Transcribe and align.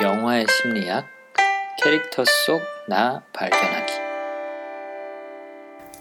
영화의 0.00 0.46
심리학, 0.50 1.06
캐릭터 1.82 2.24
속 2.24 2.76
나 2.88 3.22
발견하기. 3.32 3.92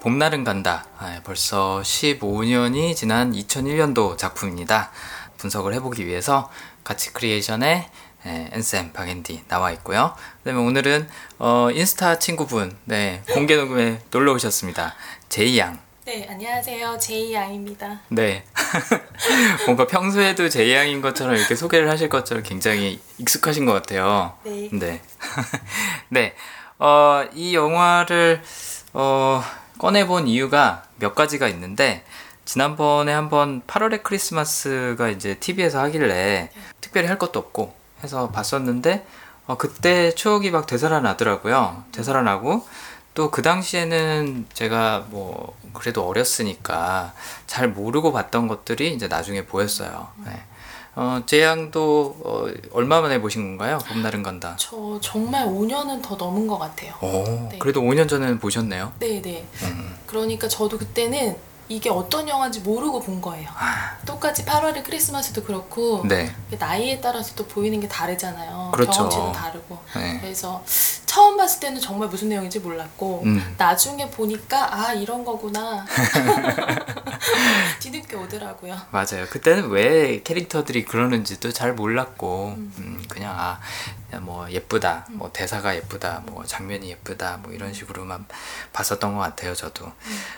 봄날은 0.02 0.44
간다. 0.44 0.86
아, 1.00 1.20
벌써 1.24 1.82
15년이 1.84 2.96
지난 2.96 3.32
2001년도 3.32 4.18
작품입니다. 4.18 4.92
분석을 5.38 5.74
해보기 5.74 6.06
위해서 6.06 6.52
가치 6.84 7.12
Creation의 7.14 7.90
예, 8.28 8.50
앤쌤 8.54 8.94
박앤디 8.94 9.46
나와 9.48 9.72
있고요. 9.72 10.16
그다음에 10.44 10.64
오늘은 10.64 11.08
어, 11.40 11.70
인스타 11.72 12.20
친구분 12.20 12.76
네, 12.86 13.24
공개 13.34 13.56
녹음에 13.56 14.02
놀러 14.12 14.34
오셨습니다. 14.34 14.94
제이 15.30 15.58
양. 15.58 15.85
네, 16.06 16.28
안녕하세요. 16.30 17.00
제이양입니다. 17.00 18.02
네. 18.10 18.44
뭔가 19.66 19.88
평소에도 19.88 20.50
제이 20.50 20.72
양인 20.72 21.02
것처럼 21.02 21.36
이렇게 21.36 21.56
소개를 21.56 21.90
하실 21.90 22.10
것처럼 22.10 22.44
굉장히 22.44 23.02
익숙하신 23.18 23.66
것 23.66 23.74
같아요. 23.74 24.34
네. 24.44 24.70
네. 24.72 25.02
네. 26.10 26.36
어, 26.78 27.26
이 27.34 27.56
영화를 27.56 28.44
어, 28.94 29.44
꺼내본 29.80 30.28
이유가 30.28 30.84
몇 30.98 31.16
가지가 31.16 31.48
있는데 31.48 32.04
지난번에 32.46 33.12
한번 33.12 33.64
8월의 33.64 34.04
크리스마스가 34.04 35.10
이제 35.10 35.40
TV에서 35.40 35.80
하길래 35.80 36.52
특별히 36.82 37.08
할 37.08 37.18
것도 37.18 37.40
없고 37.40 37.74
해서 38.04 38.30
봤었는데 38.30 39.08
어, 39.48 39.58
그때 39.58 40.14
추억이 40.14 40.52
막 40.52 40.68
되살아나더라고요. 40.68 41.86
되살아나고 41.92 42.64
또 43.16 43.32
그 43.32 43.42
당시에는 43.42 44.46
제가 44.54 45.08
뭐 45.10 45.58
그래도 45.74 46.06
어렸으니까 46.08 47.14
잘 47.48 47.70
모르고 47.70 48.12
봤던 48.12 48.48
것들이 48.48 48.94
이제 48.94 49.08
나중에 49.08 49.46
보였어요. 49.46 50.10
네. 50.26 50.32
어, 50.98 51.22
재양도 51.26 52.18
어, 52.24 52.48
얼마 52.72 53.02
만에 53.02 53.20
보신 53.20 53.58
건가요? 53.58 53.80
봄날은 53.88 54.24
간다. 54.24 54.56
저 54.58 54.98
정말 55.02 55.46
5년은 55.46 56.02
더 56.02 56.16
넘은 56.16 56.48
것 56.48 56.58
같아요. 56.58 56.94
오, 57.02 57.50
네. 57.52 57.58
그래도 57.60 57.82
5년 57.82 58.08
전에는 58.08 58.40
보셨네요. 58.40 58.94
네, 59.00 59.22
네. 59.22 59.46
음. 59.64 59.96
그러니까 60.08 60.48
저도 60.48 60.78
그때는 60.78 61.36
이게 61.68 61.90
어떤 61.90 62.28
영화인지 62.30 62.60
모르고 62.60 63.02
본 63.02 63.22
거예요. 63.22 63.50
아, 63.56 63.98
똑같이 64.06 64.46
8월의 64.46 64.84
크리스마스도 64.84 65.44
그렇고 65.44 66.04
네. 66.08 66.34
나이에 66.60 67.02
따라서 67.02 67.34
또 67.36 67.46
보이는 67.48 67.80
게 67.80 67.88
다르잖아요. 67.88 68.72
그렇죠. 68.74 68.92
경험치도 68.92 69.32
다르고. 69.32 69.78
네. 69.96 70.20
그래서 70.22 70.64
처음 71.06 71.38
봤을 71.38 71.60
때는 71.60 71.82
정말 71.82 72.10
무슨 72.10 72.30
내용인지 72.30 72.60
몰랐고 72.60 73.24
음. 73.26 73.56
나중에 73.58 74.10
보니까 74.10 74.74
아 74.74 74.94
이런 74.94 75.24
거구나 75.26 75.86
뒤늦게 77.80 78.16
오더라고요. 78.16 78.76
맞아요. 78.92 79.26
그때는 79.30 79.70
왜 79.70 80.22
캐릭터들이 80.24 80.86
그러는지도 80.86 81.52
잘 81.52 81.74
몰랐고, 81.74 82.56
음, 82.58 83.04
그냥 83.08 83.36
아, 83.38 83.60
뭐 84.22 84.50
예쁘다, 84.50 85.06
뭐 85.12 85.32
대사가 85.32 85.76
예쁘다, 85.76 86.24
뭐 86.26 86.44
장면이 86.46 86.90
예쁘다, 86.90 87.38
뭐 87.38 87.52
이런 87.54 87.74
식으로만 87.74 88.26
봤었던 88.74 89.14
것 89.16 89.20
같아요. 89.20 89.54
저도. 89.56 89.92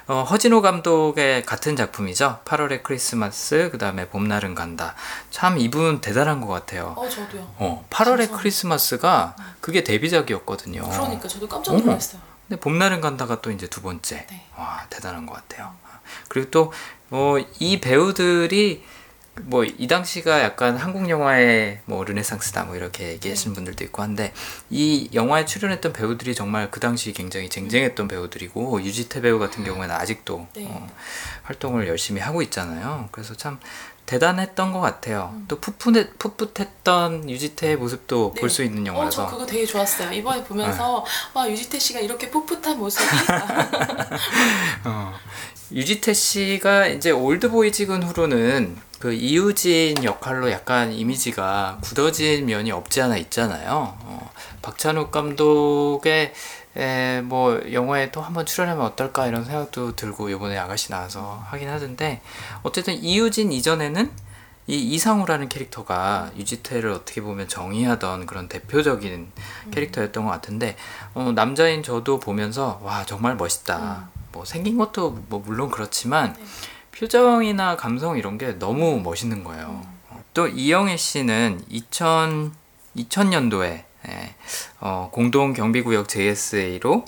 어, 0.08 0.23
허진호 0.23 0.61
감독의 0.61 1.44
같은 1.45 1.75
작품이죠. 1.75 2.39
8월의 2.45 2.83
크리스마스, 2.83 3.70
그 3.72 3.78
다음에 3.78 4.08
봄날은 4.09 4.55
간다. 4.55 4.95
참 5.30 5.58
이분 5.58 6.02
대단한 6.02 6.42
것 6.42 6.48
같아요. 6.48 6.94
어 6.98 7.08
저도요. 7.08 7.53
어, 7.58 7.86
8월의 7.89 8.25
진짜. 8.28 8.38
크리스마스가 8.38 9.36
그게 9.61 9.83
데뷔작이었거든요. 9.83 10.81
그러니까 10.89 11.28
저도 11.28 11.48
깜짝. 11.48 11.75
놀랐어요. 11.75 12.22
근데 12.48 12.59
봄날은 12.59 13.02
간다가 13.02 13.42
또 13.42 13.52
이제 13.52 13.67
두 13.67 13.81
번째. 13.81 14.25
네. 14.30 14.45
와 14.58 14.86
대단한 14.89 15.25
것 15.25 15.33
같아요. 15.33 15.73
그리고 16.30 16.50
또 16.52 16.73
어, 17.09 17.36
이 17.59 17.80
배우들이 17.81 18.83
뭐 19.44 19.68
이 19.78 19.88
당시가 19.88 20.42
약간 20.42 20.76
한국 20.76 21.10
영화의 21.10 21.82
뭐 21.86 22.04
르네상스다 22.04 22.64
뭐 22.66 22.76
이렇게 22.76 23.10
얘기하시는 23.10 23.54
분들도 23.54 23.84
있고 23.86 24.02
한데 24.02 24.34
이 24.70 25.10
영화에 25.14 25.46
출연했던 25.46 25.94
배우들이 25.94 26.34
정말 26.36 26.72
그 26.72 26.80
당시 26.80 27.14
굉장히 27.14 27.50
쟁쟁했던 27.50 28.08
배우들이고 28.08 28.82
유지태 28.82 29.22
배우 29.22 29.40
같은 29.40 29.64
경우에는 29.64 29.94
아직도 29.94 30.48
네. 30.56 30.66
어, 30.68 30.90
활동을 31.44 31.88
열심히 31.88 32.22
하고 32.22 32.42
있잖아요. 32.42 33.10
그래서 33.11 33.36
참 33.36 33.60
대단했던 34.08 34.72
것 34.72 34.80
같아요. 34.80 35.36
또 35.50 35.60
풋풋해, 35.60 36.11
풋풋했던 36.17 37.30
유지태의 37.30 37.76
모습도 37.76 38.32
네. 38.36 38.42
볼수 38.42 38.64
있는 38.64 38.84
어, 38.84 38.94
영화라서 38.94 39.26
저 39.26 39.32
그거 39.32 39.45
되게 39.45 39.66
좋았어요. 39.66 40.11
이번에 40.14 40.44
보면서 40.44 41.04
네. 41.06 41.40
와 41.40 41.50
유지태 41.50 41.78
씨가 41.78 42.00
이렇게 42.00 42.32
풋풋한 42.32 42.80
모습이 42.80 43.06
어, 44.86 45.14
유지태 45.72 46.14
씨가 46.14 46.88
이제 46.88 47.11
올드보이 47.11 47.73
찍은 47.73 48.04
후로는 48.04 48.86
그 49.00 49.14
이우진 49.14 50.04
역할로 50.04 50.50
약간 50.52 50.92
이미지가 50.92 51.80
굳어진 51.82 52.48
면이 52.48 52.72
없지 52.72 53.02
않아 53.02 53.18
있잖아요. 53.18 53.96
어, 54.00 54.32
박찬욱 54.62 55.12
감독의 55.12 56.34
에, 56.76 57.22
뭐 57.22 57.60
영화에 57.72 58.12
또 58.12 58.22
한번 58.22 58.46
출연하면 58.46 58.86
어떨까 58.86 59.28
이런 59.28 59.46
생각도 59.46 59.96
들고 59.96 60.30
이번에 60.30 60.58
아가씨 60.58 60.92
나와서 60.92 61.44
하긴 61.48 61.70
하던데 61.70 62.22
어쨌든 62.64 62.96
이우진 62.96 63.52
이전에는 63.52 64.12
이 64.70 64.76
이상우라는 64.76 65.48
캐릭터가 65.48 66.32
유지태를 66.36 66.92
어떻게 66.92 67.22
보면 67.22 67.48
정의하던 67.48 68.26
그런 68.26 68.50
대표적인 68.50 69.32
캐릭터였던 69.72 70.26
것 70.26 70.32
같은데 70.32 70.76
어, 71.14 71.32
남자인 71.34 71.84
저도 71.84 72.20
보면서 72.20 72.80
와 72.84 73.06
정말 73.06 73.36
멋있다. 73.36 74.10
뭐 74.34 74.44
생긴 74.44 74.78
것도 74.78 75.18
뭐 75.30 75.42
물론 75.44 75.72
그렇지만 75.72 76.34
네. 76.34 76.46
표정이나 76.98 77.76
감성 77.78 78.18
이런 78.18 78.38
게 78.38 78.58
너무 78.58 79.00
멋있는 79.02 79.44
거예요. 79.44 79.82
어, 80.10 80.24
또 80.34 80.48
이영애 80.48 80.98
씨는 80.98 81.64
2000 81.70 82.54
2000년도에 82.96 83.84
예, 84.10 84.36
어, 84.80 85.10
공동 85.12 85.54
경비구역 85.54 86.08
JSA로 86.10 87.06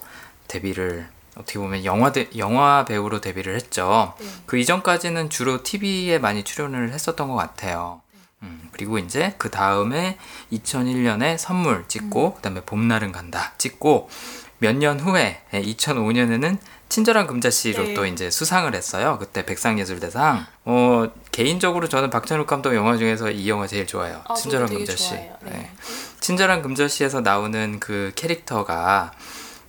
데뷔를 0.48 1.08
어떻게 1.36 1.58
보면 1.58 1.86
영화 1.86 2.12
대, 2.12 2.28
영화 2.38 2.86
배우로 2.86 3.22
데뷔를 3.22 3.56
했죠. 3.56 4.14
네. 4.20 4.28
그 4.46 4.58
이전까지는 4.58 5.30
주로 5.30 5.64
TV에 5.64 6.20
많이 6.20 6.44
출연을 6.44 6.92
했었던 6.92 7.28
것 7.28 7.36
같아요. 7.36 8.02
음, 8.44 8.70
그리고 8.72 9.00
이제 9.00 9.34
그 9.38 9.50
다음에 9.50 10.18
2001년에 10.52 11.38
선물 11.38 11.86
찍고 11.88 12.36
그다음에 12.36 12.62
봄날은 12.62 13.12
간다 13.12 13.54
찍고 13.58 14.10
몇 14.60 14.76
년 14.76 15.00
후에 15.00 15.42
2005년에는 15.54 16.58
친절한 16.90 17.28
금자씨로 17.28 17.84
네. 17.84 17.94
또 17.94 18.06
이제 18.06 18.32
수상을 18.32 18.74
했어요. 18.74 19.18
그때 19.20 19.46
백상예술대상. 19.46 20.46
어 20.66 21.12
개인적으로 21.32 21.88
저는 21.88 22.10
박찬욱 22.10 22.48
감독 22.48 22.76
영화 22.76 22.98
중에서 22.98 23.30
이 23.30 23.48
영화 23.48 23.68
제일 23.68 23.86
좋아요. 23.86 24.22
아, 24.28 24.34
친절한 24.34 24.68
금자씨. 24.68 25.14
네. 25.14 25.36
네. 25.44 25.72
친절한 26.20 26.64
금자씨에서 26.64 27.22
나오는 27.22 27.80
그 27.80 28.12
캐릭터가 28.16 29.12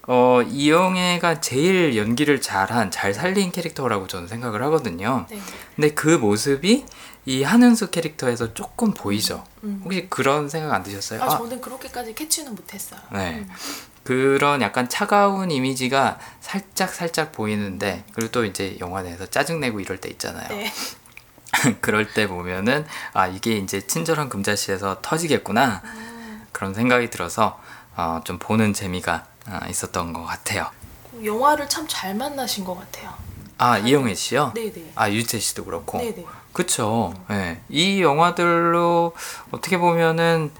어 0.06 0.40
이영애가 0.42 1.40
제일 1.40 1.96
연기를 1.96 2.40
잘한 2.40 2.90
잘 2.90 3.12
살린 3.12 3.52
캐릭터라고 3.52 4.06
저는 4.06 4.26
생각을 4.26 4.62
하거든요. 4.64 5.26
네. 5.30 5.38
근데 5.76 5.90
그 5.90 6.08
모습이 6.08 6.86
이 7.26 7.42
한은수 7.42 7.90
캐릭터에서 7.90 8.54
조금 8.54 8.92
보이죠. 8.92 9.44
음. 9.62 9.82
혹시 9.84 10.06
그런 10.08 10.48
생각 10.48 10.72
안 10.72 10.82
드셨어요? 10.82 11.22
아, 11.22 11.26
아, 11.26 11.28
저는 11.28 11.60
그렇게까지 11.60 12.14
캐치는 12.14 12.54
못했어요. 12.54 13.00
네. 13.12 13.36
음. 13.40 13.48
그런 14.10 14.60
약간 14.60 14.88
차가운 14.88 15.52
이미지가 15.52 16.18
살짝 16.40 16.92
살짝 16.92 17.30
보이는데 17.30 18.02
그리고 18.12 18.32
또 18.32 18.44
이제 18.44 18.76
영화 18.80 19.02
내에서 19.02 19.24
짜증내고 19.24 19.78
이럴 19.78 19.98
때 19.98 20.08
있잖아요. 20.08 20.48
네. 20.48 20.72
그럴 21.80 22.12
때 22.12 22.26
보면은 22.26 22.84
아 23.12 23.28
이게 23.28 23.56
이제 23.56 23.80
친절한 23.86 24.28
금자씨에서 24.28 24.98
터지겠구나 25.00 25.82
음. 25.84 26.44
그런 26.50 26.74
생각이 26.74 27.08
들어서 27.10 27.60
어, 27.96 28.20
좀 28.24 28.40
보는 28.40 28.72
재미가 28.72 29.26
아, 29.46 29.68
있었던 29.68 30.12
것 30.12 30.24
같아요. 30.24 30.68
영화를 31.24 31.68
참 31.68 31.86
잘 31.86 32.16
만나신 32.16 32.64
것 32.64 32.74
같아요. 32.76 33.14
아 33.58 33.78
이영애 33.78 34.16
씨요? 34.16 34.50
네네. 34.56 34.90
아 34.96 35.08
유재 35.08 35.38
씨도 35.38 35.64
그렇고. 35.64 35.98
네네. 35.98 36.26
그쵸. 36.52 37.14
예. 37.30 37.60
이 37.68 38.02
영화들로 38.02 39.14
어떻게 39.52 39.78
보면은 39.78 40.50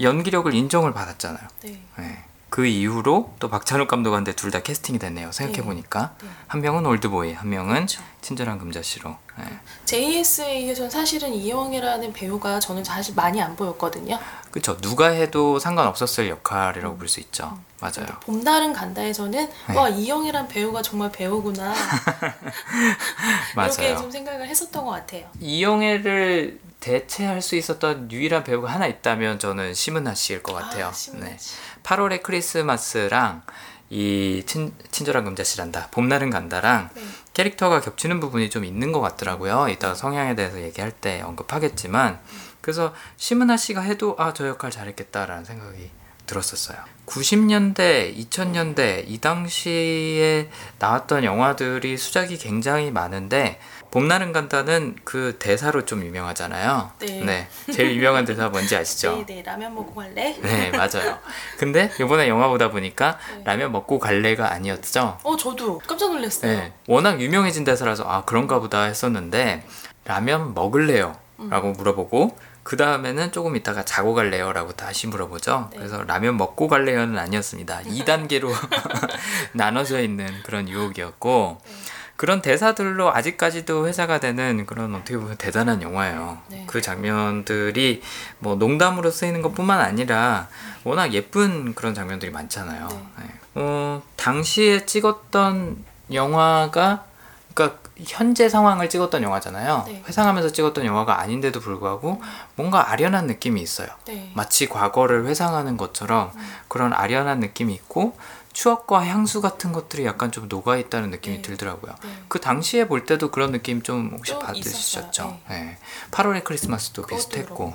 연기력을 0.00 0.54
인정을 0.54 0.92
받았잖아요. 0.92 1.48
네. 1.64 1.82
예. 1.98 2.24
그 2.52 2.66
이후로 2.66 3.32
또 3.38 3.48
박찬욱 3.48 3.88
감독한테 3.88 4.34
둘 4.34 4.50
다 4.50 4.60
캐스팅이 4.60 4.98
됐네요. 4.98 5.32
생각해 5.32 5.62
보니까. 5.62 6.14
네. 6.22 6.28
한 6.48 6.60
명은 6.60 6.84
올드보이, 6.84 7.32
한 7.32 7.48
명은 7.48 7.74
그렇죠. 7.74 8.02
친절한 8.20 8.58
금자씨로. 8.58 9.16
예. 9.40 9.44
JSA에서는 9.86 10.90
사실은 10.90 11.32
이영애라는 11.32 12.12
배우가 12.12 12.60
저는 12.60 12.84
사실 12.84 13.14
많이 13.14 13.40
안 13.40 13.56
보였거든요. 13.56 14.18
그쵸. 14.50 14.76
누가 14.82 15.06
해도 15.08 15.58
상관없었을 15.58 16.28
역할이라고 16.28 16.98
볼수 16.98 17.20
있죠. 17.20 17.58
맞아요. 17.80 18.06
봄날은 18.24 18.74
간다에서는 18.74 19.48
네. 19.68 19.74
와 19.74 19.88
이영애란 19.88 20.48
배우가 20.48 20.82
정말 20.82 21.10
배우구나 21.10 21.72
이렇게 23.56 23.82
맞아요. 23.88 23.96
좀 23.96 24.10
생각을 24.10 24.46
했었던 24.46 24.84
것 24.84 24.90
같아요. 24.90 25.24
이영애를 25.40 26.60
대체할 26.82 27.40
수 27.40 27.54
있었던 27.56 28.10
유일한 28.10 28.42
배우가 28.44 28.70
하나 28.70 28.86
있다면 28.86 29.38
저는 29.38 29.72
심은하 29.72 30.14
씨일 30.14 30.42
것 30.42 30.52
같아요. 30.52 30.86
아, 30.86 30.92
네. 31.14 31.36
씨. 31.38 31.54
8월의 31.84 32.22
크리스마스랑 32.22 33.42
이 33.88 34.42
친, 34.46 34.74
친절한 34.90 35.24
금자씨란다. 35.24 35.88
봄날은 35.92 36.30
간다랑 36.30 36.90
네. 36.94 37.02
캐릭터가 37.34 37.80
겹치는 37.80 38.20
부분이 38.20 38.50
좀 38.50 38.64
있는 38.64 38.90
것 38.90 39.00
같더라고요. 39.00 39.68
이따가 39.68 39.94
성향에 39.94 40.34
대해서 40.34 40.60
얘기할 40.60 40.90
때 40.90 41.20
언급하겠지만 41.22 42.18
그래서 42.60 42.94
심은하 43.16 43.56
씨가 43.56 43.80
해도 43.82 44.16
아 44.18 44.32
저 44.34 44.48
역할 44.48 44.70
잘했겠다라는 44.70 45.44
생각이 45.44 45.90
들었었어요. 46.26 46.78
90년대, 47.06 48.16
2000년대 48.16 49.04
이 49.06 49.18
당시에 49.18 50.48
나왔던 50.78 51.24
영화들이 51.24 51.96
수작이 51.96 52.38
굉장히 52.38 52.90
많은데 52.90 53.60
봄날은 53.92 54.32
간다는 54.32 54.96
그 55.04 55.36
대사로 55.38 55.84
좀 55.84 56.02
유명하잖아요. 56.02 56.92
네. 56.98 57.46
제일 57.70 57.94
유명한 57.94 58.24
대사 58.24 58.48
뭔지 58.48 58.74
아시죠? 58.74 59.16
네 59.26 59.36
네 59.36 59.42
라면 59.42 59.74
먹고 59.74 59.94
갈래? 59.94 60.34
네, 60.40 60.70
맞아요. 60.70 61.18
근데 61.58 61.90
이번에 62.00 62.26
영화 62.26 62.48
보다 62.48 62.70
보니까 62.70 63.18
네. 63.36 63.42
라면 63.44 63.70
먹고 63.70 63.98
갈래가 63.98 64.50
아니었죠. 64.50 65.18
어 65.22 65.36
저도 65.36 65.78
깜짝 65.86 66.10
놀랐어요. 66.10 66.50
네, 66.50 66.72
워낙 66.88 67.20
유명해진 67.20 67.64
대사라서 67.64 68.04
아 68.08 68.24
그런가 68.24 68.58
보다 68.60 68.84
했었는데 68.84 69.62
라면 70.06 70.54
먹을래요? 70.54 71.14
라고 71.50 71.72
물어보고 71.72 72.36
그 72.62 72.76
다음에는 72.76 73.32
조금 73.32 73.56
있다가 73.56 73.84
자고 73.84 74.14
갈래요? 74.14 74.52
라고 74.52 74.72
다시 74.72 75.08
물어보죠. 75.08 75.68
네. 75.72 75.76
그래서 75.78 76.02
라면 76.04 76.36
먹고 76.38 76.68
갈래요는 76.68 77.18
아니었습니다. 77.18 77.82
2단계로 77.82 78.48
나눠져 79.52 80.00
있는 80.00 80.28
그런 80.44 80.68
유혹이었고 80.68 81.58
네. 81.62 81.72
그런 82.22 82.40
대사들로 82.40 83.12
아직까지도 83.12 83.88
회자가 83.88 84.20
되는 84.20 84.64
그런 84.64 84.94
어떻게 84.94 85.16
보면 85.16 85.34
대단한 85.38 85.82
영화예요. 85.82 86.38
네. 86.46 86.62
그 86.68 86.80
장면들이 86.80 88.00
뭐 88.38 88.54
농담으로 88.54 89.10
쓰이는 89.10 89.42
것뿐만 89.42 89.80
아니라 89.80 90.46
워낙 90.84 91.14
예쁜 91.14 91.74
그런 91.74 91.94
장면들이 91.94 92.30
많잖아요. 92.30 92.86
네. 92.88 93.24
네. 93.24 93.24
어, 93.56 94.02
당시에 94.14 94.86
찍었던 94.86 95.84
영화가 96.12 97.06
그러니까 97.54 97.80
현재 97.98 98.48
상황을 98.48 98.88
찍었던 98.88 99.20
영화잖아요. 99.24 99.84
네. 99.88 100.04
회상하면서 100.06 100.52
찍었던 100.52 100.86
영화가 100.86 101.18
아닌데도 101.18 101.58
불구하고 101.58 102.22
뭔가 102.54 102.92
아련한 102.92 103.26
느낌이 103.26 103.60
있어요. 103.60 103.88
네. 104.06 104.30
마치 104.34 104.68
과거를 104.68 105.26
회상하는 105.26 105.76
것처럼 105.76 106.30
그런 106.68 106.92
아련한 106.92 107.40
느낌이 107.40 107.74
있고 107.74 108.16
추억과 108.52 109.06
향수 109.06 109.40
같은 109.40 109.72
것들이 109.72 110.04
약간 110.04 110.30
좀 110.30 110.48
녹아 110.48 110.76
있다는 110.76 111.10
느낌이 111.10 111.36
네. 111.36 111.42
들더라고요. 111.42 111.94
네. 112.02 112.10
그 112.28 112.40
당시에 112.40 112.86
볼 112.86 113.04
때도 113.06 113.30
그런 113.30 113.52
느낌 113.52 113.82
좀 113.82 114.10
혹시 114.12 114.32
좀 114.32 114.40
받으셨죠? 114.40 114.68
있었어요. 114.68 115.38
네. 115.48 115.78
8월의 116.10 116.44
크리스마스도 116.44 117.06
비슷했고. 117.06 117.54
그렇고. 117.54 117.74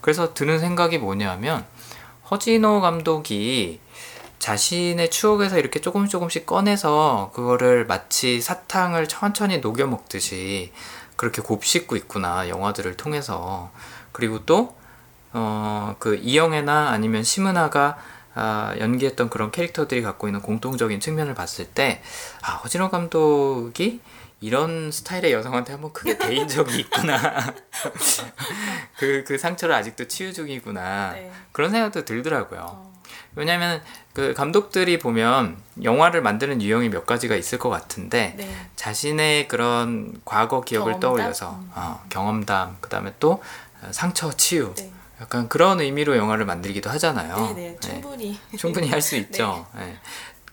그래서 0.00 0.34
드는 0.34 0.58
생각이 0.58 0.98
뭐냐면 0.98 1.64
허진호 2.30 2.80
감독이 2.80 3.80
자신의 4.38 5.10
추억에서 5.10 5.58
이렇게 5.58 5.80
조금씩 5.80 6.10
조금씩 6.10 6.46
꺼내서 6.46 7.30
그거를 7.34 7.86
마치 7.86 8.40
사탕을 8.40 9.08
천천히 9.08 9.58
녹여 9.58 9.86
먹듯이 9.86 10.72
그렇게 11.16 11.40
곱씹고 11.40 11.96
있구나 11.96 12.48
영화들을 12.48 12.96
통해서 12.96 13.70
그리고 14.12 14.44
또 14.44 14.76
어, 15.32 15.96
그 15.98 16.16
이영애나 16.16 16.90
아니면 16.90 17.22
심은하가 17.22 17.96
아, 18.38 18.74
연기했던 18.78 19.30
그런 19.30 19.50
캐릭터들이 19.50 20.02
갖고 20.02 20.28
있는 20.28 20.42
공통적인 20.42 21.00
측면을 21.00 21.34
봤을 21.34 21.64
때 21.64 22.02
아, 22.42 22.52
허진호 22.52 22.90
감독이 22.90 24.00
이런 24.42 24.92
스타일의 24.92 25.32
여성한테 25.32 25.72
한번 25.72 25.94
크게 25.94 26.18
대인 26.20 26.46
적이 26.46 26.80
있구나. 26.80 27.18
그, 28.98 29.24
그 29.26 29.38
상처를 29.38 29.74
아직도 29.74 30.06
치유 30.06 30.34
중이구나. 30.34 31.12
네. 31.12 31.32
그런 31.52 31.70
생각도 31.70 32.04
들더라고요. 32.04 32.60
어, 32.60 32.92
왜냐면 33.34 33.82
그 34.12 34.34
감독들이 34.34 34.98
보면 34.98 35.56
영화를 35.82 36.20
만드는 36.20 36.60
유형이 36.60 36.90
몇 36.90 37.06
가지가 37.06 37.36
있을 37.36 37.58
것 37.58 37.70
같은데 37.70 38.34
네. 38.36 38.54
자신의 38.76 39.48
그런 39.48 40.20
과거 40.26 40.60
기억을 40.60 40.92
경험담? 40.92 41.00
떠올려서 41.00 41.50
음. 41.52 41.70
어, 41.74 42.04
경험담 42.10 42.76
그 42.82 42.90
다음에 42.90 43.14
또 43.18 43.42
어, 43.82 43.88
상처 43.92 44.30
치유 44.32 44.74
네. 44.74 44.90
약간 45.20 45.48
그런 45.48 45.80
의미로 45.80 46.16
영화를 46.16 46.44
만들기도 46.44 46.90
하잖아요. 46.90 47.36
네네 47.54 47.54
네. 47.54 47.78
충분히 47.80 48.38
충분히 48.58 48.88
할 48.90 49.00
수 49.00 49.16
있죠. 49.16 49.66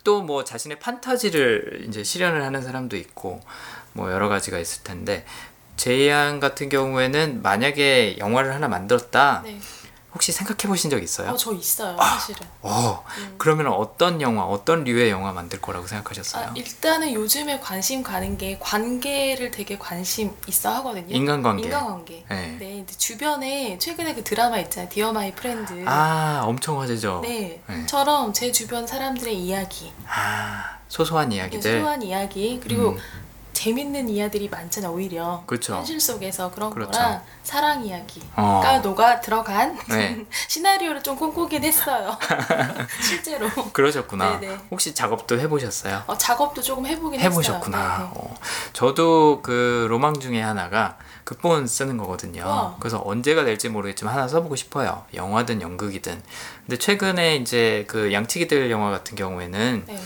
또뭐 0.03 0.43
자신의 0.43 0.79
판타지를 0.79 1.85
이제 1.87 2.03
실현을 2.03 2.43
하는 2.43 2.61
사람도 2.61 2.97
있고 2.97 3.41
뭐 3.93 4.11
여러 4.11 4.27
가지가 4.29 4.59
있을 4.59 4.83
텐데 4.83 5.25
제이안 5.77 6.39
같은 6.39 6.69
경우에는 6.69 7.41
만약에 7.41 8.17
영화를 8.17 8.53
하나 8.53 8.67
만들었다 8.67 9.41
네. 9.45 9.59
혹시 10.13 10.31
생각해 10.31 10.67
보신 10.67 10.89
적 10.89 11.01
있어요? 11.01 11.31
어, 11.31 11.35
저 11.37 11.51
있어요 11.53 11.97
사실은 11.97 12.45
어, 12.61 13.03
음. 13.17 13.35
그러면 13.37 13.67
어떤 13.67 14.21
영화, 14.21 14.43
어떤 14.45 14.83
류의 14.83 15.09
영화 15.09 15.31
만들 15.33 15.59
거라고 15.59 15.87
생각하셨어요? 15.87 16.47
아, 16.49 16.53
일단은 16.55 17.13
요즘에 17.13 17.59
관심 17.59 18.03
가는 18.03 18.37
게 18.37 18.57
관계를 18.59 19.51
되게 19.51 19.77
관심 19.77 20.31
있어 20.47 20.69
하거든요 20.75 21.07
인간관계. 21.15 21.63
인간관계 21.63 22.25
네. 22.29 22.57
네 22.59 22.67
근데 22.77 22.93
주변에 22.97 23.77
최근에 23.79 24.13
그 24.13 24.23
드라마 24.23 24.59
있잖아요 24.59 24.89
Dear 24.89 25.11
My 25.11 25.33
Friend 25.33 25.83
아, 25.87 26.41
엄청 26.43 26.79
화제죠. 26.79 27.21
네. 27.23 27.61
네. 27.67 27.85
처럼 27.87 28.33
제 28.33 28.51
주변 28.51 28.85
사람들의 28.85 29.35
이야기 29.35 29.91
아, 30.07 30.77
소소한 30.87 31.29
네, 31.29 31.37
이야기들. 31.37 31.79
소소한 31.79 32.01
이야기 32.03 32.59
그리고 32.61 32.89
음. 32.89 32.97
재밌는 33.53 34.09
이야기들이 34.09 34.49
많잖아 34.49 34.89
오히려 34.89 35.43
그쵸. 35.45 35.75
현실 35.75 35.99
속에서 35.99 36.51
그런 36.51 36.71
그렇죠. 36.71 36.91
거랑 36.91 37.21
사랑 37.43 37.85
이야기가 37.85 38.25
어. 38.35 38.79
녹아 38.83 39.21
들어간 39.21 39.77
네. 39.89 40.25
시나리오를 40.49 41.01
좀 41.03 41.15
꿈꾸긴 41.15 41.63
했어요 41.63 42.17
실제로 43.01 43.47
그러셨구나. 43.71 44.39
네네. 44.39 44.57
혹시 44.71 44.93
작업도 44.93 45.39
해보셨어요? 45.39 46.03
어, 46.07 46.17
작업도 46.17 46.61
조금 46.61 46.85
해보긴 46.85 47.19
해보셨구나. 47.19 47.77
했어요 47.77 48.11
네, 48.13 48.19
어, 48.19 48.35
저도 48.73 49.41
그 49.41 49.85
로망 49.89 50.19
중에 50.19 50.41
하나가 50.41 50.97
극본 51.23 51.67
쓰는 51.67 51.95
거거든요. 51.97 52.43
우와. 52.43 52.75
그래서 52.79 53.01
언제가 53.05 53.45
될지 53.45 53.69
모르겠지만 53.69 54.13
하나 54.13 54.27
써보고 54.27 54.55
싶어요. 54.57 55.05
영화든 55.13 55.61
연극이든. 55.61 56.21
근데 56.65 56.77
최근에 56.77 57.37
이제 57.37 57.85
그 57.87 58.11
양치기들 58.11 58.69
영화 58.71 58.89
같은 58.91 59.15
경우에는 59.15 59.83
네. 59.87 60.01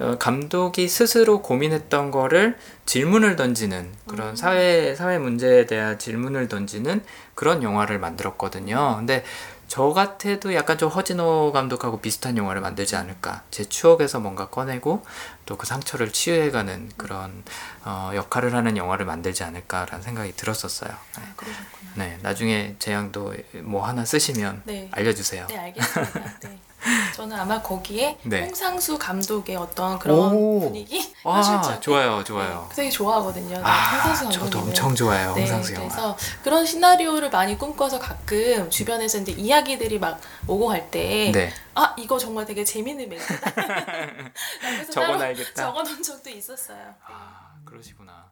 네. 0.00 0.06
어, 0.06 0.18
감독이 0.18 0.88
스스로 0.88 1.42
고민했던 1.42 2.10
거를 2.10 2.56
질문을 2.86 3.36
던지는 3.36 3.92
그런 4.06 4.30
음. 4.30 4.36
사회 4.36 4.94
사회 4.94 5.18
문제에 5.18 5.66
대한 5.66 5.98
질문을 5.98 6.48
던지는 6.48 7.04
그런 7.34 7.62
영화를 7.62 7.98
만들었거든요. 7.98 8.96
근데 8.96 9.22
저 9.68 9.90
같아도 9.90 10.52
약간 10.54 10.78
좀 10.78 10.88
허진호 10.88 11.52
감독하고 11.52 12.00
비슷한 12.00 12.36
영화를 12.36 12.60
만들지 12.60 12.96
않을까. 12.96 13.44
제 13.52 13.64
추억에서 13.64 14.18
뭔가 14.18 14.48
꺼내고 14.48 15.04
또 15.46 15.56
그 15.56 15.66
상처를 15.66 16.12
치유해가는 16.12 16.90
그런 16.96 17.44
어, 17.84 18.10
역할을 18.14 18.54
하는 18.54 18.76
영화를 18.76 19.04
만들지 19.04 19.44
않을까라는 19.44 20.02
생각이 20.02 20.32
들었었어요. 20.32 20.90
아, 20.90 21.22
그러셨구나 21.36 21.90
네, 21.96 22.18
나중에 22.22 22.76
재양도 22.78 23.34
뭐 23.62 23.86
하나 23.86 24.04
쓰시면 24.04 24.62
네. 24.64 24.88
알려주세요. 24.92 25.46
네 25.48 25.58
알겠습니다 25.58 26.38
네. 26.40 26.58
저는 27.14 27.38
아마 27.38 27.60
거기에 27.60 28.18
네. 28.22 28.44
홍상수 28.44 28.98
감독의 28.98 29.56
어떤 29.56 29.98
그런 29.98 30.32
오. 30.32 30.60
분위기 30.60 31.14
아, 31.24 31.36
현실적 31.36 31.82
좋아요, 31.82 32.24
좋아요. 32.24 32.66
네, 32.70 32.76
되게 32.76 32.90
좋아하거든요 32.90 33.56
네, 33.56 33.62
아, 33.62 33.96
홍상수 33.96 34.24
감독님 34.24 34.50
저도 34.50 34.58
엄청 34.60 34.94
좋아해요, 34.94 35.34
네, 35.34 35.40
홍상수 35.40 35.74
영화. 35.74 35.88
그래서 35.88 36.16
그런 36.42 36.64
시나리오를 36.64 37.30
많이 37.30 37.58
꿈꿔서 37.58 37.98
가끔 37.98 38.70
주변에서 38.70 39.18
이제 39.18 39.32
이야기들이 39.32 39.98
막 39.98 40.20
오고 40.46 40.68
갈 40.68 40.90
때, 40.90 41.30
네. 41.32 41.52
아 41.74 41.94
이거 41.98 42.18
정말 42.18 42.46
되게 42.46 42.64
재밌는 42.64 43.08
멘트다. 43.08 43.52
적어놔야겠다. 44.92 45.62
적어놓은 45.62 46.02
적도 46.02 46.30
있었어요. 46.30 46.94
아, 47.06 47.52
그러시구나. 47.64 48.29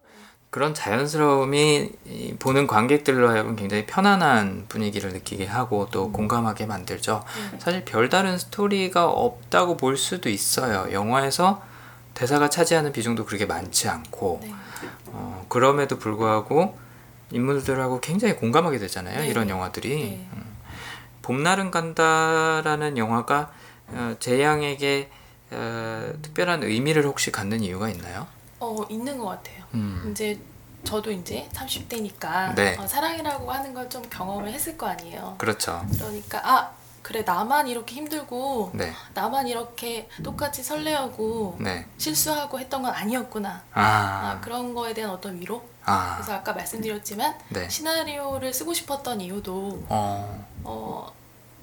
그런 0.51 0.73
자연스러움이 0.73 1.91
이 2.07 2.35
보는 2.39 2.67
관객들로 2.67 3.29
하여금 3.29 3.55
굉장히 3.55 3.85
편안한 3.85 4.65
분위기를 4.69 5.13
느끼게 5.13 5.47
하고 5.47 5.89
또 5.91 6.11
공감하게 6.11 6.67
만들죠. 6.67 7.23
네. 7.53 7.59
사실 7.59 7.85
별다른 7.85 8.39
스토리가 8.39 9.09
없다고 9.09 9.77
볼 9.77 9.97
수도 9.99 10.31
있어요. 10.31 10.91
영화에서 10.93 11.63
대사가 12.15 12.49
차지하는 12.49 12.93
비중도 12.93 13.27
그렇게 13.27 13.45
많지 13.45 13.89
않고 13.89 14.41
네. 14.43 14.55
어, 15.07 15.45
그럼에도 15.49 15.99
불구하고 15.99 16.79
인물들하고 17.31 18.01
굉장히 18.01 18.35
공감하게 18.35 18.79
되잖아요. 18.79 19.21
네. 19.21 19.29
이런 19.29 19.51
영화들이. 19.51 19.89
네. 19.89 20.29
음. 20.33 20.57
봄날은 21.23 21.71
간다라는 21.71 22.97
영화가 22.97 23.53
어, 23.89 24.15
재양에게 24.19 25.11
어, 25.51 26.13
특별한 26.23 26.63
의미를 26.63 27.05
혹시 27.05 27.31
갖는 27.31 27.61
이유가 27.63 27.91
있나요? 27.91 28.27
어 28.61 28.85
있는 28.89 29.19
것 29.19 29.27
같아요. 29.27 29.65
음. 29.75 30.09
이제 30.11 30.41
저도 30.85 31.11
이제 31.11 31.49
30대니까 31.53 32.55
네. 32.55 32.77
사랑이라고 32.87 33.51
하는 33.51 33.75
걸 33.75 33.89
좀 33.89 34.03
경험을 34.11 34.53
했을 34.53 34.77
거 34.77 34.87
아니에요. 34.87 35.35
그렇죠. 35.39 35.85
그러니까 35.93 36.41
아 36.45 36.71
그래 37.03 37.23
나만 37.23 37.69
이렇게 37.69 37.95
힘들고 37.97 38.73
네. 38.75 38.93
나만 39.15 39.47
이렇게 39.47 40.09
똑같이 40.23 40.63
설레하고 40.63 41.57
네. 41.61 41.87
실수하고 41.97 42.59
했던 42.61 42.83
건 42.83 42.93
아니었구나. 42.93 43.63
아. 43.73 43.81
아, 43.83 44.41
그런 44.43 44.75
거에 44.75 44.93
대한 44.93 45.11
어떤 45.13 45.41
위로? 45.41 45.63
아. 45.85 46.17
그래서 46.17 46.35
아까 46.35 46.53
말씀드렸지만 46.53 47.39
네. 47.49 47.69
시나리오를 47.69 48.53
쓰고 48.53 48.75
싶었던 48.75 49.21
이유도 49.23 49.85
어. 49.89 50.47
어, 50.65 51.11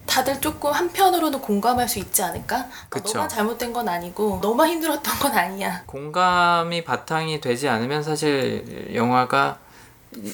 다들 0.06 0.40
조금 0.40 0.72
한편으로는 0.72 1.42
공감할 1.42 1.88
수 1.90 2.00
있지 2.00 2.22
않을까? 2.24 2.58
어, 2.60 2.70
그쵸. 2.90 3.14
너만 3.18 3.30
잘못된 3.30 3.74
건 3.74 3.90
아니고 3.90 4.40
너만 4.42 4.70
힘들었던 4.70 5.20
건 5.20 5.32
아니야. 5.34 5.84
공감이 5.86 6.84
바탕이 6.84 7.42
되지 7.42 7.68
않으면 7.68 8.04
사실 8.04 8.92
영화가 8.96 9.60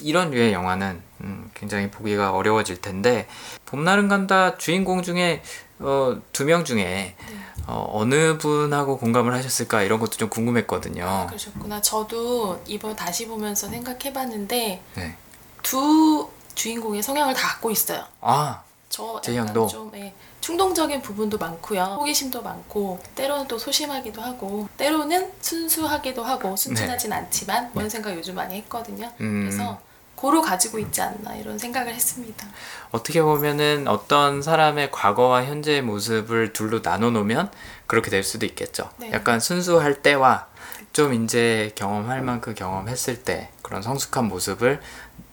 이런 0.03 0.29
류의 0.31 0.53
영화는 0.53 1.01
음, 1.21 1.49
굉장히 1.55 1.89
보기가 1.89 2.31
어려워질 2.33 2.81
텐데 2.81 3.27
봄날은 3.65 4.07
간다 4.09 4.57
주인공 4.57 5.01
중에 5.01 5.41
어, 5.79 6.15
두 6.31 6.43
명 6.43 6.63
중에 6.63 7.15
네. 7.17 7.35
어, 7.67 7.87
어느 7.91 8.37
분하고 8.37 8.97
공감을 8.99 9.33
하셨을까 9.33 9.81
이런 9.81 9.99
것도 9.99 10.11
좀 10.17 10.29
궁금했거든요. 10.29 11.25
그러셨구나. 11.29 11.81
저도 11.81 12.61
이번 12.67 12.95
다시 12.95 13.27
보면서 13.27 13.67
생각해봤는데 13.69 14.83
네. 14.95 15.15
두 15.63 16.29
주인공의 16.53 17.01
성향을 17.01 17.33
다 17.33 17.47
갖고 17.47 17.71
있어요. 17.71 18.03
아, 18.19 18.61
저제 18.91 19.35
약간 19.35 19.47
형도? 19.47 19.67
좀 19.67 19.91
예, 19.95 20.13
충동적인 20.41 21.01
부분도 21.01 21.37
많고요. 21.37 21.97
호기심도 21.99 22.41
많고 22.41 22.99
때로는 23.15 23.47
또 23.47 23.57
소심하기도 23.57 24.21
하고 24.21 24.67
때로는 24.77 25.31
순수하기도 25.39 26.23
하고 26.23 26.55
순진하진 26.55 27.11
않지만 27.11 27.71
이런 27.73 27.89
생각 27.89 28.15
요즘 28.15 28.35
많이 28.35 28.55
했거든요. 28.57 29.07
네. 29.07 29.13
음. 29.21 29.47
그래서 29.47 29.79
고루 30.15 30.41
가지고 30.41 30.77
있지 30.77 31.01
않나 31.01 31.35
이런 31.35 31.57
생각을 31.57 31.95
했습니다. 31.95 32.47
어떻게 32.91 33.23
보면은 33.23 33.87
어떤 33.87 34.41
사람의 34.41 34.91
과거와 34.91 35.45
현재의 35.45 35.81
모습을 35.81 36.53
둘로 36.53 36.81
나눠 36.81 37.09
놓으면 37.09 37.49
그렇게 37.87 38.11
될 38.11 38.23
수도 38.23 38.45
있겠죠. 38.45 38.91
네. 38.97 39.11
약간 39.13 39.39
순수할 39.39 40.03
때와 40.03 40.47
좀 40.93 41.13
이제 41.13 41.71
경험할 41.75 42.21
만큼 42.21 42.53
경험했을 42.53 43.23
때 43.23 43.49
그런 43.61 43.81
성숙한 43.81 44.25
모습을 44.25 44.81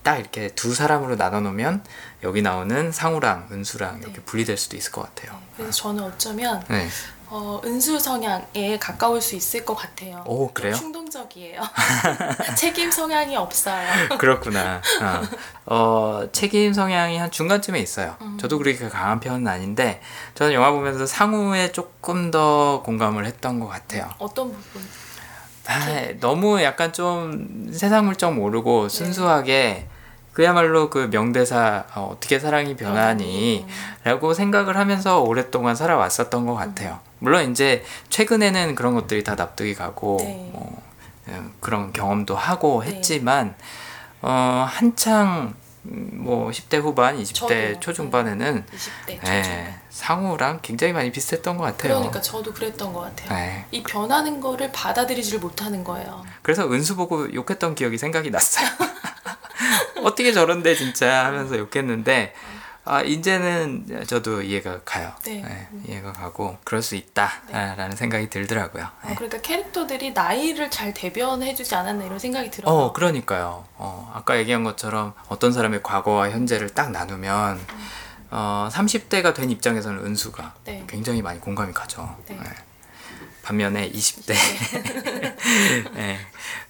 딱 0.02 0.16
이렇게 0.16 0.48
두 0.48 0.74
사람으로 0.74 1.16
나눠 1.16 1.40
놓으면 1.40 1.82
여기 2.22 2.42
나오는 2.42 2.90
상우랑 2.90 3.48
은수랑 3.52 3.98
이렇게 3.98 4.14
네. 4.14 4.22
분리될 4.24 4.56
수도 4.56 4.76
있을 4.76 4.90
것 4.92 5.02
같아요. 5.02 5.38
그래서 5.56 5.72
저는 5.72 6.02
어쩌면 6.04 6.64
네. 6.68 6.88
어, 7.30 7.60
은수 7.64 7.98
성향에 7.98 8.78
가까울 8.80 9.20
수 9.20 9.36
있을 9.36 9.64
것 9.64 9.74
같아요. 9.74 10.24
오, 10.26 10.46
좀 10.46 10.54
그래요? 10.54 10.74
충동적이에요. 10.74 11.60
책임 12.56 12.90
성향이 12.90 13.36
없어요. 13.36 13.86
그렇구나. 14.18 14.80
어, 15.66 15.74
어, 15.74 16.28
책임 16.32 16.72
성향이 16.72 17.18
한 17.18 17.30
중간쯤에 17.30 17.78
있어요. 17.80 18.16
음. 18.22 18.38
저도 18.40 18.58
그렇게 18.58 18.88
강한 18.88 19.20
편은 19.20 19.46
아닌데 19.46 20.00
저는 20.34 20.54
영화 20.54 20.70
보면서 20.70 21.04
상우에 21.06 21.70
조금 21.70 22.30
더 22.30 22.82
공감을 22.82 23.26
했던 23.26 23.60
것 23.60 23.68
같아요. 23.68 24.08
어떤 24.18 24.50
부분? 24.50 24.82
아, 25.66 25.84
너무 26.20 26.62
약간 26.62 26.94
좀 26.94 27.70
세상 27.74 28.06
물정 28.06 28.36
모르고 28.36 28.88
순수하게 28.88 29.86
그야말로 30.38 30.88
그 30.88 31.08
명대사 31.10 31.86
어, 31.96 32.10
어떻게 32.12 32.38
사랑이 32.38 32.76
변하니 32.76 33.66
음. 33.66 33.74
라고 34.04 34.34
생각을 34.34 34.76
하면서 34.76 35.20
오랫동안 35.20 35.74
살아왔었던 35.74 36.46
것 36.46 36.54
같아요. 36.54 37.00
물론 37.18 37.50
이제 37.50 37.84
최근에는 38.08 38.76
그런 38.76 38.94
것들이 38.94 39.24
다 39.24 39.34
납득이 39.34 39.74
가고 39.74 40.18
네. 40.20 40.48
뭐, 40.52 40.80
음, 41.26 41.52
그런 41.58 41.92
경험도 41.92 42.36
하고 42.36 42.84
네. 42.84 42.92
했지만 42.92 43.56
어, 44.22 44.64
한창 44.68 45.54
음, 45.86 46.10
뭐 46.12 46.50
10대 46.52 46.80
후반, 46.80 47.20
20대 47.20 47.34
저도요. 47.34 47.80
초중반에는 47.80 48.64
20대 48.64 49.10
예, 49.10 49.42
초중반. 49.42 49.80
상우랑 49.90 50.58
굉장히 50.62 50.92
많이 50.92 51.10
비슷했던 51.10 51.56
것 51.56 51.64
같아요. 51.64 51.94
그러니까 51.94 52.20
저도 52.20 52.52
그랬던 52.52 52.92
것 52.92 53.00
같아요. 53.00 53.28
네. 53.30 53.64
이 53.72 53.82
변하는 53.82 54.40
거를 54.40 54.70
받아들이지를 54.70 55.40
못하는 55.40 55.82
거예요. 55.82 56.24
그래서 56.42 56.70
은수 56.70 56.94
보고 56.94 57.34
욕했던 57.34 57.74
기억이 57.74 57.98
생각이 57.98 58.30
났어요. 58.30 58.68
어떻게 60.04 60.32
저런데 60.32 60.74
진짜 60.74 61.26
하면서 61.26 61.58
욕했는데 61.58 62.34
아 62.84 63.02
이제는 63.02 64.04
저도 64.06 64.40
이해가 64.40 64.80
가요. 64.84 65.12
네. 65.24 65.42
네, 65.42 65.68
이해가 65.86 66.12
가고 66.14 66.56
그럴 66.64 66.80
수 66.80 66.96
있다라는 66.96 67.94
생각이 67.96 68.30
들더라고요. 68.30 68.84
아, 68.84 69.08
네. 69.08 69.14
그러니까 69.14 69.42
캐릭터들이 69.42 70.12
나이를 70.12 70.70
잘 70.70 70.94
대변해주지 70.94 71.74
않았나 71.74 72.06
이런 72.06 72.18
생각이 72.18 72.50
들어요. 72.50 72.74
어 72.74 72.92
그러니까요. 72.94 73.66
어, 73.76 74.10
아까 74.14 74.38
얘기한 74.38 74.64
것처럼 74.64 75.12
어떤 75.28 75.52
사람의 75.52 75.82
과거와 75.82 76.30
현재를 76.30 76.70
딱 76.70 76.90
나누면 76.90 77.60
어, 78.30 78.68
30대가 78.72 79.34
된 79.34 79.50
입장에서는 79.50 80.06
은수가 80.06 80.54
네. 80.64 80.84
굉장히 80.86 81.20
많이 81.20 81.40
공감이 81.40 81.74
가죠. 81.74 82.16
네. 82.26 82.38
네. 83.48 83.64
반면에 83.64 83.90
20대 83.90 84.34
네. 85.94 86.18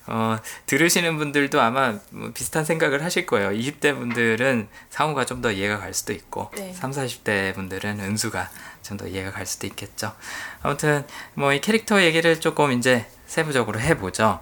어, 0.07 0.39
들으시는 0.67 1.19
분들도 1.19 1.61
아마 1.61 1.95
뭐 2.11 2.31
비슷한 2.33 2.65
생각을 2.65 3.05
하실 3.05 3.27
거예요. 3.27 3.51
20대 3.51 3.95
분들은 3.95 4.69
상우가 4.91 5.27
좀 5.27 5.43
더 5.43 5.51
이해가 5.53 5.79
갈 5.79 5.93
수도 5.95 6.13
있고 6.13 6.51
네. 6.57 6.73
3, 6.73 6.91
40대 6.93 7.55
분들은 7.55 8.01
은수가 8.01 8.51
좀 8.83 8.97
더 8.97 9.07
이해가 9.07 9.31
갈 9.33 9.45
수도 9.47 9.67
있겠죠. 9.67 10.15
아무튼 10.63 11.05
뭐 11.35 11.53
이 11.53 11.61
캐릭터 11.61 12.03
얘기를 12.03 12.41
조금 12.41 12.73
이제 12.73 13.07
세부적으로 13.27 13.81
해보죠. 13.81 14.41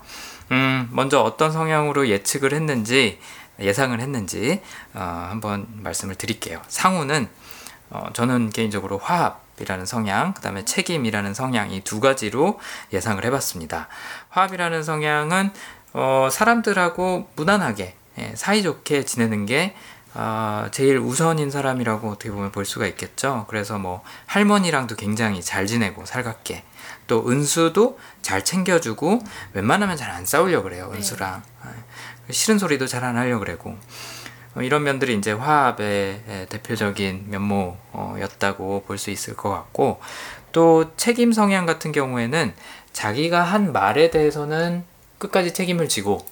음, 0.52 0.88
먼저 0.93 1.21
어떤 1.21 1.50
성향으로 1.52 2.09
예측을 2.09 2.52
했는지 2.55 3.19
예상을 3.59 3.99
했는지 3.99 4.61
어, 4.95 5.26
한번 5.31 5.66
말씀을 5.83 6.14
드릴게요. 6.14 6.62
상우는 6.69 7.28
어, 7.90 8.11
저는 8.12 8.50
개인적으로 8.50 8.99
화합 8.99 9.45
이라는 9.58 9.86
성향, 9.86 10.34
그 10.34 10.40
다음에 10.42 10.64
책임이라는 10.64 11.34
성향 11.34 11.70
이 11.70 11.80
두 11.82 12.00
가지로 12.00 12.58
예상을 12.92 13.25
해봤습니다. 13.25 13.88
화합이라는 14.30 14.82
성향은 14.82 15.50
어, 15.92 16.28
사람들하고 16.30 17.30
무난하게 17.36 17.94
예, 18.18 18.32
사이좋게 18.34 19.04
지내는 19.04 19.46
게 19.46 19.75
어, 20.14 20.66
제일 20.72 20.98
우선인 20.98 21.50
사람이라고 21.50 22.10
어떻게 22.10 22.30
보면 22.30 22.50
볼 22.50 22.64
수가 22.64 22.86
있겠죠. 22.86 23.44
그래서 23.48 23.78
뭐 23.78 24.02
할머니랑도 24.26 24.96
굉장히 24.96 25.42
잘 25.42 25.66
지내고 25.66 26.06
살갑게 26.06 26.64
또 27.06 27.28
은수도 27.28 27.98
잘 28.22 28.44
챙겨주고 28.44 29.20
웬만하면 29.52 29.96
잘 29.96 30.10
안 30.10 30.25
싸우려 30.26 30.62
그래요 30.62 30.90
은수랑 30.94 31.42
예, 32.28 32.32
싫은 32.32 32.58
소리도 32.58 32.86
잘 32.86 33.04
안 33.04 33.16
하려 33.16 33.38
그러고 33.38 33.70
어, 33.70 33.78
이런 34.62 34.82
면들이 34.84 35.14
이제 35.14 35.32
화합의 35.32 36.22
에, 36.28 36.46
대표적인 36.48 37.26
면모였다고 37.28 38.84
볼 38.86 38.98
수 38.98 39.10
있을 39.10 39.36
것 39.36 39.50
같고 39.50 40.00
또 40.52 40.96
책임 40.96 41.32
성향 41.32 41.66
같은 41.66 41.92
경우에는 41.92 42.54
자기가 42.92 43.42
한 43.42 43.72
말에 43.72 44.10
대해서는 44.10 44.84
끝까지 45.18 45.52
책임을 45.52 45.88
지고 45.88 46.25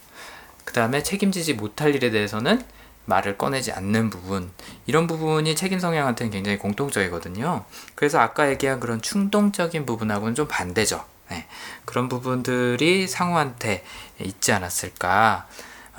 그 0.64 0.72
다음에 0.72 1.02
책임지지 1.02 1.54
못할 1.54 1.94
일에 1.94 2.10
대해서는 2.10 2.62
말을 3.06 3.36
꺼내지 3.36 3.70
않는 3.72 4.08
부분 4.08 4.50
이런 4.86 5.06
부분이 5.06 5.54
책임 5.56 5.78
성향한테는 5.78 6.30
굉장히 6.32 6.56
공통적이거든요. 6.56 7.64
그래서 7.94 8.18
아까 8.18 8.48
얘기한 8.48 8.80
그런 8.80 9.02
충동적인 9.02 9.84
부분하고는 9.84 10.34
좀 10.34 10.48
반대죠. 10.48 11.04
네, 11.30 11.46
그런 11.84 12.08
부분들이 12.08 13.06
상우한테 13.06 13.84
있지 14.20 14.52
않았을까 14.52 15.10
아, 15.10 15.46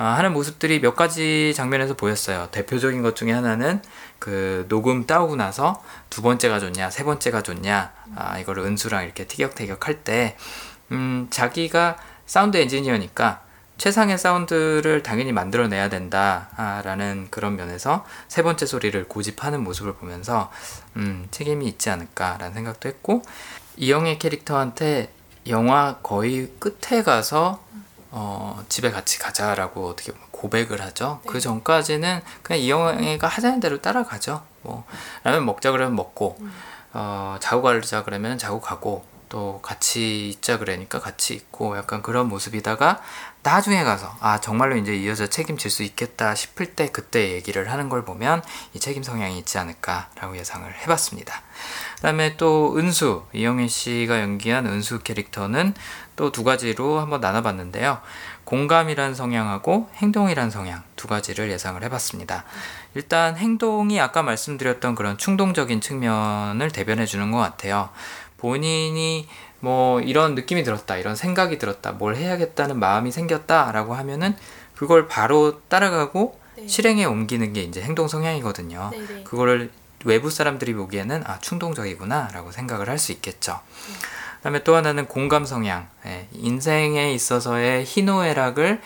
하는 0.03 0.33
모습들이 0.33 0.81
몇 0.81 0.95
가지 0.95 1.53
장면에서 1.55 1.95
보였어요. 1.95 2.49
대표적인 2.51 3.01
것 3.01 3.15
중에 3.15 3.31
하나는 3.31 3.81
그 4.19 4.65
녹음 4.67 5.05
따오고 5.05 5.35
나서 5.35 5.81
두 6.09 6.21
번째가 6.21 6.59
좋냐, 6.59 6.89
세 6.89 7.03
번째가 7.03 7.43
좋냐, 7.43 7.93
아, 8.15 8.39
이거를 8.39 8.63
은수랑 8.63 9.05
이렇게 9.05 9.25
티격태격 9.25 9.87
할 9.87 10.03
때, 10.03 10.35
음, 10.91 11.27
자기가 11.29 11.97
사운드 12.25 12.57
엔지니어니까 12.57 13.41
최상의 13.77 14.17
사운드를 14.17 15.03
당연히 15.03 15.31
만들어내야 15.33 15.89
된다라는 15.89 17.27
그런 17.29 17.55
면에서 17.55 18.05
세 18.27 18.41
번째 18.41 18.65
소리를 18.65 19.07
고집하는 19.07 19.63
모습을 19.63 19.95
보면서 19.95 20.51
음, 20.95 21.27
책임이 21.31 21.65
있지 21.67 21.89
않을까라는 21.89 22.53
생각도 22.53 22.87
했고 22.87 23.21
이영애 23.75 24.17
캐릭터한테 24.17 25.11
영화 25.47 25.97
거의 26.01 26.49
끝에 26.59 27.03
가서 27.03 27.63
어, 28.17 28.63
집에 28.69 28.91
같이 28.91 29.19
가자라고 29.19 29.89
어떻게 29.89 30.13
고백을 30.31 30.81
하죠. 30.81 31.19
네. 31.23 31.29
그 31.29 31.41
전까지는 31.41 32.21
그냥 32.43 32.61
이영애가 32.61 33.27
하자는 33.27 33.59
대로 33.59 33.81
따라가죠. 33.81 34.41
뭐 34.61 34.85
라면 35.25 35.45
먹자 35.45 35.71
그러면 35.71 35.97
먹고 35.97 36.37
어, 36.93 37.35
자고 37.41 37.61
가자 37.61 38.05
그러면 38.05 38.37
자고 38.37 38.61
가고 38.61 39.05
또 39.27 39.59
같이 39.61 40.29
있자 40.29 40.59
그러니까 40.59 41.01
같이 41.01 41.33
있고 41.33 41.75
약간 41.77 42.01
그런 42.01 42.29
모습이다가 42.29 43.01
나중에 43.43 43.83
가서 43.83 44.15
아 44.21 44.39
정말로 44.39 44.77
이제 44.77 44.95
이 44.95 45.07
여자 45.09 45.27
책임질 45.27 45.69
수 45.69 45.83
있겠다 45.83 46.35
싶을 46.35 46.73
때 46.73 46.89
그때 46.89 47.33
얘기를 47.33 47.69
하는 47.69 47.89
걸 47.89 48.05
보면 48.05 48.41
이 48.73 48.79
책임 48.79 49.03
성향이 49.03 49.37
있지 49.39 49.57
않을까라고 49.57 50.37
예상을 50.37 50.73
해봤습니다. 50.81 51.41
그다음에 51.97 52.37
또 52.37 52.77
은수 52.77 53.25
이영애 53.33 53.67
씨가 53.67 54.21
연기한 54.21 54.65
은수 54.67 54.99
캐릭터는 54.99 55.73
또 56.15 56.31
두 56.31 56.43
가지로 56.43 56.99
한번 56.99 57.21
나눠봤는데요. 57.21 57.99
공감이란 58.45 59.15
성향하고 59.15 59.89
행동이란 59.95 60.49
성향 60.49 60.83
두 60.95 61.07
가지를 61.07 61.49
예상을 61.51 61.81
해봤습니다. 61.83 62.43
일단 62.93 63.35
행동이 63.37 63.99
아까 63.99 64.23
말씀드렸던 64.23 64.95
그런 64.95 65.17
충동적인 65.17 65.81
측면을 65.81 66.71
대변해 66.71 67.05
주는 67.05 67.31
것 67.31 67.39
같아요. 67.39 67.89
본인이 68.37 69.27
뭐 69.59 69.99
이런 70.01 70.35
느낌이 70.35 70.63
들었다, 70.63 70.97
이런 70.97 71.15
생각이 71.15 71.57
들었다, 71.57 71.91
뭘 71.91 72.15
해야겠다는 72.15 72.77
마음이 72.77 73.11
생겼다라고 73.11 73.95
하면은 73.95 74.35
그걸 74.75 75.07
바로 75.07 75.61
따라가고 75.67 76.39
네. 76.57 76.67
실행에 76.67 77.05
옮기는 77.05 77.53
게 77.53 77.63
이제 77.63 77.81
행동 77.81 78.07
성향이거든요. 78.07 78.89
네 78.91 78.99
네. 79.07 79.23
그거를 79.23 79.71
외부 80.05 80.29
사람들이 80.29 80.73
보기에는 80.75 81.23
아 81.25 81.39
충동적이구나라고 81.39 82.51
생각을 82.51 82.89
할 82.89 82.99
수 82.99 83.11
있겠죠. 83.11 83.59
그다음에 84.45 84.63
또 84.63 84.75
하나는 84.75 85.07
공감 85.07 85.43
성향. 85.43 85.89
예, 86.05 86.27
인생에 86.33 87.11
있어서의 87.13 87.83
희노애락을 87.83 88.79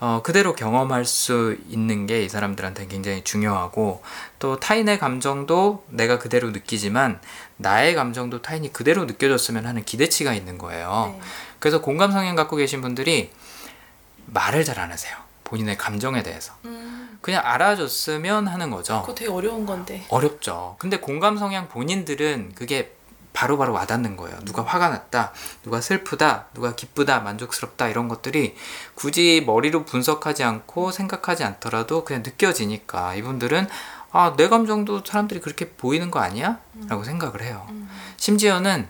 어, 0.00 0.20
그대로 0.24 0.56
경험할 0.56 1.04
수 1.04 1.56
있는 1.68 2.08
게 2.08 2.24
이 2.24 2.28
사람들한테 2.28 2.88
굉장히 2.88 3.22
중요하고 3.22 4.02
또 4.40 4.58
타인의 4.58 4.98
감정도 4.98 5.84
내가 5.90 6.18
그대로 6.18 6.50
느끼지만 6.50 7.20
나의 7.56 7.94
감정도 7.94 8.42
타인이 8.42 8.72
그대로 8.72 9.04
느껴줬으면 9.04 9.64
하는 9.64 9.84
기대치가 9.84 10.34
있는 10.34 10.58
거예요. 10.58 11.14
네. 11.16 11.20
그래서 11.60 11.80
공감 11.80 12.10
성향 12.10 12.34
갖고 12.34 12.56
계신 12.56 12.80
분들이 12.80 13.30
말을 14.26 14.64
잘 14.64 14.80
안 14.80 14.90
하세요. 14.90 15.14
본인의 15.44 15.78
감정에 15.78 16.24
대해서. 16.24 16.52
음, 16.64 17.16
그냥 17.20 17.42
알아줬으면 17.44 18.48
하는 18.48 18.70
거죠. 18.70 19.02
그거 19.02 19.14
되게 19.14 19.30
어려운 19.30 19.64
건데. 19.66 20.04
어렵죠. 20.08 20.74
근데 20.80 20.98
공감 20.98 21.38
성향 21.38 21.68
본인들은 21.68 22.54
그게 22.56 22.95
바로 23.36 23.58
바로 23.58 23.74
와닿는 23.74 24.16
거예요. 24.16 24.34
누가 24.46 24.62
화가 24.62 24.88
났다, 24.88 25.30
누가 25.62 25.82
슬프다, 25.82 26.46
누가 26.54 26.74
기쁘다, 26.74 27.20
만족스럽다 27.20 27.88
이런 27.88 28.08
것들이 28.08 28.56
굳이 28.94 29.44
머리로 29.46 29.84
분석하지 29.84 30.42
않고 30.42 30.90
생각하지 30.90 31.44
않더라도 31.44 32.02
그냥 32.02 32.22
느껴지니까 32.24 33.14
이분들은 33.14 33.68
아, 34.12 34.32
내 34.38 34.48
감정도 34.48 35.02
사람들이 35.04 35.40
그렇게 35.40 35.68
보이는 35.68 36.10
거 36.10 36.20
아니야? 36.20 36.60
라고 36.88 37.04
생각을 37.04 37.42
해요. 37.42 37.66
음, 37.68 37.90
심지어는 38.16 38.88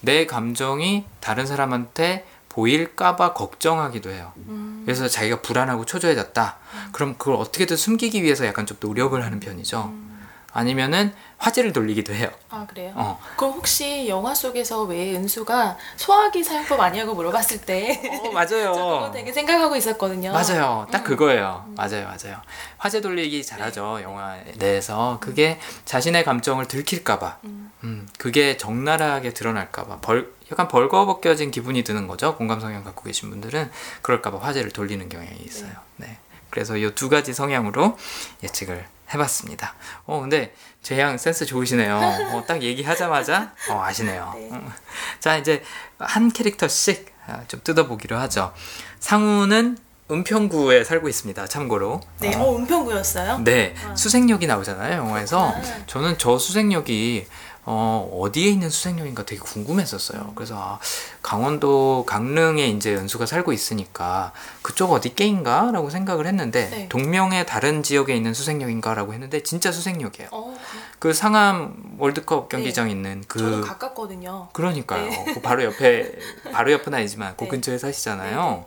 내 0.00 0.24
감정이 0.24 1.04
다른 1.20 1.44
사람한테 1.44 2.26
보일까봐 2.48 3.34
걱정하기도 3.34 4.08
해요. 4.08 4.32
음, 4.48 4.84
그래서 4.86 5.06
자기가 5.06 5.42
불안하고 5.42 5.84
초조해졌다. 5.84 6.56
그럼 6.92 7.16
그걸 7.18 7.34
어떻게든 7.34 7.76
숨기기 7.76 8.22
위해서 8.22 8.46
약간 8.46 8.64
좀 8.64 8.78
노력을 8.80 9.22
하는 9.22 9.38
편이죠. 9.38 9.90
음. 9.92 10.11
아니면은 10.52 11.12
화제를 11.38 11.72
돌리기도 11.72 12.12
해요. 12.14 12.28
아 12.50 12.66
그래요? 12.68 12.92
어. 12.94 13.20
그럼 13.36 13.54
혹시 13.54 14.06
영화 14.08 14.34
속에서 14.34 14.82
왜 14.84 15.14
은수가 15.16 15.76
소화기 15.96 16.44
사용법 16.44 16.78
아니냐고 16.80 17.14
물어봤을 17.14 17.62
때 17.62 18.00
어, 18.22 18.30
맞아요. 18.30 19.10
되게 19.14 19.32
생각하고 19.32 19.74
있었거든요. 19.76 20.32
맞아요. 20.32 20.86
딱 20.90 21.00
음. 21.00 21.04
그거예요. 21.04 21.64
맞아요, 21.76 22.04
맞아요. 22.06 22.40
화제 22.78 23.00
돌리기 23.00 23.44
잘하죠, 23.44 24.00
영화 24.02 24.36
내에서. 24.58 25.18
그게 25.20 25.58
자신의 25.84 26.24
감정을 26.24 26.68
들킬까봐. 26.68 27.38
음. 27.44 27.72
음, 27.84 28.08
그게 28.18 28.56
적나라하게 28.56 29.34
드러날까봐. 29.34 29.98
벌, 30.00 30.32
약간 30.52 30.68
벌거벗겨진 30.68 31.50
기분이 31.50 31.82
드는 31.82 32.06
거죠. 32.06 32.36
공감 32.36 32.60
성향 32.60 32.84
갖고 32.84 33.02
계신 33.02 33.30
분들은. 33.30 33.70
그럴까봐 34.02 34.38
화제를 34.38 34.70
돌리는 34.70 35.08
경향이 35.08 35.38
있어요. 35.40 35.72
네. 35.96 36.18
그래서 36.52 36.76
이 36.76 36.88
두 36.94 37.08
가지 37.08 37.34
성향으로 37.34 37.98
예측을 38.44 38.86
해봤습니다. 39.12 39.74
어, 40.06 40.20
근데 40.20 40.54
재양 40.82 41.18
센스 41.18 41.44
좋으시네요. 41.46 41.96
어, 42.32 42.44
딱 42.46 42.62
얘기하자마자 42.62 43.52
어, 43.70 43.82
아시네요. 43.82 44.32
네. 44.36 44.48
음. 44.52 44.70
자, 45.18 45.36
이제 45.36 45.62
한 45.98 46.30
캐릭터씩 46.30 47.12
아, 47.26 47.40
좀 47.48 47.60
뜯어보기로 47.64 48.16
하죠. 48.18 48.52
상우는 49.00 49.78
은평구에 50.10 50.84
살고 50.84 51.08
있습니다. 51.08 51.46
참고로. 51.46 52.00
네, 52.20 52.34
어, 52.36 52.42
어 52.42 52.58
은평구였어요? 52.58 53.38
네, 53.38 53.74
아. 53.86 53.96
수색역이 53.96 54.46
나오잖아요, 54.46 54.98
영화에서. 54.98 55.52
그렇구나. 55.52 55.86
저는 55.86 56.18
저 56.18 56.38
수색역이 56.38 57.26
어, 57.64 58.10
어디에 58.20 58.48
있는 58.50 58.70
수색역인가 58.70 59.24
되게 59.24 59.40
궁금했었어요. 59.40 60.32
그래서 60.34 60.56
아, 60.58 60.78
강원도 61.22 62.04
강릉에 62.06 62.66
이제 62.68 62.94
은수가 62.94 63.26
살고 63.26 63.52
있으니까 63.52 64.32
그쪽 64.62 64.90
어디 64.92 65.14
게인가? 65.14 65.70
라고 65.70 65.88
생각을 65.88 66.26
했는데 66.26 66.68
네. 66.70 66.88
동명의 66.88 67.46
다른 67.46 67.84
지역에 67.84 68.16
있는 68.16 68.34
수색역인가? 68.34 68.94
라고 68.94 69.12
했는데 69.12 69.44
진짜 69.44 69.70
수색역이에요. 69.70 70.30
어, 70.32 70.58
그 70.98 71.12
상암 71.12 71.96
월드컵 71.98 72.48
경기장 72.48 72.90
있는 72.90 73.22
그, 73.28 73.60
가깝거든요. 73.60 74.48
그러니까요. 74.52 75.08
네. 75.08 75.24
그 75.34 75.40
바로 75.40 75.62
옆에 75.62 76.12
바로 76.52 76.72
옆은 76.72 76.92
아니지만 76.92 77.34
그 77.36 77.44
네. 77.44 77.50
근처에 77.50 77.78
사시잖아요. 77.78 78.64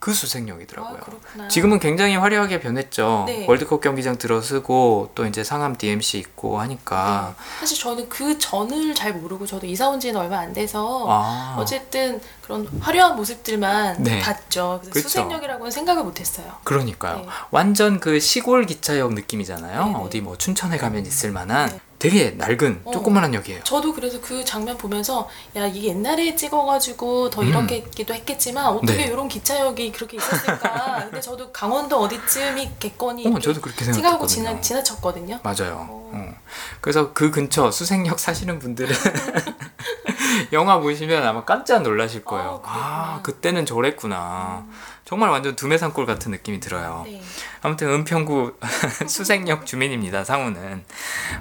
그 0.00 0.12
수색역이더라고요. 0.12 1.00
아. 1.40 1.48
지금은 1.48 1.80
굉장히 1.80 2.16
화려하게 2.16 2.60
변했죠. 2.60 3.24
네. 3.26 3.46
월드컵 3.48 3.80
경기장 3.80 4.16
들어서고 4.16 5.10
또 5.14 5.26
이제 5.26 5.42
상암 5.42 5.76
DMC 5.76 6.18
있고 6.18 6.60
하니까 6.60 7.34
네. 7.36 7.44
사실 7.60 7.78
저는 7.78 8.08
그 8.08 8.38
전을 8.38 8.94
잘 8.94 9.14
모르고 9.14 9.46
저도 9.46 9.66
이사 9.66 9.88
온 9.88 9.98
지는 9.98 10.20
얼마 10.20 10.38
안 10.38 10.52
돼서 10.52 11.06
아, 11.08 11.56
어쨌든 11.58 12.20
그런 12.42 12.68
화려한 12.80 13.16
모습들만 13.16 14.02
네. 14.04 14.20
봤죠. 14.20 14.78
그래서 14.82 14.94
그쵸. 14.94 15.08
수색역이라고는 15.08 15.70
생각을 15.70 16.04
못했어요. 16.04 16.46
그러니까요. 16.62 17.16
네. 17.16 17.26
완전 17.50 17.98
그 17.98 18.20
시골 18.20 18.66
기차역 18.66 19.14
느낌이잖아요. 19.14 19.84
네, 19.84 19.92
네. 19.92 19.98
어디 19.98 20.20
뭐 20.20 20.38
춘천에 20.38 20.78
가면 20.78 21.06
있을 21.06 21.32
만한 21.32 21.70
네. 21.70 21.80
되게 21.98 22.30
낡은 22.30 22.82
어. 22.84 22.92
조그만한 22.92 23.34
역이에요. 23.34 23.64
저도 23.64 23.92
그래서 23.92 24.20
그 24.20 24.44
장면 24.44 24.76
보면서 24.78 25.28
야 25.56 25.66
이게 25.66 25.88
옛날에 25.88 26.36
찍어가지고 26.36 27.30
더 27.30 27.42
이렇게기도 27.42 28.14
했겠지만 28.14 28.66
어떻게 28.66 28.92
음. 28.92 28.98
네. 28.98 29.04
이런 29.06 29.28
기차역이 29.28 29.92
그렇게 29.92 30.16
있었을까? 30.16 31.06
근데 31.10 31.20
저도 31.20 31.50
강원도 31.50 31.98
어디쯤이 32.00 32.78
겠거니 32.78 33.26
어, 33.26 33.38
저도 33.40 33.60
그렇게 33.60 33.84
생각하고. 33.84 34.26
지나, 34.26 34.60
지나쳤거든요. 34.60 35.40
맞아요. 35.42 35.86
어. 35.90 36.10
어. 36.12 36.34
그래서 36.80 37.12
그 37.12 37.30
근처 37.30 37.70
수색역 37.70 38.20
사시는 38.20 38.60
분들은 38.60 38.94
영화 40.52 40.78
보시면 40.78 41.26
아마 41.26 41.44
깜짝 41.44 41.82
놀라실 41.82 42.24
거예요. 42.24 42.48
어. 42.48 42.62
아, 42.64 43.20
그때는 43.22 43.66
저랬구나. 43.66 44.66
정말 45.08 45.30
완전 45.30 45.56
두메산골 45.56 46.04
같은 46.04 46.32
느낌이 46.32 46.60
들어요. 46.60 47.02
네. 47.06 47.18
아무튼 47.62 47.88
은평구 47.88 48.58
수색역 49.08 49.64
주민입니다. 49.64 50.22
상우는 50.22 50.84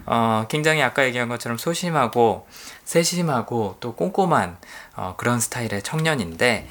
어, 0.06 0.46
굉장히 0.48 0.82
아까 0.82 1.04
얘기한 1.04 1.28
것처럼 1.28 1.58
소심하고 1.58 2.48
세심하고 2.86 3.76
또 3.82 3.94
꼼꼼한 3.94 4.56
어, 4.96 5.16
그런 5.18 5.42
스타일의 5.42 5.84
청년인데 5.84 6.66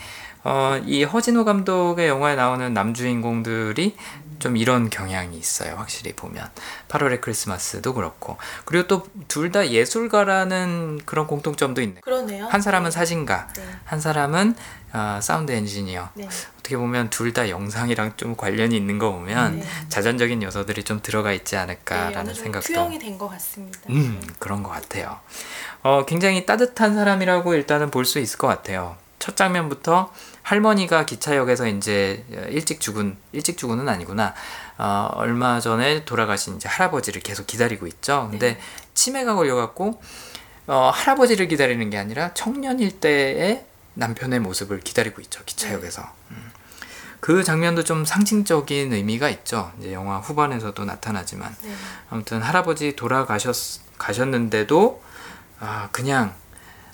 어, 0.44 0.80
이 0.86 1.04
허진호 1.04 1.44
감독의 1.44 2.08
영화에 2.08 2.34
나오는 2.34 2.72
남주인공들이 2.72 3.94
좀 4.38 4.56
이런 4.56 4.90
경향이 4.90 5.36
있어요. 5.36 5.74
확실히 5.76 6.12
보면 6.14 6.48
8월의 6.88 7.20
크리스마스도 7.20 7.94
그렇고 7.94 8.36
그리고 8.64 8.86
또 8.88 9.06
둘 9.28 9.50
다 9.52 9.68
예술가라는 9.68 11.00
그런 11.04 11.26
공통점도 11.26 11.80
있네요. 11.82 12.00
그러네요. 12.00 12.46
한 12.46 12.60
사람은 12.60 12.90
사진가, 12.90 13.48
네. 13.56 13.62
한 13.84 14.00
사람은 14.00 14.54
어, 14.92 15.18
사운드 15.22 15.52
엔지니어. 15.52 16.10
네. 16.14 16.28
어떻게 16.58 16.76
보면 16.76 17.10
둘 17.10 17.32
다 17.32 17.48
영상이랑 17.48 18.14
좀 18.16 18.34
관련이 18.36 18.76
있는 18.76 18.98
거 18.98 19.12
보면 19.12 19.60
네. 19.60 19.66
자전적인 19.88 20.42
요소들이 20.42 20.84
좀 20.84 21.00
들어가 21.02 21.32
있지 21.32 21.54
네, 21.54 21.60
않을까라는 21.60 22.34
정도 22.34 22.34
생각도 22.34 22.66
투영이 22.66 22.98
된 22.98 23.18
것 23.18 23.28
같습니다. 23.28 23.78
음 23.90 24.20
그런 24.38 24.62
것 24.62 24.70
같아요. 24.70 25.20
어 25.82 26.04
굉장히 26.06 26.44
따뜻한 26.46 26.94
사람이라고 26.94 27.54
일단은 27.54 27.90
볼 27.90 28.04
수 28.04 28.18
있을 28.18 28.38
것 28.38 28.46
같아요. 28.48 28.96
첫 29.18 29.36
장면부터 29.36 30.12
할머니가 30.46 31.06
기차역에서 31.06 31.66
이제 31.66 32.24
일찍 32.50 32.80
죽은 32.80 33.16
일찍 33.32 33.58
죽은은 33.58 33.88
아니구나. 33.88 34.32
어, 34.78 35.08
얼마 35.14 35.58
전에 35.58 36.04
돌아가신 36.04 36.54
이제 36.54 36.68
할아버지를 36.68 37.20
계속 37.20 37.48
기다리고 37.48 37.88
있죠. 37.88 38.28
근데 38.30 38.54
네. 38.54 38.60
치매가 38.94 39.34
걸려갖고 39.34 40.00
어, 40.68 40.90
할아버지를 40.94 41.48
기다리는 41.48 41.90
게 41.90 41.98
아니라 41.98 42.32
청년일 42.34 43.00
때의 43.00 43.66
남편의 43.94 44.38
모습을 44.38 44.78
기다리고 44.82 45.20
있죠 45.22 45.42
기차역에서. 45.44 46.02
음. 46.30 46.52
그 47.18 47.42
장면도 47.42 47.82
좀 47.82 48.04
상징적인 48.04 48.92
의미가 48.92 49.28
있죠. 49.30 49.72
이제 49.80 49.92
영화 49.92 50.18
후반에서도 50.18 50.84
나타나지만 50.84 51.56
네. 51.62 51.74
아무튼 52.08 52.40
할아버지 52.40 52.94
돌아가셨 52.94 53.98
가셨는데도 53.98 55.02
아 55.58 55.88
그냥 55.90 56.36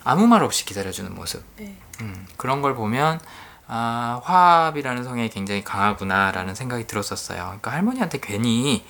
아무 0.05 0.27
말 0.27 0.43
없이 0.43 0.65
기다려주는 0.65 1.15
모습. 1.15 1.45
네. 1.59 1.77
음, 2.03 2.27
그런 2.37 2.63
걸 2.63 2.75
보면 2.75 3.21
아, 3.67 4.21
화합이라는 4.25 5.05
성향이 5.05 5.31
굉장히 5.31 5.65
강하구나라는 5.65 6.55
생각이 6.55 6.87
들었었어요. 6.87 7.43
그러니까 7.45 7.73
할머니한테 7.73 8.19
괜히 8.21 8.85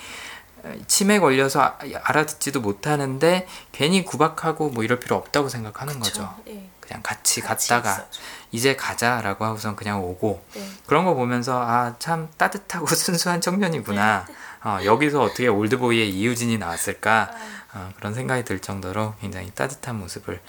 치매 0.87 1.18
걸려서 1.18 1.61
아- 1.61 1.79
알아듣지도 2.05 2.61
못하는데 2.61 3.46
괜히 3.72 4.05
구박하고 4.05 4.70
뭐 4.70 4.83
이럴 4.85 4.98
필요 5.01 5.16
없다고 5.16 5.48
생각하는 5.48 5.98
거죠. 6.01 6.35
네. 6.46 6.68
그냥 6.81 7.03
같이, 7.03 7.40
같이 7.40 7.68
갔다가 7.68 7.92
있어줘. 7.92 8.09
이제 8.51 8.77
가자라고 8.77 9.44
하고선 9.44 9.77
그냥 9.77 10.03
오고 10.03 10.44
네. 10.55 10.68
그런 10.87 11.05
거 11.05 11.14
보면서 11.14 11.61
아 11.62 11.94
참 11.98 12.29
따뜻하고 12.37 12.87
순수한 12.94 13.40
청년이구나. 13.40 14.27
어, 14.64 14.79
여기서 14.85 15.22
어떻게 15.22 15.48
올드보이의 15.48 16.11
이유진이 16.11 16.59
나왔을까 16.59 17.31
아, 17.33 17.79
어, 17.79 17.90
그런 17.96 18.14
생각이 18.14 18.44
들 18.44 18.61
정도로 18.61 19.14
굉장히 19.20 19.51
따뜻한 19.51 19.98
모습을 19.98 20.40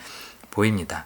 보입니다. 0.51 1.05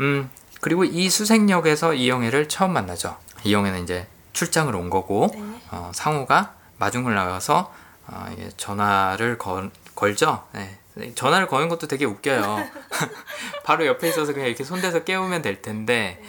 음 0.00 0.28
그리고 0.60 0.84
이 0.84 1.08
수색역에서 1.08 1.94
이영애를 1.94 2.48
처음 2.48 2.72
만나죠. 2.72 3.16
이영애는 3.44 3.82
이제 3.82 4.06
출장을 4.32 4.74
온 4.74 4.90
거고 4.90 5.30
네. 5.34 5.42
어, 5.70 5.90
상우가 5.94 6.54
마중을 6.78 7.14
나가서 7.14 7.72
어, 8.06 8.36
전화를 8.56 9.38
걸, 9.38 9.70
걸죠. 9.94 10.46
네. 10.52 10.78
전화를 11.14 11.46
거는 11.46 11.68
것도 11.68 11.86
되게 11.88 12.04
웃겨요. 12.04 12.58
바로 13.64 13.86
옆에 13.86 14.08
있어서 14.08 14.32
그냥 14.32 14.48
이렇게 14.48 14.64
손대서 14.64 15.04
깨우면 15.04 15.40
될 15.42 15.62
텐데 15.62 16.22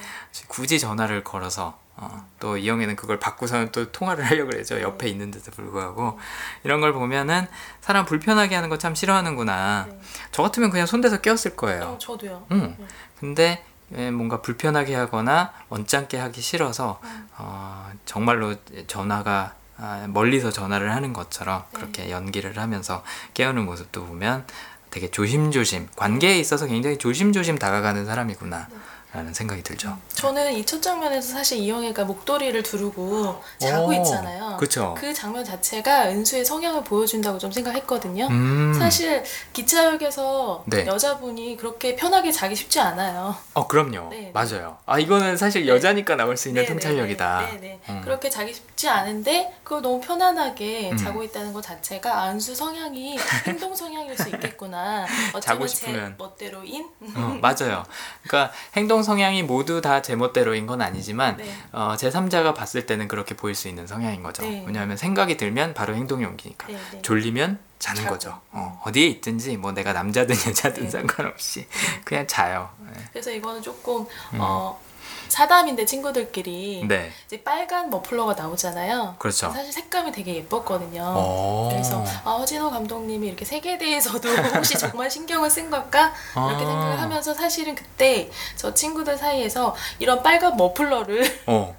굳이 0.48 0.80
전화를 0.80 1.24
걸어서 1.24 1.80
어, 1.98 2.26
또 2.40 2.58
이영애는 2.58 2.96
그걸 2.96 3.20
받고서는 3.20 3.72
또 3.74 3.92
통화를 3.92 4.24
하려고 4.26 4.52
그러죠. 4.52 4.82
옆에 4.82 5.08
있는데도 5.10 5.52
불구하고 5.52 6.20
이런 6.64 6.80
걸 6.80 6.94
보면은 6.94 7.48
사람 7.82 8.06
불편하게 8.06 8.56
하는 8.56 8.70
거 8.70 8.78
참 8.78 8.96
싫어하는구나. 8.96 9.88
네. 9.90 10.00
저 10.32 10.42
같으면 10.42 10.70
그냥 10.70 10.86
손대서 10.86 11.20
깨웠을 11.22 11.52
어, 11.52 11.56
거예요. 11.56 11.98
저도요. 12.00 12.46
음. 12.52 12.76
네. 12.80 12.86
근데 13.20 13.44
예, 13.52 13.71
뭔가 14.12 14.42
불편하게 14.42 14.96
하거나 14.96 15.52
언짢게 15.70 16.18
하기 16.18 16.42
싫어서 16.42 17.00
음. 17.04 17.30
어, 17.38 17.92
정말로 18.06 18.56
전화가 18.88 19.56
아, 19.78 20.06
멀리서 20.08 20.52
전화를 20.52 20.94
하는 20.94 21.12
것처럼 21.12 21.64
네. 21.72 21.80
그렇게 21.80 22.12
연기를 22.12 22.58
하면서 22.58 23.04
깨우는 23.34 23.66
모습도 23.66 24.06
보면 24.06 24.46
되게 24.92 25.10
조심조심 25.10 25.88
관계에 25.96 26.38
있어서 26.38 26.68
굉장히 26.68 26.98
조심조심 26.98 27.58
다가가는 27.58 28.06
사람이구나 28.06 28.68
라는 29.14 29.34
생각이 29.34 29.62
들죠. 29.62 29.98
저는 30.14 30.54
이 30.54 30.66
첫 30.66 30.82
장면에서 30.82 31.34
사실 31.34 31.58
이영애가 31.58 32.06
목도리를 32.06 32.64
두르고 32.64 33.42
자고 33.58 33.88
오, 33.88 33.94
있잖아요. 33.94 34.56
그쵸. 34.58 34.96
그 34.98 35.14
장면 35.14 35.44
자체가 35.44 36.08
은수의 36.10 36.46
성향을 36.46 36.84
보여준다고 36.86 37.38
좀 37.38 37.52
생각했거든요. 37.52 38.28
음. 38.28 38.74
사실 38.74 39.22
기차역에서 39.52 40.64
네. 40.68 40.86
여자분이 40.86 41.58
그렇게 41.58 41.96
편하게 41.96 42.32
자기 42.32 42.56
쉽지 42.56 42.80
않아요. 42.80 43.36
어 43.54 43.68
그럼요. 43.68 44.10
네, 44.10 44.20
네. 44.22 44.32
맞아요. 44.34 44.78
아 44.86 44.98
이거는 45.00 45.36
사실 45.36 45.68
여자니까 45.68 46.16
나올 46.16 46.38
수 46.38 46.48
있는 46.48 46.64
네, 46.64 46.68
통찰력이다. 46.70 47.42
네, 47.42 47.52
네, 47.54 47.60
네. 47.60 47.80
음. 47.90 48.02
그렇게 48.04 48.30
자기 48.30 48.54
쉽지 48.54 48.88
않은데 48.88 49.54
그걸 49.64 49.82
너무 49.82 50.00
편안하게 50.00 50.92
음. 50.92 50.98
자고 50.98 51.24
있다는 51.24 51.52
것 51.52 51.62
자체가 51.64 52.22
아, 52.24 52.32
은수 52.32 52.56
성향이 52.56 53.18
행동 53.48 53.76
성향일 53.76 54.16
수 54.18 54.30
있겠구나. 54.30 55.06
자고 55.42 55.68
싶으면. 55.68 56.12
제 56.12 56.16
멋대로인. 56.18 56.88
어, 57.16 57.38
맞아요. 57.42 57.84
그러니까 58.24 58.54
행동 58.76 59.01
성향이 59.04 59.44
모두 59.44 59.82
다 59.82 60.02
제멋대로인 60.02 60.68
건 60.68 60.82
아니지만 60.82 61.38
네. 61.38 61.52
어, 61.72 61.96
제3자가 61.98 62.54
봤을 62.56 62.86
때는 62.86 63.08
그렇게 63.08 63.36
보일 63.36 63.56
수 63.56 63.68
있는 63.68 63.88
성향인 63.88 64.24
거죠. 64.24 64.44
네. 64.44 64.64
왜냐하면 64.66 64.98
생각이 64.98 65.38
들면 65.38 65.74
바로 65.74 65.96
행동이 65.96 66.26
옮기니까. 66.26 66.68
네, 66.68 66.78
네. 66.92 67.02
졸리면 67.02 67.60
자는 67.80 68.04
자고. 68.04 68.14
거죠. 68.14 68.40
어, 68.52 68.82
어디에 68.86 69.08
있든지 69.08 69.58
뭐 69.58 69.72
내가 69.72 69.94
남자든 69.94 70.36
여자든 70.48 70.84
네. 70.84 70.90
상관없이 70.90 71.68
그냥 72.04 72.28
자요. 72.28 72.70
그래서 73.12 73.32
이거는 73.32 73.62
조금 73.62 74.06
어, 74.34 74.80
사담인데 75.28 75.86
친구들끼리 75.86 76.82
음. 76.84 76.88
네. 76.88 77.12
이제 77.26 77.42
빨간 77.42 77.90
머플러가 77.90 78.34
나오잖아요. 78.34 79.16
그렇죠. 79.18 79.52
사실 79.52 79.72
색감이 79.72 80.12
되게 80.12 80.36
예뻤거든요. 80.36 81.02
어. 81.04 81.70
그래서 81.72 82.04
아, 82.24 82.32
허진호 82.32 82.70
감독님이 82.70 83.28
이렇게 83.28 83.46
색에 83.46 83.78
대해서도 83.78 84.30
혹시 84.56 84.78
정말 84.78 85.10
신경을 85.10 85.50
쓴 85.50 85.70
걸까 85.70 86.14
이렇게 86.36 86.66
아. 86.66 86.68
생각을 86.68 87.00
하면서 87.00 87.34
사실은 87.34 87.76
그때 87.76 88.30
저 88.56 88.74
친구들 88.74 89.18
사이에서 89.18 89.76
이런 90.00 90.22
빨간 90.24 90.58
머플러를 90.58 91.42
어. 91.48 91.76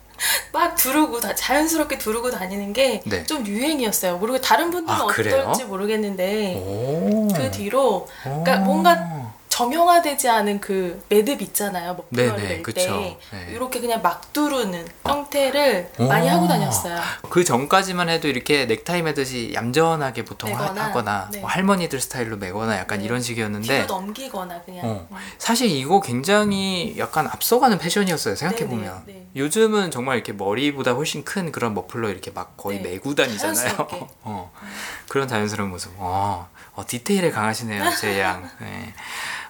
막 0.52 0.76
두르고 0.76 1.20
다 1.20 1.34
자연스럽게 1.34 1.98
두르고 1.98 2.30
다니는 2.30 2.72
게 2.72 3.02
네. 3.06 3.24
좀 3.24 3.46
유행이었어요. 3.46 4.18
모르고 4.18 4.40
다른 4.40 4.70
분들은 4.70 4.94
아? 4.94 5.04
어떨지 5.04 5.64
모르겠는데 5.64 6.54
오. 6.56 7.28
그 7.34 7.50
뒤로 7.50 8.06
그러니까 8.22 8.58
오. 8.58 8.64
뭔가 8.64 9.32
정형화되지 9.52 10.30
않은 10.30 10.60
그 10.62 11.04
매듭 11.10 11.42
있잖아요. 11.42 12.02
네네, 12.08 12.36
낼 12.36 12.62
그쵸. 12.62 12.80
때 12.80 13.18
네. 13.36 13.52
이렇게 13.52 13.82
그냥 13.82 14.00
막 14.00 14.32
두르는 14.32 14.88
형태를 15.04 15.92
오. 15.98 16.06
많이 16.06 16.26
하고 16.26 16.48
다녔어요. 16.48 16.98
그 17.28 17.44
전까지만 17.44 18.08
해도 18.08 18.28
이렇게 18.28 18.64
넥타이 18.64 19.02
매듯이 19.02 19.52
얌전하게 19.52 20.24
보통 20.24 20.54
하, 20.54 20.62
매거나, 20.62 20.84
하 20.84 20.92
거나 20.92 21.28
네. 21.30 21.40
뭐 21.40 21.50
할머니들 21.50 22.00
스타일로 22.00 22.38
매거나 22.38 22.78
약간 22.78 23.00
네. 23.00 23.04
이런 23.04 23.20
뒤로 23.20 23.24
식이었는데 23.24 23.84
넘기거나 23.84 24.62
그냥 24.62 24.86
어. 24.86 25.06
음. 25.10 25.16
사실 25.36 25.68
이거 25.68 26.00
굉장히 26.00 26.94
약간 26.96 27.26
앞서가는 27.26 27.76
패션이었어요 27.76 28.36
생각해 28.36 28.66
보면 28.66 29.02
네, 29.04 29.12
네, 29.12 29.18
네. 29.18 29.26
요즘은 29.36 29.90
정말 29.90 30.16
이렇게 30.16 30.32
머리보다 30.32 30.92
훨씬 30.92 31.24
큰 31.24 31.52
그런 31.52 31.74
머플러 31.74 32.08
이렇게 32.08 32.30
막 32.30 32.56
거의 32.56 32.80
네. 32.80 32.92
메고 32.92 33.14
다니잖아요. 33.14 33.76
어. 34.24 34.50
그런 35.08 35.28
자연스러운 35.28 35.68
모습 35.68 35.92
어, 35.98 36.48
어, 36.74 36.84
디테일에 36.86 37.30
강하시네요 37.30 37.90
제양 38.00 38.48
네. 38.58 38.94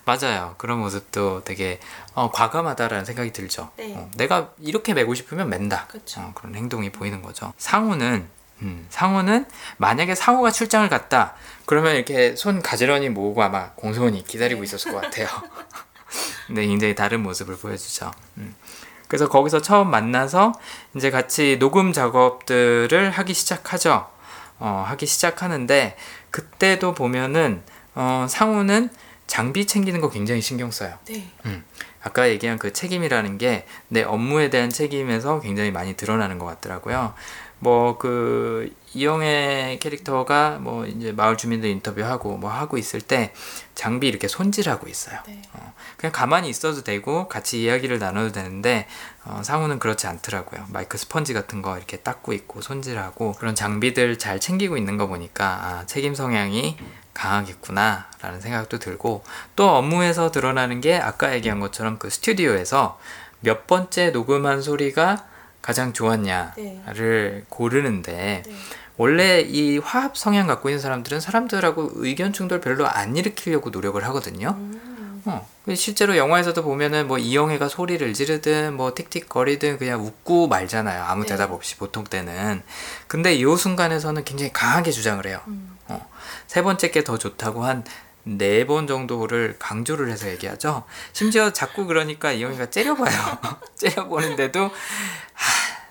맞아요 0.04 0.54
그런 0.58 0.78
모습도 0.80 1.44
되게 1.44 1.80
어, 2.14 2.30
과감하다라는 2.30 3.04
생각이 3.04 3.32
들죠 3.32 3.70
네. 3.76 3.94
어, 3.96 4.10
내가 4.16 4.50
이렇게 4.58 4.94
매고 4.94 5.14
싶으면 5.14 5.48
맨다 5.48 5.86
그쵸. 5.86 6.20
어, 6.20 6.32
그런 6.34 6.54
행동이 6.54 6.90
보이는 6.90 7.22
거죠 7.22 7.52
상우는 7.56 8.28
음, 8.62 8.86
상우는 8.90 9.46
만약에 9.76 10.14
상우가 10.14 10.50
출장을 10.50 10.88
갔다 10.88 11.34
그러면 11.66 11.94
이렇게 11.96 12.36
손 12.36 12.62
가지런히 12.62 13.08
모으고 13.08 13.42
아마 13.42 13.70
공손히 13.72 14.24
기다리고 14.24 14.60
네. 14.60 14.64
있었을 14.64 14.92
것 14.92 15.00
같아요 15.00 15.28
네, 16.50 16.66
굉장히 16.66 16.94
다른 16.94 17.22
모습을 17.22 17.56
보여주죠. 17.56 18.10
음. 18.38 18.54
그래서 19.08 19.28
거기서 19.28 19.60
처음 19.60 19.90
만나서 19.90 20.52
이제 20.96 21.10
같이 21.10 21.58
녹음 21.58 21.92
작업들을 21.92 23.10
하기 23.10 23.34
시작하죠. 23.34 24.06
어, 24.58 24.84
하기 24.88 25.06
시작하는데 25.06 25.96
그때도 26.30 26.94
보면은 26.94 27.62
어, 27.94 28.26
상우는 28.28 28.90
장비 29.26 29.66
챙기는 29.66 30.00
거 30.00 30.10
굉장히 30.10 30.40
신경 30.40 30.70
써요. 30.70 30.98
네. 31.06 31.30
아까 32.02 32.28
얘기한 32.28 32.58
그 32.58 32.72
책임이라는 32.72 33.38
게 33.38 33.64
내 33.88 34.02
업무에 34.02 34.50
대한 34.50 34.70
책임에서 34.70 35.40
굉장히 35.40 35.70
많이 35.70 35.94
드러나는 35.94 36.38
것 36.38 36.46
같더라고요. 36.46 37.14
뭐 37.58 37.96
그 37.98 38.72
이영애 38.94 39.78
캐릭터가 39.80 40.58
뭐 40.60 40.84
이제 40.86 41.12
마을 41.12 41.36
주민들 41.36 41.68
인터뷰하고 41.70 42.36
뭐 42.36 42.50
하고 42.50 42.76
있을 42.76 43.00
때 43.00 43.32
장비 43.74 44.08
이렇게 44.08 44.28
손질하고 44.28 44.88
있어요. 44.88 45.18
네. 45.26 45.40
어, 45.52 45.72
그냥 45.96 46.12
가만히 46.12 46.48
있어도 46.48 46.82
되고 46.82 47.28
같이 47.28 47.62
이야기를 47.62 47.98
나눠도 47.98 48.32
되는데 48.32 48.86
어, 49.24 49.40
상우는 49.44 49.78
그렇지 49.78 50.06
않더라고요. 50.06 50.66
마이크 50.68 50.98
스펀지 50.98 51.32
같은 51.32 51.62
거 51.62 51.76
이렇게 51.76 51.98
닦고 51.98 52.32
있고 52.32 52.60
손질하고 52.60 53.32
그런 53.32 53.54
장비들 53.54 54.18
잘 54.18 54.40
챙기고 54.40 54.76
있는 54.76 54.96
거 54.96 55.06
보니까 55.06 55.44
아, 55.46 55.86
책임 55.86 56.14
성향이 56.14 56.76
강하겠구나 57.14 58.06
라는 58.20 58.40
생각도 58.40 58.78
들고 58.78 59.22
또 59.56 59.68
업무에서 59.68 60.30
드러나는 60.30 60.80
게 60.80 60.96
아까 60.96 61.34
얘기한 61.34 61.60
것처럼 61.60 61.98
그 61.98 62.10
스튜디오에서 62.10 62.98
몇 63.40 63.66
번째 63.66 64.10
녹음한 64.10 64.62
소리가 64.62 65.26
가장 65.60 65.92
좋았냐를 65.92 67.44
고르는데 67.48 68.42
네. 68.46 68.56
원래 68.96 69.40
이 69.40 69.78
화합 69.78 70.16
성향 70.16 70.46
갖고 70.46 70.68
있는 70.68 70.80
사람들은 70.80 71.20
사람들하고 71.20 71.90
의견 71.94 72.32
충돌 72.32 72.60
별로 72.60 72.86
안 72.86 73.16
일으키려고 73.16 73.70
노력을 73.70 74.02
하거든요. 74.04 74.56
음. 74.58 75.22
어, 75.24 75.46
실제로 75.74 76.16
영화에서도 76.16 76.60
보면은 76.62 77.06
뭐 77.06 77.16
이영애가 77.18 77.68
소리를 77.68 78.12
지르든 78.12 78.74
뭐 78.74 78.92
틱틱거리든 78.94 79.78
그냥 79.78 80.04
웃고 80.04 80.48
말잖아요. 80.48 81.04
아무 81.04 81.22
네. 81.22 81.28
대답 81.28 81.52
없이 81.52 81.76
보통 81.76 82.04
때는. 82.04 82.62
근데 83.06 83.34
이 83.34 83.44
순간에서는 83.44 84.24
굉장히 84.24 84.52
강하게 84.52 84.90
주장을 84.90 85.24
해요. 85.26 85.40
음. 85.46 85.76
어, 86.52 86.54
세 86.54 86.62
번째 86.62 86.90
게 86.90 87.02
더 87.04 87.16
좋다고 87.18 87.64
한 87.64 87.84
네 88.24 88.64
번 88.66 88.86
정도를 88.86 89.56
강조를 89.58 90.08
해서 90.08 90.28
얘기하죠. 90.28 90.84
심지어 91.12 91.52
자꾸 91.52 91.86
그러니까 91.86 92.30
이영애가 92.30 92.70
째려봐요. 92.70 93.38
째려보는데도 93.74 94.62
하, 94.62 94.70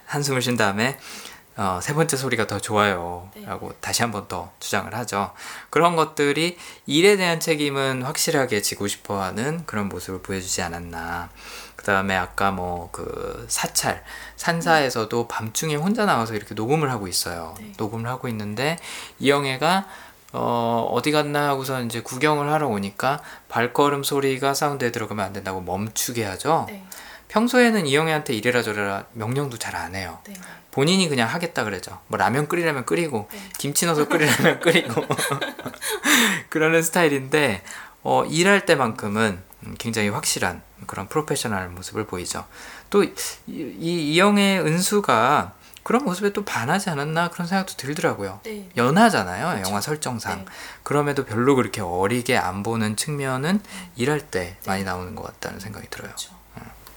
한숨을 0.06 0.42
쉰 0.42 0.56
다음에 0.56 0.98
어, 1.58 1.80
세 1.82 1.94
번째 1.94 2.16
소리가 2.16 2.48
더 2.48 2.58
좋아요. 2.60 3.30
네. 3.36 3.46
라고 3.46 3.74
다시 3.82 4.02
한 4.02 4.12
번 4.12 4.30
더 4.30 4.50
주장을 4.62 4.96
하죠. 4.96 5.34
그런 5.70 5.98
것들이 5.98 6.58
일에 6.86 7.18
대한 7.18 7.42
책임은 7.42 8.04
확실하게 8.04 8.62
지고 8.62 8.88
싶어 8.88 9.22
하는 9.22 9.66
그런 9.66 9.90
모습을 9.90 10.22
보여주지 10.22 10.62
않았나. 10.62 11.30
그 11.76 11.84
다음에 11.84 12.16
아까 12.16 12.52
뭐 12.52 12.90
그 12.94 13.46
사찰, 13.50 14.06
산사에서도 14.38 15.28
밤중에 15.28 15.76
혼자 15.76 16.06
나와서 16.06 16.34
이렇게 16.36 16.56
녹음을 16.56 16.90
하고 16.90 17.10
있어요. 17.10 17.56
네. 17.60 17.74
녹음을 17.78 18.10
하고 18.10 18.30
있는데 18.30 18.78
이영애가 19.20 19.88
어, 20.34 20.88
어디 20.92 21.12
갔나 21.12 21.50
하고서 21.50 21.82
이제 21.82 22.02
구경을 22.02 22.52
하러 22.52 22.68
오니까 22.68 23.22
발걸음 23.50 24.04
소리가 24.04 24.54
사운드에 24.54 24.92
들어가면 24.92 25.26
안 25.26 25.34
된다고 25.34 25.62
멈추게 25.62 26.24
하죠. 26.26 26.66
네. 26.70 26.84
평소에는 27.28 27.86
이영애한테 27.88 28.34
이래라 28.34 28.62
저래라 28.62 29.06
명령도 29.14 29.58
잘 29.58 29.76
안 29.76 29.96
해요. 29.96 30.20
네. 30.28 30.34
본인이 30.72 31.10
그냥 31.10 31.28
하겠다 31.30 31.64
그러죠. 31.66 32.00
뭐 32.08 32.18
라면 32.18 32.48
끓이라면 32.48 32.86
끓이고 32.86 33.28
네. 33.32 33.40
김치 33.58 33.86
넣어서 33.86 34.08
끓이라면 34.08 34.60
끓이고 34.62 35.06
그러는 36.50 36.82
스타일인데 36.82 37.62
어, 38.04 38.26
일할 38.26 38.66
때만큼은 38.66 39.40
음, 39.64 39.76
굉장히 39.78 40.10
확실한 40.10 40.62
그런 40.88 41.08
프로페셔널 41.08 41.70
모습을 41.70 42.06
보이죠. 42.06 42.46
또 42.90 43.04
이, 43.04 43.14
이 43.48 44.14
이영애 44.14 44.60
은수가 44.60 45.54
그런 45.84 46.04
모습에 46.04 46.32
또 46.34 46.46
반하지 46.46 46.90
않았나 46.90 47.30
그런 47.30 47.48
생각도 47.48 47.74
들더라고요. 47.76 48.40
네. 48.44 48.70
연하잖아요, 48.78 49.58
그쵸. 49.58 49.70
영화 49.70 49.82
설정상. 49.82 50.40
네. 50.40 50.46
그럼에도 50.84 51.26
별로 51.26 51.56
그렇게 51.56 51.82
어리게 51.82 52.38
안 52.38 52.64
보는 52.64 52.96
측면은 52.96 53.62
일할 53.96 54.22
때 54.22 54.40
네. 54.40 54.58
많이 54.66 54.84
나오는 54.84 55.16
것 55.16 55.24
같다는 55.24 55.60
생각이 55.60 55.88
들어요. 55.90 56.10
그렇죠. 56.10 56.42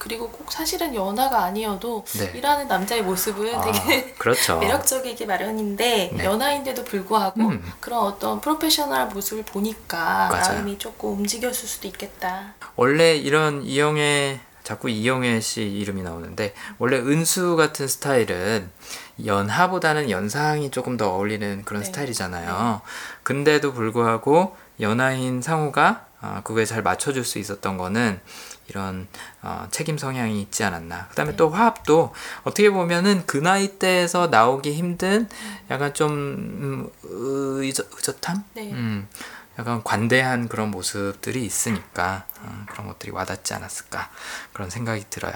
그리고 0.04 0.28
꼭 0.28 0.52
사실은 0.52 0.94
연하가 0.94 1.44
아니어도 1.44 2.04
네. 2.18 2.30
일하는 2.34 2.68
남자의 2.68 3.00
모습은 3.00 3.54
아, 3.54 3.62
되게 3.62 4.12
그렇죠. 4.18 4.58
매력적이기 4.58 5.24
마련인데 5.24 6.10
네. 6.12 6.24
연하인데도 6.24 6.84
불구하고 6.84 7.40
음. 7.40 7.72
그런 7.80 8.00
어떤 8.00 8.38
프로페셔널 8.38 9.06
모습을 9.08 9.44
보니까 9.44 10.28
맞아요. 10.30 10.56
마음이 10.56 10.76
조금 10.76 11.12
움직였을 11.12 11.66
수도 11.66 11.88
있겠다. 11.88 12.52
원래 12.76 13.16
이런 13.16 13.62
이영애 13.62 14.40
자꾸 14.64 14.88
이영애 14.88 15.40
씨 15.40 15.62
이름이 15.62 16.02
나오는데 16.02 16.54
원래 16.78 16.96
은수 16.96 17.54
같은 17.54 17.86
스타일은 17.86 18.70
연하보다는 19.24 20.10
연상이 20.10 20.70
조금 20.70 20.96
더 20.96 21.10
어울리는 21.10 21.62
그런 21.64 21.82
네. 21.82 21.86
스타일이잖아요. 21.86 22.80
근데도 23.22 23.74
불구하고 23.74 24.56
연하인 24.80 25.42
상우가 25.42 26.06
어, 26.20 26.40
그거에 26.42 26.64
잘 26.64 26.82
맞춰줄 26.82 27.22
수 27.22 27.38
있었던 27.38 27.76
거는 27.76 28.18
이런 28.68 29.06
어, 29.42 29.68
책임 29.70 29.98
성향이 29.98 30.40
있지 30.40 30.64
않았나. 30.64 31.08
그다음에 31.08 31.32
네. 31.32 31.36
또 31.36 31.50
화합도 31.50 32.14
어떻게 32.44 32.70
보면은 32.70 33.24
그 33.26 33.36
나이 33.36 33.78
대에서 33.78 34.28
나오기 34.28 34.72
힘든 34.72 35.28
약간 35.70 35.92
좀 35.92 36.10
음, 36.10 36.90
의젓, 37.02 37.86
의젓함, 37.94 38.42
네. 38.54 38.72
음, 38.72 39.06
약간 39.58 39.82
관대한 39.84 40.48
그런 40.48 40.70
모습들이 40.70 41.44
있으니까 41.44 42.24
어, 42.40 42.64
그런 42.70 42.86
것들이 42.86 43.12
와닿지 43.12 43.54
않았을까 43.54 44.10
그런 44.52 44.70
생각이 44.70 45.06
들어요. 45.10 45.34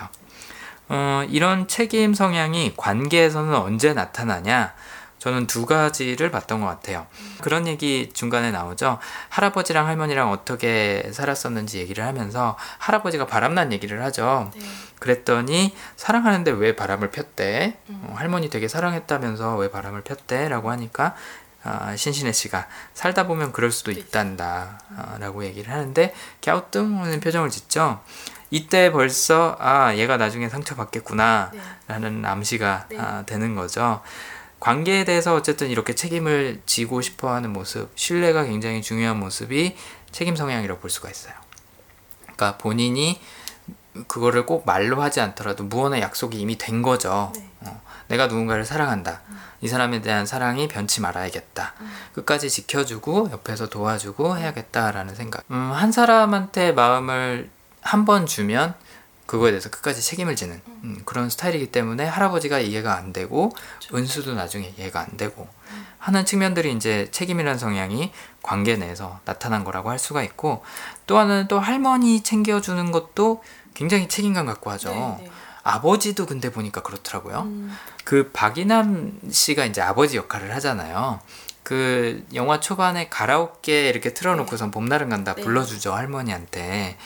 어, 0.89 1.23
이런 1.29 1.69
책임 1.69 2.15
성향이 2.15 2.75
관계에서는 2.77 3.55
언제 3.55 3.93
나타나냐? 3.93 4.75
저는 5.19 5.49
두 5.49 5.67
가지를 5.67 6.31
봤던 6.31 6.61
것 6.61 6.67
같아요. 6.67 7.07
그런 7.41 7.67
얘기 7.67 8.11
중간에 8.13 8.51
나오죠. 8.53 8.99
할아버지랑 9.31 9.87
할머니랑 9.87 10.31
어떻게 10.31 11.11
살았었는지 11.13 11.79
얘기를 11.79 12.05
하면서 12.05 12.57
할아버지가 12.79 13.27
바람난 13.27 13.73
얘기를 13.73 14.03
하죠. 14.05 14.51
네. 14.55 14.65
그랬더니 15.01 15.75
사랑하는데 15.97 16.53
왜 16.53 16.77
바람을 16.77 17.11
폈대? 17.11 17.79
어, 17.89 18.15
할머니 18.17 18.49
되게 18.49 18.69
사랑했다면서 18.69 19.57
왜 19.57 19.71
바람을 19.71 20.03
폈대? 20.03 20.49
라고 20.49 20.71
하니까 20.71 21.17
아, 21.64 21.94
신신혜 21.97 22.33
씨가 22.33 22.68
살다 22.94 23.27
보면 23.27 23.53
그럴 23.53 23.71
수도 23.71 23.90
있단다 23.90 24.81
아, 24.97 25.16
라고 25.18 25.44
얘기를 25.44 25.73
하는데 25.73 26.14
갸우뚱 26.42 27.01
하는 27.01 27.21
표정을 27.21 27.51
짓죠. 27.51 28.01
이때 28.51 28.90
벌써 28.90 29.57
아 29.61 29.94
얘가 29.97 30.16
나중에 30.16 30.49
상처 30.49 30.75
받겠구나 30.75 31.51
네. 31.53 31.61
라는 31.87 32.25
암시가 32.25 32.87
네. 32.88 32.99
아, 32.99 33.25
되는 33.27 33.55
거죠. 33.55 34.01
관계에 34.61 35.05
대해서 35.05 35.35
어쨌든 35.35 35.68
이렇게 35.68 35.94
책임을 35.94 36.62
지고 36.66 37.01
싶어 37.01 37.33
하는 37.33 37.53
모습, 37.53 37.90
신뢰가 37.94 38.44
굉장히 38.44 38.83
중요한 38.83 39.18
모습이 39.21 39.77
책임 40.11 40.35
성향이라고 40.35 40.81
볼 40.81 40.90
수가 40.90 41.11
있어요. 41.11 41.35
그러니까 42.23 42.57
본인이 42.59 43.21
그거를 44.07 44.47
꼭 44.47 44.64
말로 44.64 45.01
하지 45.03 45.21
않더라도 45.21 45.64
무언의 45.64 46.01
약속이 46.01 46.38
이미 46.38 46.57
된 46.57 46.83
거죠. 46.83 47.33
네. 47.35 47.49
어, 47.62 47.83
내가 48.09 48.27
누군가를 48.27 48.64
사랑한다. 48.64 49.21
이 49.61 49.68
사람에 49.68 50.01
대한 50.03 50.25
사랑이 50.27 50.68
변치 50.68 51.01
말아야겠다. 51.01 51.75
끝까지 52.14 52.49
지켜주고 52.51 53.31
옆에서 53.33 53.68
도와주고 53.68 54.37
해야겠다라는 54.38 55.14
생각. 55.14 55.44
음, 55.51 55.73
한 55.73 55.90
사람한테 55.92 56.73
마음을 56.73 57.51
한 57.81 58.05
번 58.05 58.27
주면 58.27 58.75
그거에 59.27 59.51
대해서 59.51 59.68
끝까지 59.71 60.01
책임을 60.03 60.37
지는 60.37 60.61
음, 60.85 61.03
그런 61.05 61.29
스타일이기 61.29 61.71
때문에 61.71 62.07
할아버지가 62.07 62.61
이해가 62.61 62.97
안 62.97 63.12
되고 63.12 63.51
은수도 63.94 64.35
나중에 64.35 64.73
이해가 64.79 65.01
안 65.01 65.16
되고 65.16 65.49
하는 65.99 66.25
측면들이 66.25 66.73
이제 66.73 67.09
책임이라는 67.11 67.59
성향이 67.59 68.12
관계 68.42 68.77
내에서 68.77 69.21
나타난 69.27 69.64
거라고 69.64 69.90
할 69.90 69.99
수가 69.99 70.23
있고 70.23 70.62
또 71.07 71.18
하나는 71.18 71.47
또 71.49 71.59
할머니 71.59 72.23
챙겨주는 72.23 72.90
것도 72.90 73.42
굉장히 73.75 74.09
책임감 74.09 74.47
갖고 74.47 74.71
하죠. 74.71 74.90
네, 74.90 75.25
네. 75.25 75.31
아버지도 75.62 76.27
근데 76.27 76.51
보니까 76.51 76.83
그렇더라고요. 76.83 77.42
음, 77.42 77.77
그 78.05 78.31
박이남 78.33 79.21
씨가 79.31 79.64
이제 79.64 79.81
아버지 79.81 80.16
역할을 80.16 80.55
하잖아요. 80.57 81.21
그 81.62 82.25
영화 82.35 82.61
초반에 82.61 83.09
가라오케 83.11 83.90
이렇게 83.90 84.14
틀어놓고선 84.14 84.71
봄날은 84.71 85.11
간다 85.11 85.35
네. 85.35 85.42
불러주죠 85.42 85.92
할머니한테 85.92 86.97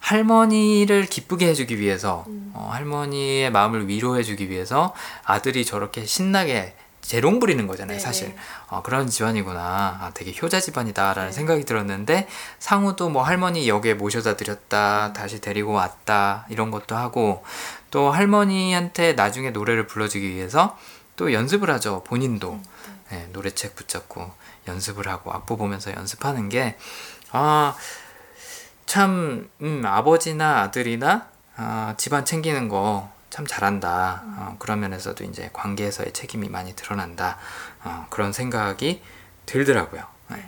할머니를 0.00 1.06
기쁘게 1.06 1.48
해주기 1.48 1.78
위해서 1.78 2.24
음. 2.26 2.50
어, 2.54 2.68
할머니의 2.72 3.50
마음을 3.50 3.88
위로해주기 3.88 4.50
위해서 4.50 4.92
아들이 5.24 5.64
저렇게 5.64 6.04
신나게 6.04 6.74
재롱 7.02 7.40
부리는 7.40 7.66
거잖아요 7.66 7.98
네, 7.98 8.00
사실 8.00 8.28
네. 8.28 8.36
어, 8.68 8.82
그런 8.82 9.08
집안이구나 9.08 9.60
아, 10.00 10.10
되게 10.14 10.32
효자 10.40 10.60
집안이다라는 10.60 11.30
네. 11.30 11.32
생각이 11.32 11.64
들었는데 11.64 12.28
상우도 12.58 13.10
뭐 13.10 13.22
할머니 13.22 13.68
역에 13.68 13.94
모셔다 13.94 14.36
드렸다 14.36 15.12
다시 15.12 15.40
데리고 15.40 15.72
왔다 15.72 16.46
이런 16.48 16.70
것도 16.70 16.96
하고 16.96 17.44
또 17.90 18.10
할머니한테 18.10 19.12
나중에 19.12 19.50
노래를 19.50 19.86
불러주기 19.86 20.34
위해서 20.34 20.78
또 21.16 21.32
연습을 21.32 21.70
하죠 21.70 22.02
본인도 22.04 22.58
네, 23.10 23.28
노래책 23.32 23.76
붙잡고 23.76 24.32
연습을 24.68 25.08
하고 25.08 25.32
악보 25.32 25.56
보면서 25.56 25.92
연습하는 25.92 26.48
게 26.48 26.78
아, 27.32 27.74
참 28.86 29.50
음, 29.60 29.82
아버지나 29.84 30.62
아들이나 30.62 31.26
아, 31.56 31.94
집안 31.98 32.24
챙기는 32.24 32.68
거 32.68 33.10
참 33.32 33.46
잘한다. 33.46 34.22
어, 34.36 34.56
그런 34.58 34.80
면에서도 34.80 35.24
이제 35.24 35.48
관계에서의 35.54 36.12
책임이 36.12 36.50
많이 36.50 36.76
드러난다. 36.76 37.38
어, 37.82 38.06
그런 38.10 38.30
생각이 38.30 39.00
들더라고요. 39.46 40.02
네. 40.28 40.46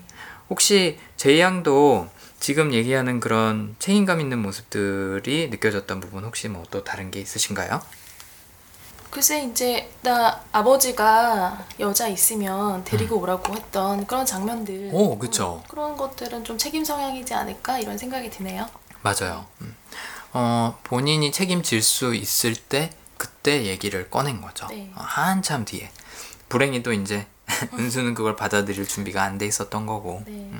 혹시 0.50 1.00
제이 1.16 1.40
양도 1.40 2.06
지금 2.40 2.74
얘기하는 2.74 3.20
그런 3.20 3.74
책임감 3.78 4.20
있는 4.20 4.38
모습들이 4.40 5.48
느껴졌던 5.48 6.00
부분 6.00 6.24
혹시 6.24 6.48
뭐 6.48 6.64
또 6.70 6.84
다른 6.84 7.10
게 7.10 7.20
있으신가요? 7.20 7.80
글쎄 9.10 9.44
이제 9.44 9.90
나 10.02 10.42
아버지가 10.52 11.66
여자 11.80 12.06
있으면 12.08 12.84
데리고 12.84 13.16
오라고 13.18 13.54
했던 13.54 14.06
그런 14.06 14.26
장면들 14.26 14.74
음. 14.74 14.90
오, 14.92 15.18
그쵸. 15.18 15.62
음, 15.64 15.68
그런 15.70 15.96
것들은 15.96 16.44
좀 16.44 16.58
책임 16.58 16.84
성향이지 16.84 17.32
않을까 17.32 17.78
이런 17.78 17.96
생각이 17.96 18.28
드네요. 18.28 18.68
맞아요. 19.00 19.46
음. 19.62 19.74
어, 20.34 20.78
본인이 20.84 21.30
책임질 21.32 21.80
수 21.82 22.14
있을 22.14 22.54
때 22.56 22.90
그때 23.16 23.64
얘기를 23.66 24.10
꺼낸 24.10 24.40
거죠. 24.40 24.66
네. 24.66 24.90
어, 24.94 25.00
한참 25.02 25.64
뒤에. 25.64 25.90
불행히도 26.48 26.92
이제 26.92 27.26
은수는 27.78 28.14
그걸 28.14 28.36
받아들일 28.36 28.86
준비가 28.86 29.22
안 29.22 29.38
돼 29.38 29.46
있었던 29.46 29.86
거고. 29.86 30.22
네. 30.26 30.50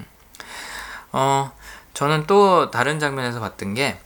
어, 1.12 1.52
저는 1.92 2.26
또 2.26 2.70
다른 2.70 2.98
장면에서 3.00 3.40
봤던 3.40 3.74
게 3.74 3.98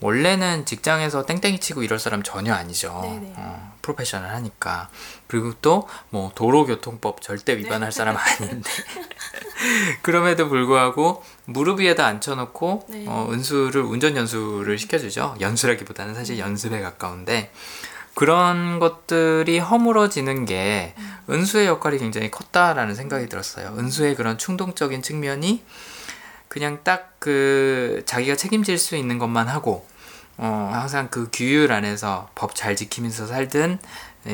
원래는 0.00 0.64
직장에서 0.64 1.26
땡땡이 1.26 1.58
치고 1.58 1.82
이럴 1.82 1.98
사람 1.98 2.22
전혀 2.22 2.54
아니죠. 2.54 3.00
네네. 3.02 3.34
어, 3.36 3.76
프로페셔널 3.82 4.30
하니까. 4.30 4.88
그리고 5.26 5.52
또 5.60 5.88
뭐 6.10 6.30
도로교통법 6.36 7.20
절대 7.22 7.56
위반할 7.58 7.90
사람 7.90 8.16
아닌데. 8.16 8.70
그럼에도 10.02 10.48
불구하고 10.48 11.24
무릎 11.48 11.80
위에다 11.80 12.06
앉혀놓고 12.06 12.86
네. 12.88 13.04
어, 13.08 13.28
은수를 13.30 13.82
운전 13.82 14.16
연수를 14.16 14.78
시켜주죠. 14.78 15.36
연수라기보다는 15.40 16.14
사실 16.14 16.38
연습에 16.38 16.80
가까운데 16.80 17.50
그런 18.14 18.78
것들이 18.78 19.58
허물어지는 19.58 20.44
게 20.44 20.94
은수의 21.30 21.66
역할이 21.66 21.98
굉장히 21.98 22.30
컸다라는 22.30 22.94
생각이 22.94 23.28
들었어요. 23.28 23.74
은수의 23.78 24.14
그런 24.16 24.36
충동적인 24.38 25.02
측면이 25.02 25.62
그냥 26.48 26.80
딱 26.84 27.08
그 27.18 28.02
자기가 28.06 28.36
책임질 28.36 28.78
수 28.78 28.96
있는 28.96 29.18
것만 29.18 29.48
하고 29.48 29.86
어, 30.36 30.70
항상 30.72 31.08
그 31.10 31.28
규율 31.32 31.72
안에서 31.72 32.28
법 32.34 32.54
잘 32.54 32.76
지키면서 32.76 33.26
살던 33.26 33.78
이- 34.26 34.30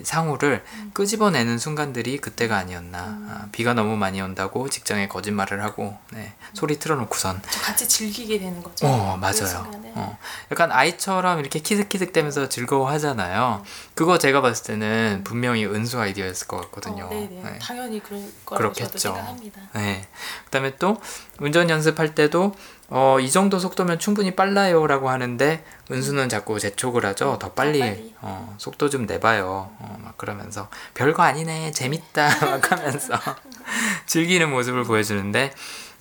이 0.00 0.04
상우를 0.04 0.62
끄집어내는 0.92 1.58
순간들이 1.58 2.18
그때가 2.18 2.56
아니었나. 2.56 2.98
아, 2.98 3.48
비가 3.52 3.72
너무 3.74 3.96
많이 3.96 4.20
온다고 4.20 4.68
직장에 4.68 5.08
거짓말을 5.08 5.62
하고 5.64 5.96
네, 6.12 6.34
소리 6.52 6.78
틀어놓고선 6.78 7.40
저 7.50 7.60
같이 7.60 7.88
즐기게 7.88 8.38
되는 8.38 8.62
거죠. 8.62 8.86
어그 8.86 9.18
맞아요. 9.18 9.34
순간에. 9.46 9.92
어, 9.94 10.18
약간 10.52 10.70
아이처럼 10.70 11.40
이렇게 11.40 11.58
키득키득대면서 11.58 12.48
즐거워하잖아요. 12.48 13.64
그거 13.94 14.18
제가 14.18 14.40
봤을 14.40 14.64
때는 14.66 15.22
분명히 15.24 15.64
은수 15.66 15.98
아이디어였을 16.00 16.46
것 16.46 16.60
같거든요. 16.62 17.04
어. 17.06 17.10
네. 17.10 17.58
당연히 17.60 18.00
그럴 18.02 18.22
거라고 18.44 18.72
그렇겠죠. 18.74 18.98
생각합니다. 18.98 19.62
네. 19.74 20.06
그다음에 20.44 20.76
또 20.76 21.00
운전 21.40 21.70
연습할 21.70 22.14
때도 22.14 22.54
어, 22.90 23.18
이 23.20 23.30
정도 23.30 23.58
속도면 23.58 23.98
충분히 23.98 24.34
빨라요 24.34 24.86
라고 24.86 25.10
하는데 25.10 25.64
은수는 25.90 26.28
자꾸 26.28 26.58
재촉을 26.58 27.04
하죠. 27.06 27.38
더 27.38 27.52
빨리, 27.52 27.80
더 27.80 27.84
빨리. 27.86 28.14
어, 28.22 28.54
속도 28.58 28.88
좀 28.88 29.06
내봐요. 29.06 29.70
어, 29.78 29.98
막 30.02 30.16
그러면서 30.16 30.68
별거 30.94 31.22
아니네, 31.22 31.72
재밌다 31.72 32.28
막 32.46 32.72
하면서 32.72 33.14
즐기는 34.06 34.50
모습을 34.50 34.84
보여주는데 34.84 35.52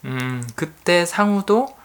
음, 0.06 0.47
그때 0.56 1.06
상우도 1.06 1.76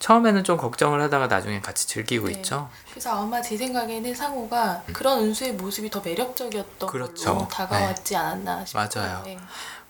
처음에는 0.00 0.44
좀 0.44 0.56
걱정을 0.56 1.00
하다가 1.02 1.26
나중에 1.26 1.60
같이 1.60 1.86
즐기고 1.88 2.26
네. 2.28 2.34
있죠. 2.34 2.68
그래서 2.90 3.20
아마 3.20 3.40
제 3.42 3.56
생각에는 3.56 4.14
상호가 4.14 4.82
그런 4.92 5.20
은수의 5.20 5.54
모습이 5.54 5.90
더 5.90 6.00
매력적이었던 6.00 6.88
음. 6.88 6.90
그렇죠. 6.90 7.48
다가왔지 7.50 8.16
않았나 8.16 8.64
싶어요. 8.64 8.88
맞아요. 8.94 9.22
네. 9.24 9.38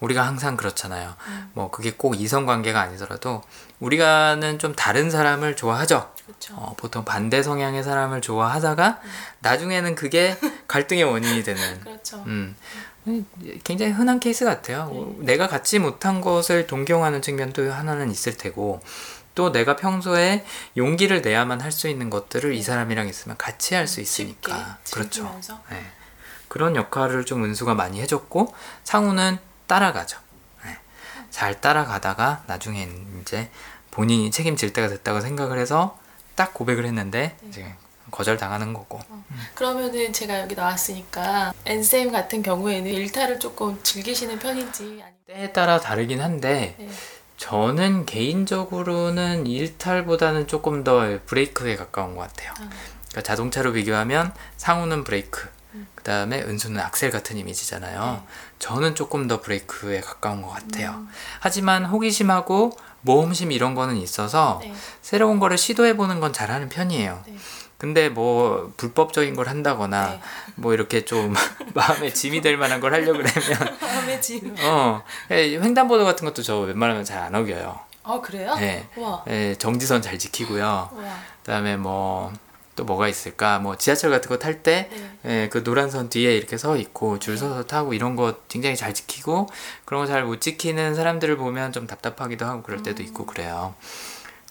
우리가 0.01 0.27
항상 0.27 0.57
그렇잖아요. 0.57 1.15
음. 1.27 1.51
뭐 1.55 1.71
그게 1.71 1.93
꼭 1.93 2.19
이성 2.21 2.47
관계가 2.47 2.81
아니더라도 2.81 3.43
우리가는 3.81 4.59
좀 4.59 4.75
다른 4.75 5.11
사람을 5.11 5.57
좋아하죠. 5.57 6.13
그렇죠. 6.27 6.55
어, 6.57 6.75
보통 6.77 7.05
반대 7.05 7.43
성향의 7.43 7.83
사람을 7.85 8.21
좋아하다가 8.21 9.01
나중에는 9.41 9.95
그게 9.95 10.37
갈등의 10.69 11.05
원인이 11.05 11.43
되는 11.43 11.81
그렇죠. 11.81 12.23
음, 12.27 12.55
굉장히 13.65 13.93
흔한 13.93 14.21
케이스 14.21 14.45
같아요. 14.45 14.91
네. 15.19 15.27
내가 15.27 15.49
갖지 15.49 15.79
못한 15.79 16.21
것을 16.21 16.67
동경하는 16.67 17.23
측면도 17.23 17.73
하나는 17.73 18.11
있을 18.11 18.37
테고 18.37 18.83
또 19.35 19.53
내가 19.53 19.77
평소에 19.77 20.45
용기를 20.77 21.23
내야만 21.23 21.61
할 21.61 21.71
수 21.73 21.89
있는 21.89 22.11
것들을 22.11 22.53
이 22.55 22.63
사람이랑 22.63 23.09
있으면 23.09 23.37
같이 23.39 23.75
할 23.75 23.87
수 23.87 24.01
있으니까 24.01 24.79
그렇죠. 24.93 25.41
네. 25.71 25.87
그런 26.49 26.75
역할을 26.77 27.25
좀 27.25 27.45
은수가 27.45 27.75
많이 27.75 28.01
해줬고 28.01 28.53
상우는 28.85 29.39
따라가죠. 29.67 30.19
네. 31.39 31.41
잘 31.41 31.61
따라가다가 31.61 32.43
나중에 32.49 32.89
이제 33.21 33.49
본인이 33.93 34.31
책임질 34.31 34.73
때가 34.73 34.89
됐다고 34.89 35.21
생각을 35.21 35.59
해서 35.59 35.97
딱 36.35 36.53
고백을 36.53 36.85
했는데 36.85 37.37
네. 37.41 37.49
이제 37.49 37.75
거절당하는 38.11 38.73
거고. 38.73 39.01
그러면은 39.55 40.13
제가 40.13 40.41
여기 40.41 40.55
나왔으니까 40.55 41.53
엔쌤 41.65 42.11
같은 42.11 42.43
경우에는 42.43 42.91
일탈을 42.91 43.39
조금 43.39 43.81
즐기시는 43.83 44.39
편인지 44.39 44.83
아니면 44.83 45.15
때에 45.27 45.53
따라 45.53 45.79
다르긴 45.79 46.21
한데 46.21 46.75
네. 46.79 46.89
저는 47.37 48.05
개인적으로는 48.07 49.47
일탈보다는 49.47 50.49
조금 50.49 50.83
더 50.83 51.19
브레이크에 51.27 51.77
가까운 51.77 52.17
것 52.17 52.23
같아요. 52.23 52.51
아, 52.53 52.69
그러니까 53.09 53.23
자동차로 53.23 53.75
비교하면 53.75 54.35
상우는 54.57 55.05
브레이크, 55.05 55.49
음. 55.75 55.87
그 55.95 56.03
다음에 56.03 56.43
은수는 56.43 56.81
악셀 56.81 57.11
같은 57.13 57.37
이미지잖아요. 57.37 58.25
저는 58.59 58.95
조금 58.95 59.29
더 59.29 59.41
브레이크에 59.41 60.01
가까운 60.01 60.43
것 60.43 60.49
같아요. 60.51 60.91
음. 60.91 61.09
하지만 61.41 61.85
호기심하고 61.85 62.73
모험심 63.03 63.53
이런 63.53 63.75
거는 63.75 63.97
있어서 63.97 64.59
네. 64.63 64.75
새로운 65.01 65.39
거를 65.39 65.57
시도해 65.57 65.97
보는 65.97 66.21
건 66.21 66.33
잘하는 66.33 66.69
편이에요. 66.69 67.23
네. 67.27 67.37
근데 67.79 68.09
뭐 68.09 68.73
불법적인 68.77 69.37
걸 69.37 69.49
한다거나 69.49 70.09
네. 70.11 70.21
뭐 70.57 70.75
이렇게 70.75 71.05
좀 71.05 71.33
마음에 71.75 72.13
짐이 72.13 72.41
될 72.41 72.57
만한 72.57 72.81
걸 72.81 72.93
하려고 72.93 73.21
그러면 73.23 73.79
마음의 73.81 74.21
짐. 74.21 74.55
어 74.61 75.03
예, 75.31 75.57
횡단보도 75.59 76.05
같은 76.05 76.27
것도 76.27 76.43
저 76.43 76.59
웬만하면 76.59 77.05
잘 77.05 77.19
안 77.23 77.35
어겨요. 77.37 77.79
아 78.03 78.21
그래요? 78.21 78.55
네. 78.57 78.89
와. 78.97 79.23
예, 79.29 79.55
정지선 79.57 80.03
잘 80.03 80.19
지키고요. 80.19 80.65
와. 80.65 80.91
그다음에 81.45 81.77
뭐 81.77 82.33
또 82.79 82.85
뭐가 82.85 83.09
있을까? 83.09 83.59
뭐 83.59 83.77
지하철 83.77 84.11
같은 84.13 84.29
거 84.29 84.39
탈때 84.39 84.89
네. 85.23 85.49
그 85.49 85.65
노란 85.65 85.91
선 85.91 86.09
뒤에 86.09 86.37
이렇게 86.37 86.57
서 86.57 86.77
있고 86.77 87.19
줄 87.19 87.37
서서 87.37 87.65
타고 87.65 87.93
이런 87.93 88.15
거 88.15 88.37
굉장히 88.47 88.77
잘 88.77 88.95
지키고 88.95 89.49
그런 89.85 90.03
거 90.05 90.07
잘 90.07 90.23
못 90.25 90.41
지키는 90.41 90.95
사람들을 90.95 91.37
보면 91.37 91.73
좀 91.73 91.89
답답하기도 91.89 92.47
하고 92.47 92.63
그럴 92.63 92.85
때도 92.85 93.03
있고 93.03 93.27
그래요. 93.27 93.75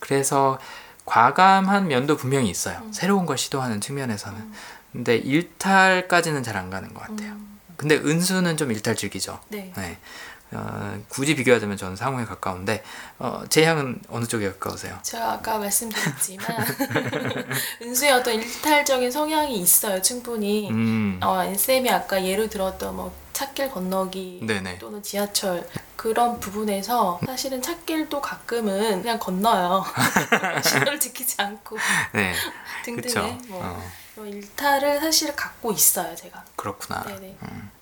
그래서 0.00 0.58
과감한 1.06 1.88
면도 1.88 2.18
분명히 2.18 2.50
있어요. 2.50 2.82
새로운 2.92 3.24
걸 3.24 3.38
시도하는 3.38 3.80
측면에서는. 3.80 4.52
근데 4.92 5.16
일탈까지는 5.16 6.42
잘 6.42 6.56
안 6.56 6.68
가는 6.68 6.92
것 6.92 7.00
같아요. 7.00 7.30
음, 7.32 7.58
근데 7.78 7.96
은수는 7.96 8.58
좀 8.58 8.70
일탈 8.72 8.94
즐기죠. 8.94 9.40
네. 9.48 9.72
네. 9.74 9.98
어, 10.52 10.98
굳이 11.08 11.34
비교하자면 11.34 11.76
저는 11.76 11.96
상호에 11.96 12.24
가까운데 12.24 12.82
어, 13.18 13.42
제 13.48 13.64
향은 13.64 14.00
어느 14.08 14.24
쪽에 14.24 14.48
가까우세요? 14.52 14.98
제가 15.02 15.32
아까 15.32 15.58
말씀드렸지만 15.58 16.46
은수의 17.82 18.12
어떤 18.12 18.34
일탈적인 18.34 19.10
성향이 19.10 19.58
있어요 19.58 20.00
충분히. 20.00 20.70
음, 20.70 21.20
어, 21.22 21.42
엔쌤이 21.44 21.90
아까 21.90 22.24
예로 22.24 22.48
들었던 22.48 22.96
뭐 22.96 23.12
찾길 23.32 23.70
건너기 23.70 24.40
네네. 24.42 24.78
또는 24.78 25.02
지하철 25.02 25.68
그런 25.94 26.40
부분에서 26.40 27.20
사실은 27.26 27.62
찾길도 27.62 28.20
가끔은 28.20 29.02
그냥 29.02 29.18
건너요. 29.18 29.84
신호를 30.64 30.98
지키지 30.98 31.36
않고 31.40 31.76
네, 32.14 32.32
등등의. 32.84 33.38
뭐 33.48 33.60
어, 33.62 33.90
일탈을 34.26 35.00
사실 35.00 35.34
갖고 35.34 35.72
있어요 35.72 36.14
제가. 36.14 36.44
그렇구나. 36.56 37.02
네네. 37.04 37.36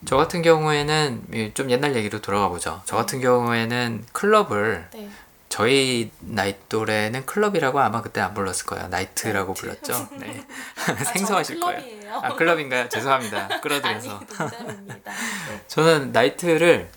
저 0.05 0.17
같은 0.17 0.43
경우에는 0.43 1.25
이좀 1.33 1.71
옛날 1.71 1.95
얘기로 1.97 2.21
돌아가 2.21 2.49
보죠. 2.49 2.83
저 2.85 2.97
같은 2.97 3.21
경우에는 3.21 4.05
클럽을 4.13 4.89
네. 4.93 5.11
저희 5.49 6.11
나이 6.21 6.55
또래는 6.69 7.25
클럽이라고 7.25 7.81
아마 7.81 8.03
그때 8.03 8.21
안 8.21 8.35
불렀을 8.35 8.67
거예요. 8.67 8.89
나이트라고 8.89 9.55
나이트. 9.55 9.61
불렀죠. 9.61 10.09
네. 10.19 10.47
아, 10.87 11.05
생소하실 11.05 11.61
거예요. 11.61 12.21
아 12.23 12.35
클럽인가요? 12.35 12.89
죄송합니다. 12.89 13.49
아니 13.51 13.61
끌어들여서. 13.61 14.21
네. 14.87 15.03
저는 15.69 16.13
나이트를 16.13 16.91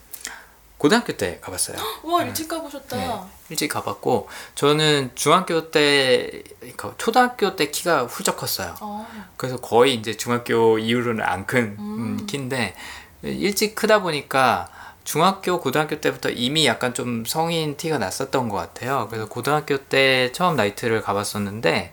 고등학교 0.78 1.16
때 1.16 1.40
가봤어요. 1.42 1.78
와 2.04 2.24
일찍 2.24 2.48
가보셨다. 2.48 2.98
네, 2.98 3.10
일찍 3.50 3.70
가봤고 3.70 4.30
저는 4.56 5.12
중학교 5.16 5.72
때그 5.72 6.96
초등학교 6.98 7.56
때 7.56 7.72
키가 7.72 8.06
훌쩍 8.06 8.38
컸어요. 8.38 8.76
어. 8.82 9.08
그래서 9.38 9.58
거의 9.58 9.96
이제 9.96 10.16
중학교 10.16 10.78
이후로는 10.80 11.24
안큰 11.24 11.76
음. 11.80 12.26
키인데 12.28 12.76
일찍 13.24 13.76
크다 13.76 14.02
보니까 14.02 14.70
중학교 15.04 15.60
고등학교 15.60 16.00
때부터 16.00 16.30
이미 16.30 16.68
약간 16.68 16.94
좀 16.94 17.26
성인 17.26 17.78
티가 17.78 17.98
났었던 17.98 18.48
것 18.50 18.58
같아요. 18.58 19.08
그래서 19.10 19.28
고등학교 19.28 19.78
때 19.78 20.32
처음 20.34 20.56
나이트를 20.56 21.02
가봤었는데 21.02 21.92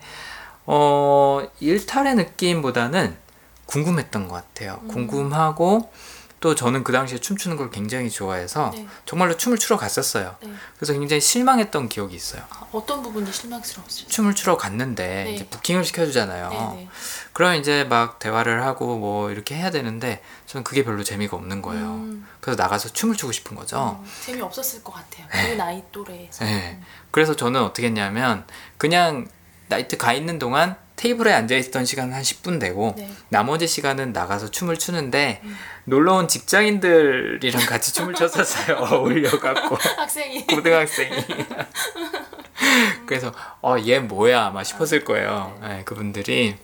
어 0.67 1.47
일탈의 1.59 2.15
느낌보다는 2.15 3.17
궁금했던 3.65 4.27
것 4.27 4.35
같아요. 4.35 4.79
음. 4.83 4.87
궁금하고 4.87 5.91
또 6.39 6.53
저는 6.53 6.83
그 6.83 6.91
당시에 6.91 7.17
춤추는 7.17 7.57
걸 7.57 7.71
굉장히 7.71 8.09
좋아해서 8.09 8.71
네. 8.73 8.87
정말로 9.05 9.35
춤을 9.35 9.57
추러 9.57 9.75
갔었어요. 9.75 10.35
네. 10.43 10.51
그래서 10.77 10.93
굉장히 10.93 11.19
실망했던 11.19 11.89
기억이 11.89 12.15
있어요. 12.15 12.43
아, 12.49 12.67
어떤 12.71 13.01
부분이 13.01 13.31
실망스러웠어요? 13.31 14.07
춤을 14.07 14.35
추러 14.35 14.55
갔는데 14.55 15.23
네. 15.23 15.33
이제 15.33 15.47
부킹을 15.47 15.83
시켜주잖아요. 15.83 16.49
네네. 16.49 16.89
그럼 17.33 17.55
이제 17.55 17.85
막 17.85 18.19
대화를 18.19 18.63
하고 18.63 18.97
뭐 18.97 19.31
이렇게 19.31 19.55
해야 19.55 19.71
되는데 19.71 20.21
저는 20.45 20.63
그게 20.63 20.83
별로 20.83 21.03
재미가 21.03 21.35
없는 21.35 21.63
거예요. 21.63 21.85
음, 21.85 22.27
그래서 22.39 22.61
나가서 22.61 22.89
춤을 22.89 23.15
추고 23.15 23.31
싶은 23.31 23.55
거죠. 23.55 23.99
음, 23.99 24.09
재미 24.23 24.41
없었을 24.41 24.83
것 24.83 24.93
같아요. 24.93 25.27
네. 25.33 25.49
그 25.49 25.55
나이 25.55 25.83
또래에서. 25.91 26.45
네. 26.45 26.79
그래서 27.09 27.35
저는 27.35 27.61
어떻게 27.63 27.87
했냐면 27.87 28.45
그냥 28.77 29.27
나이트 29.69 29.97
가 29.97 30.13
있는 30.13 30.37
동안 30.37 30.75
테이블에 30.97 31.31
앉아 31.31 31.55
있던 31.55 31.85
시간은 31.85 32.13
한 32.13 32.21
10분 32.21 32.59
되고 32.59 32.93
네. 32.97 33.09
나머지 33.29 33.67
시간은 33.67 34.11
나가서 34.13 34.51
춤을 34.51 34.77
추는데 34.77 35.39
음. 35.43 35.55
놀러 35.85 36.15
온 36.15 36.27
직장인들이랑 36.27 37.65
같이 37.65 37.93
춤을 37.93 38.13
췄었어요. 38.15 38.77
어울려 38.91 39.39
갖고 39.39 39.77
학생이 39.97 40.45
고등학생이. 40.47 41.15
그래서 43.05 43.31
어 43.61 43.77
얘 43.79 43.99
뭐야 43.99 44.47
아마 44.47 44.63
싶었을 44.63 45.05
거예요. 45.05 45.57
네, 45.61 45.83
그분들이 45.85 46.55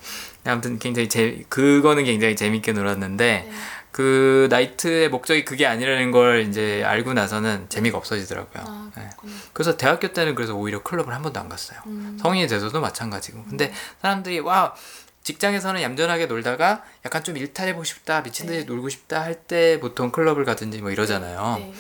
아무튼 0.44 0.78
굉장히 0.80 1.08
재 1.08 1.44
그거는 1.48 2.04
굉장히 2.04 2.36
재밌게 2.36 2.74
놀았는데 2.74 3.46
네. 3.48 3.52
그 3.94 4.48
나이트의 4.50 5.10
목적이 5.10 5.46
그게 5.46 5.68
아니라는 5.68 6.10
걸 6.12 6.48
이제 6.50 6.84
알고 6.84 7.14
나서는 7.14 7.68
재미가 7.70 7.96
없어지더라고요. 7.98 8.64
아, 8.66 8.92
네. 8.98 9.08
그래서 9.54 9.78
대학교 9.78 10.12
때는 10.12 10.34
그래서 10.34 10.56
오히려 10.56 10.82
클럽을 10.82 11.14
한 11.14 11.22
번도 11.22 11.40
안 11.40 11.48
갔어요. 11.48 11.80
음. 11.86 12.18
성인이 12.20 12.48
돼서도 12.48 12.82
마찬가지고. 12.82 13.44
근데 13.46 13.72
사람들이 14.02 14.40
와 14.40 14.74
직장에서는 15.22 15.82
얌전하게 15.84 16.26
놀다가 16.26 16.84
약간 17.06 17.24
좀 17.24 17.38
일탈해보고 17.38 17.84
싶다, 17.84 18.24
미친 18.24 18.48
듯이 18.48 18.60
네. 18.62 18.66
놀고 18.66 18.90
싶다 18.90 19.22
할 19.22 19.36
때 19.48 19.80
보통 19.80 20.12
클럽을 20.12 20.44
가든지 20.44 20.80
뭐 20.80 20.90
이러잖아요. 20.90 21.56
네. 21.60 21.74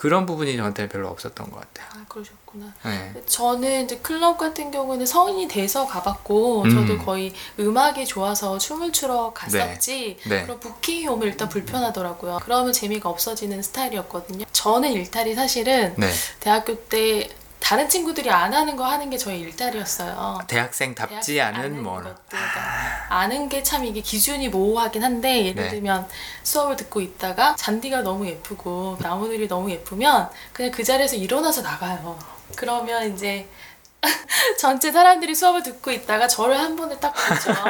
그런 0.00 0.24
부분이 0.24 0.56
저한테는 0.56 0.88
별로 0.88 1.08
없었던 1.08 1.50
것 1.50 1.60
같아요. 1.60 1.86
아 1.92 2.04
그러셨구나. 2.08 2.72
네. 2.86 3.22
저는 3.26 3.84
이제 3.84 3.98
클럽 3.98 4.38
같은 4.38 4.70
경우는 4.70 5.04
성인이 5.04 5.46
돼서 5.46 5.86
가봤고 5.86 6.62
음. 6.62 6.70
저도 6.70 7.04
거의 7.04 7.34
음악이 7.58 8.06
좋아서 8.06 8.56
춤을 8.56 8.92
추러 8.92 9.30
갔었지 9.34 10.16
네. 10.26 10.42
그럼 10.44 10.58
부킹이 10.58 11.06
오면 11.06 11.28
일단 11.28 11.50
불편하더라고요. 11.50 12.38
그러면 12.42 12.72
재미가 12.72 13.10
없어지는 13.10 13.60
스타일이었거든요. 13.60 14.46
저는 14.54 14.90
일탈이 14.92 15.34
사실은 15.34 15.94
네. 15.98 16.10
대학교 16.40 16.82
때 16.84 17.28
다른 17.60 17.88
친구들이 17.88 18.30
안 18.30 18.52
하는 18.52 18.74
거 18.74 18.84
하는 18.84 19.10
게 19.10 19.16
저의 19.18 19.40
일탈이었어요. 19.40 20.38
대학생답지 20.48 21.34
대학- 21.34 21.54
않은 21.54 21.82
뭐 21.82 21.96
것들, 21.96 22.14
그러니까 22.28 22.60
아는 23.10 23.48
게 23.48 23.62
참 23.62 23.84
이게 23.84 24.00
기준이 24.00 24.48
모호하긴 24.48 25.04
한데 25.04 25.46
예를 25.46 25.62
네. 25.64 25.68
들면 25.68 26.08
수업을 26.42 26.76
듣고 26.76 27.00
있다가 27.00 27.54
잔디가 27.56 28.02
너무 28.02 28.26
예쁘고 28.26 28.96
나무들이 29.00 29.46
너무 29.46 29.70
예쁘면 29.70 30.30
그냥 30.52 30.70
그 30.72 30.82
자리에서 30.82 31.14
일어나서 31.16 31.62
나가요. 31.62 32.18
그러면 32.56 33.14
이제 33.14 33.48
전체 34.58 34.90
사람들이 34.92 35.34
수업을 35.34 35.62
듣고 35.62 35.90
있다가 35.90 36.26
저를 36.28 36.58
한 36.58 36.76
번에 36.76 36.98
딱 36.98 37.12
보죠. 37.12 37.52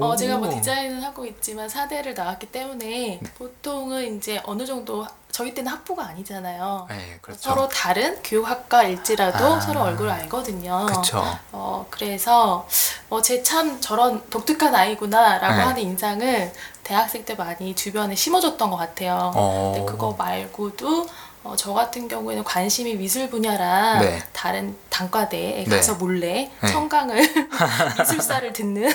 어, 0.00 0.16
제가 0.16 0.36
뭐 0.38 0.50
디자인을 0.50 1.02
하고 1.04 1.24
있지만 1.24 1.68
사대를 1.68 2.14
나왔기 2.14 2.46
때문에 2.48 3.20
보통은 3.38 4.16
이제 4.16 4.40
어느 4.44 4.66
정도 4.66 5.06
저희 5.30 5.54
때는 5.54 5.70
학부가 5.70 6.06
아니잖아요. 6.08 6.86
네, 6.90 7.18
그렇죠. 7.22 7.40
서로 7.40 7.68
다른 7.68 8.20
교육학과일지라도 8.24 9.44
아. 9.54 9.60
서로 9.60 9.82
얼굴 9.82 10.10
알거든요. 10.10 10.86
그쵸. 10.86 11.22
어, 11.52 11.86
그래서 11.90 12.66
어, 13.08 13.22
쟤 13.22 13.42
참 13.42 13.80
저런 13.80 14.28
독특한 14.30 14.74
아이구나라고 14.74 15.54
네. 15.56 15.62
하는 15.62 15.82
인상을 15.82 16.52
대학생 16.82 17.24
때 17.24 17.34
많이 17.34 17.74
주변에 17.74 18.14
심어줬던 18.16 18.68
것 18.70 18.76
같아요. 18.76 19.30
어. 19.34 19.72
근데 19.76 19.90
그거 19.90 20.14
말고도 20.18 21.06
어, 21.44 21.54
저 21.56 21.72
같은 21.72 22.08
경우에는 22.08 22.44
관심이 22.44 22.96
미술 22.96 23.30
분야라 23.30 24.00
네. 24.00 24.22
다른 24.32 24.76
단과대에 24.90 25.64
네. 25.64 25.76
가서 25.76 25.94
몰래 25.94 26.50
네. 26.60 26.68
청강을 26.72 27.16
미술사를 28.00 28.52
듣는 28.52 28.92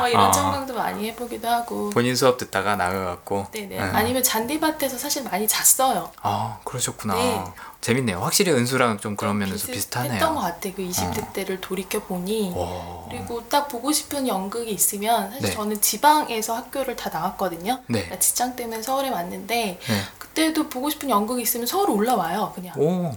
어, 0.00 0.08
이런 0.08 0.26
아. 0.26 0.30
청강도 0.30 0.74
많이 0.74 1.08
해보기도 1.08 1.48
하고 1.48 1.90
본인 1.90 2.14
수업 2.14 2.38
듣다가 2.38 2.76
나가갖고. 2.76 3.46
네네 3.52 3.66
네. 3.68 3.78
아니면 3.78 4.22
잔디밭에서 4.22 4.98
사실 4.98 5.24
많이 5.24 5.48
잤어요. 5.48 6.10
아 6.22 6.58
그러셨구나. 6.64 7.14
네. 7.14 7.44
재밌네요. 7.80 8.18
확실히 8.20 8.52
은수랑 8.52 8.98
좀 8.98 9.16
그런 9.16 9.38
면에서 9.38 9.66
것 9.66 9.72
비슷하네요. 9.72 10.24
어. 10.24 10.34
같아. 10.34 10.60
그 10.60 10.82
20대 10.82 11.32
때를 11.32 11.60
돌이켜 11.60 12.00
보니 12.00 12.52
오. 12.54 13.06
그리고 13.08 13.48
딱 13.48 13.68
보고 13.68 13.92
싶은 13.92 14.26
연극이 14.26 14.70
있으면 14.72 15.30
사실 15.30 15.48
네. 15.48 15.54
저는 15.54 15.80
지방에서 15.80 16.56
학교를 16.56 16.96
다 16.96 17.10
나왔거든요. 17.10 17.80
네. 17.86 18.00
그러니까 18.00 18.18
직장 18.18 18.56
때문에 18.56 18.82
서울에 18.82 19.08
왔는데 19.08 19.78
네. 19.80 20.02
그때도 20.18 20.68
보고 20.68 20.90
싶은 20.90 21.10
연극이 21.10 21.42
있으면 21.42 21.66
서울 21.66 21.90
올라와요. 21.90 22.52
그냥. 22.54 22.74
오. 22.78 23.16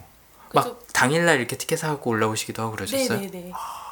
막 0.54 0.80
당일날 0.94 1.38
이렇게 1.38 1.58
티켓 1.58 1.78
사갖고 1.78 2.10
올라오시기도 2.10 2.62
하고 2.62 2.72
그러셨어요? 2.74 3.20
네네네. 3.20 3.52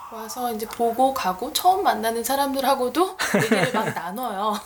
와서 0.09 0.53
이제 0.53 0.65
보고 0.65 1.13
가고 1.13 1.51
처음 1.51 1.83
만나는 1.83 2.23
사람들하고도 2.23 3.17
얘기를 3.43 3.73
막 3.73 3.93
나눠요. 3.93 4.57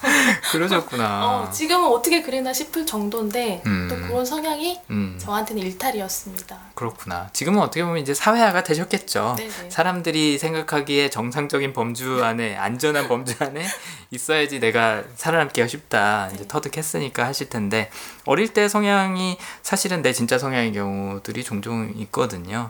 그러셨구나. 0.51 1.25
어, 1.47 1.49
지금은 1.49 1.87
어떻게 1.87 2.21
그랬나 2.21 2.53
싶을 2.53 2.85
정도인데 2.85 3.63
음. 3.65 3.87
또 3.89 3.95
그런 3.95 4.23
성향이 4.23 4.79
음. 4.91 5.17
저한테는 5.19 5.63
일탈이었습니다. 5.63 6.59
그렇구나. 6.75 7.29
지금은 7.33 7.59
어떻게 7.59 7.83
보면 7.83 7.97
이제 7.97 8.13
사회화가 8.13 8.63
되셨겠죠. 8.63 9.33
네네. 9.37 9.69
사람들이 9.71 10.37
생각하기에 10.37 11.09
정상적인 11.09 11.73
범주 11.73 12.23
안에 12.23 12.55
안전한 12.55 13.07
범주 13.07 13.37
안에 13.39 13.65
있어야지 14.11 14.59
내가 14.59 15.03
살아남기가 15.15 15.67
쉽다. 15.67 16.27
이제 16.33 16.43
네. 16.43 16.47
터득했으니까 16.47 17.25
하실 17.25 17.49
텐데 17.49 17.89
어릴 18.25 18.53
때 18.53 18.69
성향이 18.69 19.39
사실은 19.63 20.03
내 20.03 20.13
진짜 20.13 20.37
성향의 20.37 20.73
경우들이 20.73 21.43
종종 21.43 21.91
있거든요. 21.95 22.69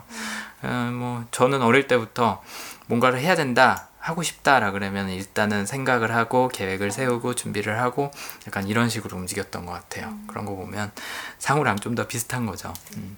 어, 0.62 0.90
뭐 0.92 1.24
저는 1.30 1.62
어릴 1.62 1.86
때부터 1.88 2.42
뭔가를 2.86 3.18
해야 3.20 3.34
된다. 3.34 3.88
하고 4.02 4.24
싶다라 4.24 4.72
그러면 4.72 5.08
일단은 5.10 5.64
생각을 5.64 6.12
하고 6.12 6.48
계획을 6.48 6.90
세우고 6.90 7.36
준비를 7.36 7.78
하고 7.80 8.10
약간 8.48 8.66
이런 8.66 8.88
식으로 8.88 9.16
움직였던 9.16 9.64
것 9.64 9.70
같아요. 9.70 10.12
그런 10.26 10.44
거 10.44 10.56
보면 10.56 10.90
상우랑 11.38 11.76
좀 11.78 11.94
더 11.94 12.08
비슷한 12.08 12.44
거죠. 12.44 12.72
음. 12.96 13.16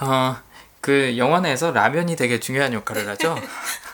어, 0.00 0.36
그 0.82 1.16
영화 1.16 1.40
내에서 1.40 1.70
라면이 1.72 2.16
되게 2.16 2.38
중요한 2.38 2.74
역할을 2.74 3.08
하죠. 3.08 3.34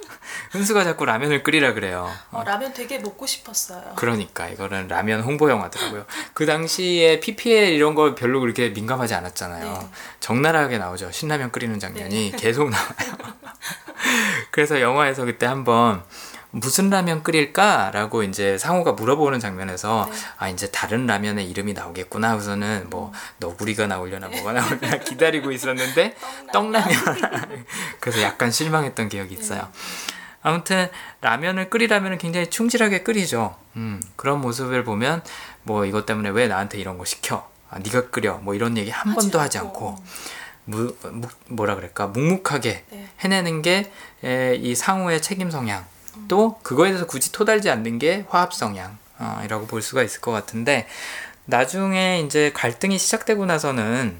은수가 0.54 0.84
자꾸 0.84 1.06
라면을 1.06 1.42
끓이라 1.42 1.72
그래요. 1.72 2.10
어, 2.30 2.44
라면 2.44 2.74
되게 2.74 2.98
먹고 2.98 3.26
싶었어요. 3.26 3.94
그러니까 3.96 4.48
이거는 4.48 4.86
라면 4.88 5.22
홍보 5.22 5.50
영화더라고요. 5.50 6.04
그 6.34 6.44
당시에 6.44 7.20
PPL 7.20 7.68
이런 7.72 7.94
거 7.94 8.14
별로 8.14 8.40
그렇게 8.40 8.68
민감하지 8.68 9.14
않았잖아요. 9.14 9.64
네. 9.64 9.88
적나라하게 10.20 10.78
나오죠. 10.78 11.10
신라면 11.10 11.52
끓이는 11.52 11.78
장면이 11.78 12.32
계속 12.36 12.68
나와요. 12.68 13.16
그래서 14.50 14.80
영화에서 14.80 15.24
그때 15.24 15.46
한번 15.46 16.02
무슨 16.50 16.90
라면 16.90 17.22
끓일까라고 17.22 18.22
이제 18.24 18.58
상호가 18.58 18.92
물어보는 18.92 19.40
장면에서 19.40 20.06
네. 20.10 20.16
아 20.36 20.48
이제 20.50 20.70
다른 20.70 21.06
라면의 21.06 21.48
이름이 21.48 21.72
나오겠구나. 21.72 22.36
우선은 22.36 22.90
뭐 22.90 23.10
너구리가 23.38 23.86
나오려나 23.86 24.28
뭐가 24.28 24.52
나오려나 24.52 24.98
기다리고 24.98 25.50
있었는데 25.50 26.14
떡라면. 26.52 26.90
그래서 28.00 28.20
약간 28.20 28.50
실망했던 28.50 29.08
기억이 29.08 29.34
있어요. 29.34 29.66
아무튼 30.42 30.88
라면을 31.20 31.70
끓이라면 31.70 32.18
굉장히 32.18 32.50
충실하게 32.50 33.02
끓이죠. 33.02 33.56
음, 33.76 34.02
그런 34.16 34.40
모습을 34.40 34.84
보면 34.84 35.22
뭐 35.62 35.84
이것 35.86 36.04
때문에 36.06 36.30
왜 36.30 36.48
나한테 36.48 36.78
이런 36.78 36.98
거 36.98 37.04
시켜? 37.04 37.48
아, 37.70 37.78
네가 37.78 38.10
끓여. 38.10 38.34
뭐 38.38 38.54
이런 38.54 38.76
얘기 38.76 38.90
한 38.90 39.14
번도 39.14 39.38
하지 39.40 39.58
않고 39.58 39.96
무, 40.64 40.94
무, 41.10 41.28
뭐라 41.48 41.74
그럴까 41.76 42.08
묵묵하게 42.08 42.84
네. 42.90 43.08
해내는 43.20 43.62
게 43.62 43.90
이 44.24 44.74
상우의 44.76 45.20
책임 45.20 45.50
성향 45.50 45.84
또 46.28 46.58
그거에 46.62 46.90
대해서 46.90 47.06
굳이 47.06 47.32
토달지 47.32 47.70
않는 47.70 47.98
게 47.98 48.24
화합 48.28 48.54
성향이라고 48.54 49.66
볼 49.66 49.82
수가 49.82 50.02
있을 50.04 50.20
것 50.20 50.30
같은데 50.30 50.86
나중에 51.46 52.20
이제 52.20 52.52
갈등이 52.54 52.98
시작되고 52.98 53.44
나서는 53.46 54.16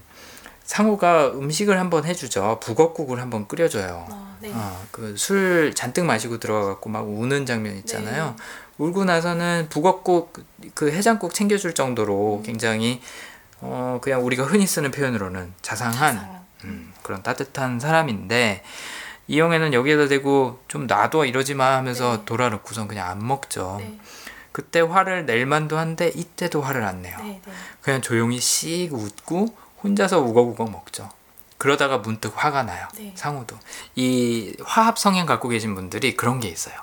상우가 0.73 1.33
음식을 1.33 1.79
한번 1.79 2.07
해주죠 2.07 2.59
북엇국을 2.63 3.21
한번 3.21 3.47
끓여줘요. 3.47 4.07
어, 4.09 4.37
네. 4.41 4.51
그술 4.91 5.75
잔뜩 5.75 6.07
마시고 6.07 6.39
들어가갖고 6.39 6.89
막 6.89 7.01
우는 7.07 7.45
장면 7.45 7.77
있잖아요. 7.77 8.35
네. 8.39 8.45
울고 8.79 9.05
나서는 9.05 9.67
북엇국 9.69 10.33
그 10.73 10.91
해장국 10.91 11.35
챙겨줄 11.35 11.75
정도로 11.75 12.39
음. 12.39 12.43
굉장히 12.43 13.03
어 13.61 13.99
그냥 14.01 14.25
우리가 14.25 14.45
흔히 14.45 14.67
쓰는 14.67 14.91
표현으로는 14.93 15.53
자상한 15.61 16.15
사랑. 16.15 16.43
음, 16.65 16.95
그런 17.03 17.23
따뜻한 17.23 17.79
사람인데 17.79 18.65
이영애는 19.29 19.75
여기에다 19.75 20.09
대고 20.09 20.63
좀 20.69 20.87
놔둬 20.87 21.27
이러지 21.27 21.53
마 21.53 21.77
하면서 21.77 22.17
네. 22.17 22.25
돌아놓고선 22.25 22.89
그냥 22.89 23.11
안 23.11 23.27
먹죠. 23.27 23.77
네. 23.79 23.99
그때 24.53 24.81
화를 24.81 25.27
낼 25.27 25.45
만도 25.45 25.77
한데 25.77 26.11
이때도 26.15 26.63
화를 26.63 26.83
안 26.83 27.03
내요. 27.03 27.19
네, 27.19 27.43
네. 27.45 27.53
그냥 27.83 28.01
조용히 28.01 28.41
씩 28.41 28.95
웃고 28.95 29.62
혼자서 29.83 30.21
우걱우걱 30.21 30.71
먹죠. 30.71 31.09
그러다가 31.59 31.99
문득 31.99 32.33
화가 32.35 32.65
나요. 32.65 32.89
네. 32.97 33.13
상우도. 33.15 33.57
이 33.95 34.57
화합 34.65 34.99
성향 34.99 35.27
갖고 35.27 35.49
계신 35.49 35.75
분들이 35.75 36.17
그런 36.17 36.41
게 36.41 36.49
있어요. 36.49 36.75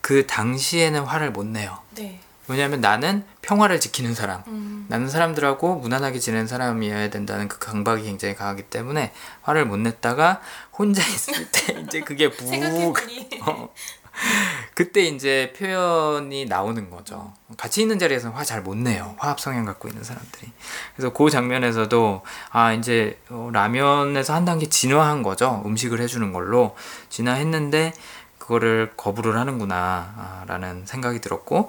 그 0.00 0.26
당시에는 0.26 1.02
화를 1.02 1.32
못 1.32 1.44
내요. 1.44 1.78
네. 1.90 2.20
왜냐하면 2.48 2.80
나는 2.80 3.24
평화를 3.42 3.80
지키는 3.80 4.14
사람. 4.14 4.42
음, 4.46 4.86
나는 4.88 5.08
사람들하고 5.08 5.76
무난하게 5.76 6.18
지내는 6.20 6.46
사람이어야 6.46 7.10
된다는 7.10 7.48
그 7.48 7.58
강박이 7.58 8.04
굉장히 8.04 8.34
강하기 8.36 8.64
때문에 8.64 9.12
화를 9.42 9.66
못 9.66 9.78
냈다가 9.78 10.40
혼자 10.72 11.02
있을 11.10 11.50
때 11.50 11.80
이제 11.80 12.00
그게 12.00 12.30
북 12.32 12.46
생각해보니 12.46 13.28
어. 13.46 13.68
그때 14.74 15.02
이제 15.02 15.52
표현이 15.58 16.46
나오는 16.46 16.90
거죠. 16.90 17.32
같이 17.56 17.82
있는 17.82 17.98
자리에서는 17.98 18.36
화 18.36 18.44
잘 18.44 18.62
못 18.62 18.76
내요. 18.76 19.14
화합 19.18 19.40
성향 19.40 19.64
갖고 19.64 19.88
있는 19.88 20.02
사람들이. 20.04 20.50
그래서 20.94 21.12
그 21.12 21.30
장면에서도 21.30 22.22
아 22.50 22.72
이제 22.72 23.18
어, 23.30 23.50
라면에서 23.52 24.34
한 24.34 24.44
단계 24.44 24.68
진화한 24.68 25.22
거죠. 25.22 25.62
음식을 25.66 26.00
해주는 26.00 26.32
걸로 26.32 26.76
진화했는데 27.08 27.92
그거를 28.38 28.92
거부를 28.96 29.38
하는구나라는 29.38 30.86
생각이 30.86 31.20
들었고 31.20 31.68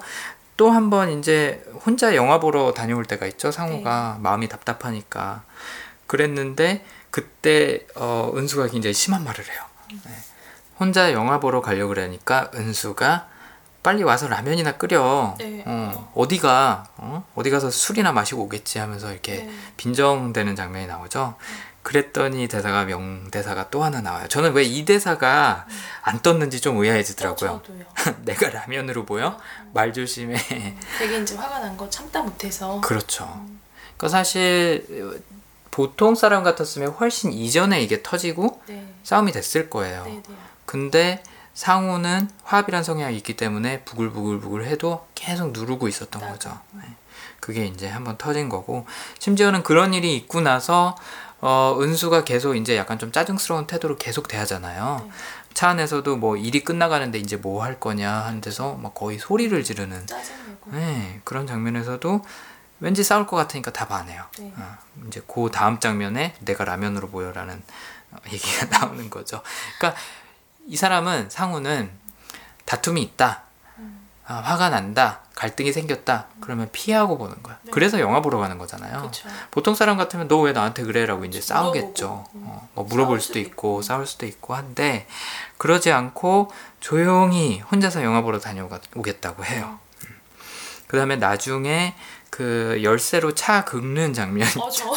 또 0.56 0.70
한 0.70 0.90
번 0.90 1.18
이제 1.18 1.62
혼자 1.86 2.14
영화 2.16 2.40
보러 2.40 2.72
다녀올 2.72 3.04
때가 3.04 3.26
있죠. 3.26 3.50
상호가 3.52 4.18
마음이 4.20 4.48
답답하니까 4.48 5.44
그랬는데 6.06 6.84
그때 7.10 7.86
어, 7.94 8.32
은수가 8.34 8.68
굉장히 8.68 8.92
심한 8.94 9.22
말을 9.24 9.44
해요. 9.44 9.62
네. 10.04 10.12
혼자 10.78 11.12
영화 11.12 11.40
보러 11.40 11.60
가려고 11.60 11.88
그러니까 11.88 12.50
은수가 12.54 13.28
빨리 13.82 14.02
와서 14.02 14.28
라면이나 14.28 14.72
끓여. 14.72 15.34
네. 15.38 15.62
어, 15.66 16.12
어디가 16.14 16.88
어? 16.98 17.24
어디 17.34 17.50
가서 17.50 17.70
술이나 17.70 18.12
마시고 18.12 18.42
오겠지 18.42 18.78
하면서 18.78 19.10
이렇게 19.12 19.44
네. 19.44 19.50
빈정되는 19.76 20.56
장면이 20.56 20.86
나오죠. 20.86 21.36
그랬더니 21.82 22.48
대사가 22.48 22.84
명대사가 22.84 23.70
또 23.70 23.82
하나 23.82 24.00
나와요. 24.02 24.28
저는 24.28 24.52
왜 24.52 24.64
이 24.64 24.84
대사가 24.84 25.66
안 26.02 26.20
떴는지 26.20 26.60
좀 26.60 26.76
의아해지더라고요. 26.76 27.50
어. 27.50 27.62
내가 28.26 28.50
라면으로 28.50 29.06
보여? 29.06 29.38
말 29.72 29.92
조심해. 29.92 30.36
되게 30.98 31.18
이제 31.22 31.34
화가 31.36 31.60
난 31.60 31.76
거 31.76 31.88
참다 31.88 32.22
못해서 32.22 32.80
그렇죠. 32.82 33.24
그러니까 33.96 34.08
사실 34.08 35.22
보통 35.70 36.14
사람 36.14 36.42
같았으면 36.42 36.90
훨씬 36.90 37.32
이전에 37.32 37.80
이게 37.80 38.02
터지고 38.02 38.60
네. 38.66 38.86
싸움이 39.04 39.32
됐을 39.32 39.70
거예요. 39.70 40.04
네, 40.04 40.10
네. 40.28 40.34
근데 40.68 41.22
상우는 41.54 42.28
화합이란 42.44 42.84
성향이 42.84 43.16
있기 43.16 43.36
때문에 43.36 43.84
부글부글부글 43.84 44.66
해도 44.66 45.08
계속 45.14 45.52
누르고 45.52 45.88
있었던 45.88 46.20
맞아. 46.20 46.32
거죠. 46.32 46.60
네. 46.72 46.82
그게 47.40 47.64
이제 47.64 47.88
한번 47.88 48.18
터진 48.18 48.50
거고 48.50 48.84
심지어는 49.18 49.62
그런 49.62 49.94
일이 49.94 50.14
있고 50.14 50.42
나서 50.42 50.94
어, 51.40 51.78
은수가 51.80 52.24
계속 52.24 52.54
이제 52.54 52.76
약간 52.76 52.98
좀 52.98 53.12
짜증스러운 53.12 53.66
태도로 53.66 53.96
계속 53.96 54.28
대하잖아요. 54.28 55.04
네. 55.06 55.10
차 55.54 55.70
안에서도 55.70 56.16
뭐 56.16 56.36
일이 56.36 56.62
끝나가는데 56.62 57.18
이제 57.18 57.36
뭐 57.36 57.64
할 57.64 57.80
거냐 57.80 58.12
하는 58.12 58.42
데서 58.42 58.74
막 58.74 58.92
거의 58.94 59.18
소리를 59.18 59.64
지르는 59.64 60.04
네, 60.66 61.20
그런 61.24 61.46
장면에서도 61.46 62.22
왠지 62.80 63.02
싸울 63.02 63.26
것 63.26 63.36
같으니까 63.36 63.72
답안 63.72 64.10
해요. 64.10 64.22
네. 64.38 64.52
어, 64.54 64.76
이제 65.06 65.22
그 65.26 65.48
다음 65.50 65.80
장면에 65.80 66.34
내가 66.40 66.64
라면으로 66.64 67.08
보여라는 67.08 67.62
어, 68.10 68.16
얘기가 68.32 68.66
나오는 68.78 69.10
거죠. 69.10 69.42
그러니까 69.78 70.00
이 70.68 70.76
사람은 70.76 71.30
상우는 71.30 71.90
다툼이 72.66 73.00
있다, 73.02 73.42
아, 74.26 74.34
화가 74.34 74.68
난다, 74.68 75.20
갈등이 75.34 75.72
생겼다. 75.72 76.26
그러면 76.40 76.68
피하고 76.72 77.16
보는 77.16 77.42
거야. 77.42 77.58
네. 77.62 77.70
그래서 77.70 77.98
영화 78.00 78.20
보러 78.20 78.38
가는 78.38 78.58
거잖아요. 78.58 78.98
그렇죠. 79.00 79.28
보통 79.50 79.74
사람 79.74 79.96
같으면 79.96 80.28
너 80.28 80.40
왜 80.40 80.52
나한테 80.52 80.82
그래라고 80.82 81.24
이제. 81.24 81.40
싸우겠죠. 81.40 82.26
음. 82.34 82.42
어, 82.46 82.68
뭐 82.74 82.84
물어볼 82.84 83.20
수도 83.22 83.38
있고, 83.38 83.48
있고. 83.78 83.82
싸울 83.82 84.06
수도 84.06 84.26
있고 84.26 84.54
한데 84.54 85.06
그러지 85.56 85.90
않고 85.92 86.50
조용히 86.80 87.60
혼자서 87.60 88.02
영화 88.02 88.20
보러 88.20 88.38
다녀오겠다고 88.38 89.44
해요. 89.46 89.78
음. 90.04 90.16
그 90.88 90.98
다음에 90.98 91.16
나중에 91.16 91.94
그 92.30 92.80
열쇠로 92.82 93.34
차 93.34 93.64
긁는 93.64 94.12
장면 94.12 94.46
어, 94.60 94.68
저 94.68 94.92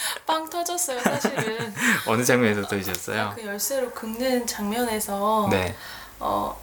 빵 0.26 0.48
터졌어요, 0.48 1.00
사실은. 1.00 1.72
어느 2.06 2.24
장면에서 2.24 2.66
들으셨어요? 2.66 3.32
그 3.34 3.44
열쇠로 3.44 3.90
긁는 3.90 4.46
장면에서 4.46 5.48
네, 5.50 5.74
어, 6.18 6.58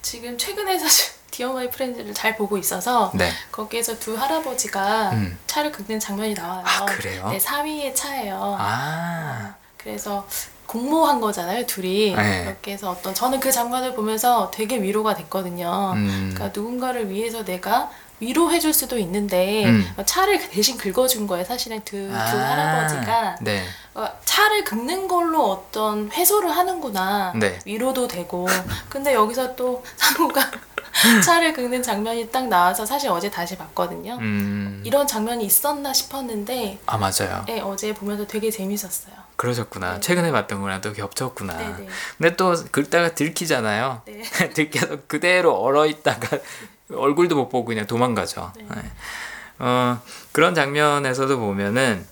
지금 0.00 0.36
최근에 0.36 0.78
사실 0.78 1.12
Dear 1.30 1.52
My 1.52 1.70
Friends를 1.70 2.12
잘 2.12 2.36
보고 2.36 2.58
있어서 2.58 3.10
네. 3.14 3.30
거기에서 3.50 3.98
두 3.98 4.14
할아버지가 4.14 5.12
음. 5.12 5.38
차를 5.46 5.72
긁는 5.72 5.98
장면이 5.98 6.34
나와요. 6.34 6.62
아, 6.66 6.84
그래요? 6.84 7.30
네, 7.30 7.38
사위의 7.38 7.94
차예요. 7.94 8.56
아, 8.58 9.54
그래서 9.78 10.26
공모한 10.66 11.20
거잖아요, 11.20 11.66
둘이. 11.66 12.14
네. 12.14 12.42
이렇게 12.44 12.72
해서 12.72 12.90
어떤 12.90 13.14
저는 13.14 13.40
그 13.40 13.50
장면을 13.50 13.94
보면서 13.94 14.50
되게 14.50 14.80
위로가 14.80 15.14
됐거든요. 15.14 15.92
음, 15.96 16.32
그러니까 16.34 16.58
누군가를 16.58 17.08
위해서 17.08 17.44
내가 17.44 17.90
위로해 18.22 18.60
줄 18.60 18.72
수도 18.72 18.98
있는데 18.98 19.64
음. 19.66 19.94
차를 20.06 20.48
대신 20.48 20.78
긁어준 20.78 21.26
거예요. 21.26 21.44
사실은 21.44 21.80
두, 21.84 21.96
두 21.96 22.12
할아버지가 22.12 23.38
네, 23.40 23.64
어, 23.94 24.08
차를 24.24 24.62
긁는 24.62 25.08
걸로 25.08 25.50
어떤 25.50 26.10
해소를 26.12 26.50
하는구나. 26.50 27.32
네. 27.34 27.58
위로도 27.64 28.06
되고. 28.06 28.46
근데 28.88 29.12
여기서 29.12 29.56
또 29.56 29.84
상우가 29.96 30.40
차를 31.24 31.52
긁는 31.52 31.82
장면이 31.82 32.30
딱 32.30 32.46
나와서 32.46 32.86
사실 32.86 33.10
어제 33.10 33.28
다시 33.28 33.56
봤거든요. 33.56 34.18
음, 34.20 34.82
이런 34.86 35.04
장면이 35.06 35.44
있었나 35.44 35.92
싶었는데 35.92 36.78
아 36.86 36.96
맞아요. 36.96 37.44
네, 37.48 37.60
어제 37.60 37.92
보면서 37.92 38.24
되게 38.24 38.52
재밌었어요. 38.52 39.14
그러셨구나. 39.34 39.94
네. 39.94 40.00
최근에 40.00 40.30
봤던 40.30 40.60
거랑 40.60 40.80
또 40.80 40.92
겹쳤구나. 40.92 41.56
네네. 41.56 41.88
근데 42.18 42.36
또 42.36 42.54
긁다가 42.70 43.16
들키잖아요. 43.16 44.02
네. 44.04 44.22
들켜서 44.54 44.98
그대로 45.08 45.54
얼어 45.54 45.86
있다가 45.86 46.38
얼굴도 46.94 47.36
못 47.36 47.48
보고 47.48 47.64
그냥 47.64 47.86
도망가죠. 47.86 48.52
네. 48.56 48.66
네. 48.74 48.82
어, 49.58 50.00
그런 50.32 50.54
장면에서도 50.54 51.38
보면은 51.38 52.06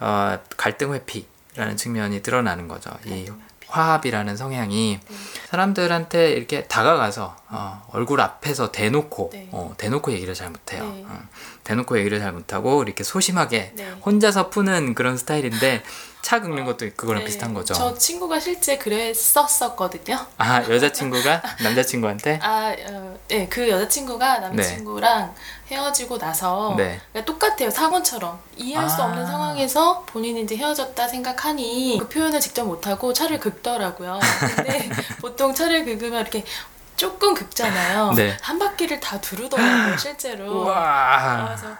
어, 0.00 0.38
갈등 0.56 0.94
회피라는 0.94 1.76
측면이 1.76 2.22
드러나는 2.22 2.68
거죠. 2.68 2.90
이. 3.06 3.28
화합이라는 3.70 4.36
성향이 4.36 5.00
네. 5.08 5.16
사람들한테 5.48 6.32
이렇게 6.32 6.64
다가가서 6.64 7.36
어, 7.48 7.86
얼굴 7.92 8.20
앞에서 8.20 8.72
대놓고 8.72 9.30
네. 9.32 9.48
어, 9.52 9.74
대놓고 9.78 10.12
얘기를 10.12 10.34
잘 10.34 10.50
못해요. 10.50 10.84
네. 10.84 11.04
어, 11.08 11.20
대놓고 11.64 11.98
얘기를 11.98 12.18
잘 12.18 12.32
못하고 12.32 12.82
이렇게 12.82 13.04
소심하게 13.04 13.72
네. 13.76 13.90
혼자서 14.04 14.50
푸는 14.50 14.94
그런 14.94 15.16
스타일인데 15.16 15.82
차 16.22 16.40
긁는 16.40 16.64
것도 16.64 16.90
그거랑 16.96 17.20
네. 17.20 17.26
비슷한 17.26 17.54
거죠. 17.54 17.74
저 17.74 17.94
친구가 17.96 18.38
실제 18.40 18.76
그랬었었거든요. 18.78 20.18
아 20.38 20.62
여자친구가 20.62 21.42
남자친구한테 21.62 22.38
아, 22.42 22.74
어, 22.88 23.18
네, 23.28 23.48
그 23.48 23.68
여자친구가 23.68 24.38
남자친구랑 24.40 25.34
헤어지고 25.68 26.18
나서 26.18 26.74
네. 26.76 27.00
그러니까 27.12 27.32
똑같아요 27.32 27.70
상원처럼 27.70 28.38
이해할 28.56 28.88
수 28.88 29.02
아. 29.02 29.06
없는 29.06 29.26
상황에서 29.26 30.02
본인이 30.06 30.42
이제 30.42 30.56
헤어졌다 30.56 31.08
생각하니 31.08 31.98
그 32.00 32.08
표현을 32.08 32.40
직접 32.40 32.64
못하고 32.64 33.12
차를 33.12 33.38
긁더라고요. 33.40 34.18
근데 34.56 34.90
보통 35.20 35.54
차를 35.54 35.84
긁으면 35.84 36.20
이렇게 36.20 36.44
조금 36.96 37.34
긁잖아요. 37.34 38.12
네. 38.12 38.36
한 38.42 38.58
바퀴를 38.58 39.00
다 39.00 39.20
두르더라고요 39.20 39.96
실제로. 39.96 40.62
우와 40.64 41.46
그래서 41.46 41.74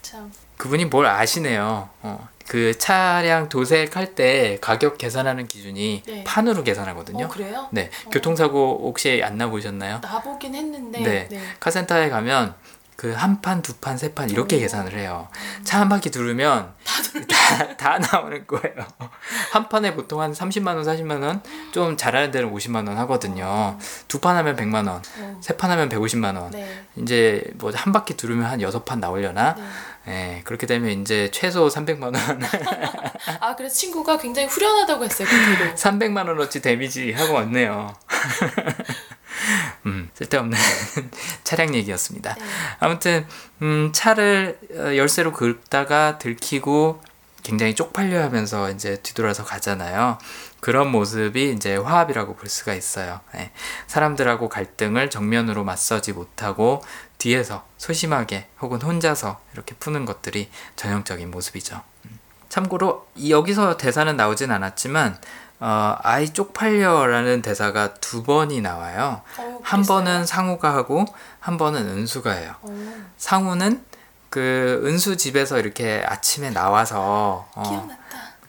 참 0.00 0.32
그분이 0.56 0.86
뭘 0.86 1.06
아시네요. 1.06 1.88
어, 2.02 2.28
그 2.48 2.76
차량 2.78 3.48
도색할 3.48 4.14
때 4.14 4.58
가격 4.60 4.98
계산하는 4.98 5.46
기준이 5.46 6.02
네. 6.06 6.24
판으로 6.24 6.62
계산하거든요. 6.62 7.24
어, 7.24 7.28
그래요? 7.28 7.68
네, 7.72 7.90
교통사고 8.12 8.82
혹시 8.84 9.22
안 9.24 9.38
나보셨나요? 9.38 10.00
나보긴 10.02 10.54
했는데 10.54 11.00
네. 11.02 11.28
네. 11.30 11.40
카센터에 11.60 12.10
가면 12.10 12.54
그 12.96 13.12
한 13.12 13.42
판, 13.42 13.60
두 13.60 13.74
판, 13.74 13.98
세 13.98 14.14
판 14.14 14.30
이렇게 14.30 14.54
오. 14.56 14.58
계산을 14.60 14.96
해요. 14.96 15.26
차한 15.64 15.88
바퀴 15.88 16.10
두르면 16.12 16.72
다, 17.28 17.76
다 17.76 17.98
나오는 17.98 18.46
거예요. 18.46 18.76
한 19.50 19.68
판에 19.68 19.94
보통 19.94 20.20
한 20.20 20.32
30만 20.32 20.68
원, 20.76 20.84
40만 20.84 21.22
원, 21.24 21.42
좀 21.72 21.96
잘하는 21.96 22.30
데는 22.30 22.52
50만 22.54 22.86
원 22.86 22.96
하거든요. 22.98 23.76
두 24.06 24.20
판 24.20 24.36
하면 24.36 24.54
100만 24.54 24.86
원, 24.88 25.02
어, 25.18 25.38
세판 25.40 25.70
하면 25.72 25.88
150만 25.88 26.36
원. 26.40 26.50
네. 26.52 26.84
이제 26.96 27.42
뭐 27.54 27.72
한 27.74 27.92
바퀴 27.92 28.16
두르면 28.16 28.46
한 28.46 28.60
여섯 28.62 28.84
판 28.84 29.00
나오려나? 29.00 29.56
네. 30.06 30.36
예, 30.38 30.42
그렇게 30.44 30.66
되면 30.66 31.00
이제 31.00 31.30
최소 31.32 31.68
300만 31.68 32.02
원, 32.02 32.14
아 33.40 33.56
그래서 33.56 33.74
친구가 33.74 34.18
굉장히 34.18 34.48
후련하다고 34.48 35.04
했어요 35.04 35.28
그 35.28 35.56
뒤로. 35.56 35.74
300만 35.76 36.28
원어치 36.28 36.60
데미지 36.60 37.12
하고 37.12 37.34
왔네요. 37.34 37.94
음, 39.86 40.10
쓸데없는 40.14 40.56
차량 41.44 41.74
얘기였습니다. 41.74 42.34
네. 42.34 42.44
아무튼 42.80 43.26
음, 43.62 43.90
차를 43.92 44.58
어, 44.74 44.96
열쇠로 44.96 45.32
긁다가 45.32 46.18
들키고 46.18 47.02
굉장히 47.42 47.74
쪽팔려 47.74 48.22
하면서 48.22 48.70
이제 48.70 48.96
뒤돌아서 49.02 49.44
가잖아요. 49.44 50.18
그런 50.60 50.90
모습이 50.90 51.50
이제 51.50 51.76
화합이라고 51.76 52.36
볼 52.36 52.48
수가 52.48 52.72
있어요. 52.72 53.20
예. 53.36 53.50
사람들하고 53.86 54.48
갈등을 54.48 55.10
정면으로 55.10 55.62
맞서지 55.62 56.14
못하고 56.14 56.82
뒤에서 57.18 57.64
소심하게 57.78 58.48
혹은 58.60 58.80
혼자서 58.82 59.40
이렇게 59.54 59.74
푸는 59.76 60.04
것들이 60.04 60.50
전형적인 60.76 61.30
모습이죠. 61.30 61.80
음. 62.06 62.18
참고로 62.48 63.06
이 63.14 63.30
여기서 63.32 63.76
대사는 63.76 64.16
나오진 64.16 64.50
않았지만 64.50 65.18
어, 65.60 65.96
아이 66.02 66.28
쪽팔려라는 66.32 67.40
대사가 67.42 67.94
두 67.94 68.22
번이 68.22 68.60
나와요. 68.60 69.22
어, 69.38 69.60
한? 69.62 69.82
번은 69.82 70.26
상우가 70.26 70.74
하고 70.74 71.04
한 71.40 71.56
번은 71.56 71.86
은수가 71.88 72.32
해요. 72.32 72.54
어, 72.62 72.94
상우는 73.16 73.84
그 74.28 74.82
은수 74.84 75.16
집에서 75.16 75.58
이렇게 75.58 76.04
아침에 76.06 76.50
나와서 76.50 77.48
어. 77.54 77.88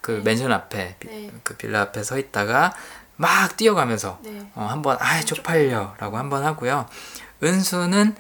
그 0.02 0.12
네. 0.12 0.22
맨션 0.24 0.52
앞에 0.52 0.96
비- 1.00 1.08
네. 1.08 1.32
그 1.44 1.56
빌라 1.56 1.82
앞에 1.82 2.04
서 2.04 2.18
있다가 2.18 2.74
막 3.18 3.56
뛰어가면서 3.56 4.20
네. 4.24 4.52
어, 4.56 4.68
한번 4.70 4.98
아 5.00 5.22
쪽팔려라고 5.22 6.18
한 6.18 6.30
번 6.30 6.44
하고요. 6.44 6.88
은수는 7.44 8.16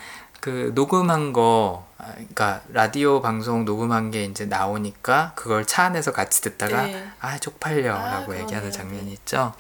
그 0.45 0.71
녹음한 0.75 1.33
거 1.33 1.87
아, 1.97 2.11
그러니까 2.11 2.61
라디오 2.71 3.19
방송 3.19 3.65
녹음한 3.65 4.11
게 4.11 4.25
이제 4.25 4.45
나오니까 4.45 5.31
그걸 5.33 5.65
차 5.65 5.85
안에서 5.85 6.11
같이 6.13 6.41
듣다가 6.41 6.83
네. 6.83 7.03
아 7.19 7.39
쪽팔려라고 7.39 8.33
아, 8.33 8.35
얘기하는 8.35 8.45
그러네요. 8.45 8.71
장면이 8.71 9.05
네. 9.05 9.11
있죠. 9.13 9.55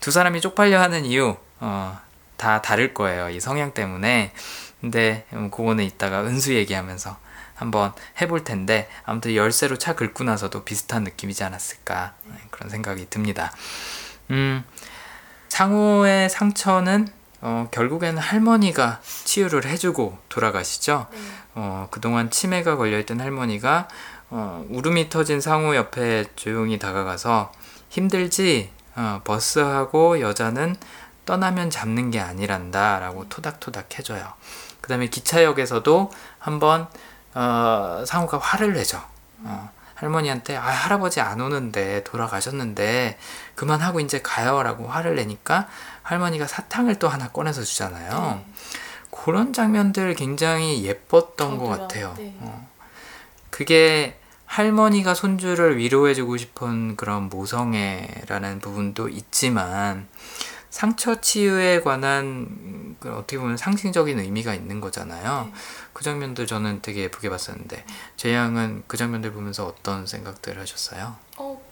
두 0.00 0.10
사람이 0.10 0.40
쪽팔려 0.40 0.80
하는 0.80 1.04
이유 1.04 1.36
어, 1.60 2.00
다 2.36 2.60
다를 2.62 2.94
거예요. 2.94 3.30
이 3.30 3.38
성향 3.38 3.74
때문에. 3.74 4.32
근데 4.80 5.24
음, 5.34 5.50
그거는 5.52 5.84
이따가 5.84 6.22
은수 6.22 6.52
얘기하면서 6.54 7.16
한번 7.54 7.92
해볼 8.20 8.42
텐데 8.42 8.88
아무튼 9.04 9.36
열쇠로 9.36 9.78
차 9.78 9.94
긁고 9.94 10.24
나서도 10.24 10.64
비슷한 10.64 11.04
느낌이지 11.04 11.44
않았을까 11.44 12.14
네, 12.24 12.34
그런 12.50 12.70
생각이 12.70 13.06
듭니다. 13.08 13.52
음, 14.32 14.64
상우의 15.48 16.28
상처는 16.28 17.06
어, 17.46 17.68
결국에는 17.70 18.16
할머니가 18.16 19.00
치유를 19.02 19.66
해주고 19.66 20.16
돌아가시죠. 20.30 21.06
네. 21.10 21.18
어, 21.54 21.88
그동안 21.90 22.30
치매가 22.30 22.76
걸려있던 22.76 23.20
할머니가 23.20 23.86
어, 24.30 24.64
울음이 24.70 25.10
터진 25.10 25.42
상우 25.42 25.74
옆에 25.74 26.24
조용히 26.36 26.78
다가가서 26.78 27.52
힘들지 27.90 28.70
어, 28.96 29.20
버스하고 29.24 30.20
여자는 30.20 30.76
떠나면 31.26 31.68
잡는 31.68 32.10
게 32.10 32.18
아니란다 32.18 32.98
라고 33.00 33.28
토닥토닥 33.28 33.98
해줘요. 33.98 34.32
그 34.80 34.88
다음에 34.88 35.08
기차역에서도 35.08 36.10
한번 36.38 36.88
어, 37.34 38.04
상우가 38.06 38.38
화를 38.38 38.72
내죠. 38.72 39.02
어, 39.42 39.70
할머니한테 39.96 40.56
아 40.56 40.66
할아버지 40.66 41.20
안 41.20 41.40
오는데 41.40 42.04
돌아가셨는데 42.04 43.18
그만하고 43.54 44.00
이제 44.00 44.20
가요 44.22 44.62
라고 44.62 44.86
화를 44.88 45.16
내니까 45.16 45.68
할머니가 46.04 46.46
사탕을 46.46 46.98
또 46.98 47.08
하나 47.08 47.28
꺼내서 47.28 47.62
주잖아요. 47.62 48.44
네. 48.46 48.52
그런 49.10 49.52
장면들 49.52 50.14
굉장히 50.14 50.84
예뻤던 50.84 51.58
것 51.58 51.64
저도요. 51.64 51.78
같아요. 51.80 52.14
네. 52.18 52.36
어. 52.40 52.68
그게 53.50 54.18
할머니가 54.46 55.14
손주를 55.14 55.78
위로해주고 55.78 56.36
싶은 56.36 56.96
그런 56.96 57.28
모성애라는 57.28 58.60
부분도 58.60 59.08
있지만 59.08 60.06
상처 60.70 61.20
치유에 61.20 61.80
관한 61.80 62.24
음, 62.50 62.96
그 63.00 63.08
어떻게 63.12 63.38
보면 63.38 63.56
상징적인 63.56 64.18
의미가 64.18 64.54
있는 64.54 64.80
거잖아요. 64.80 65.44
네. 65.46 65.52
그 65.92 66.04
장면도 66.04 66.46
저는 66.46 66.82
되게 66.82 67.02
예쁘게 67.02 67.30
봤었는데 67.30 67.84
제양은 68.16 68.82
그 68.88 68.96
장면들 68.96 69.32
보면서 69.32 69.66
어떤 69.66 70.06
생각들 70.06 70.58
하셨어요? 70.58 71.16
어, 71.36 71.63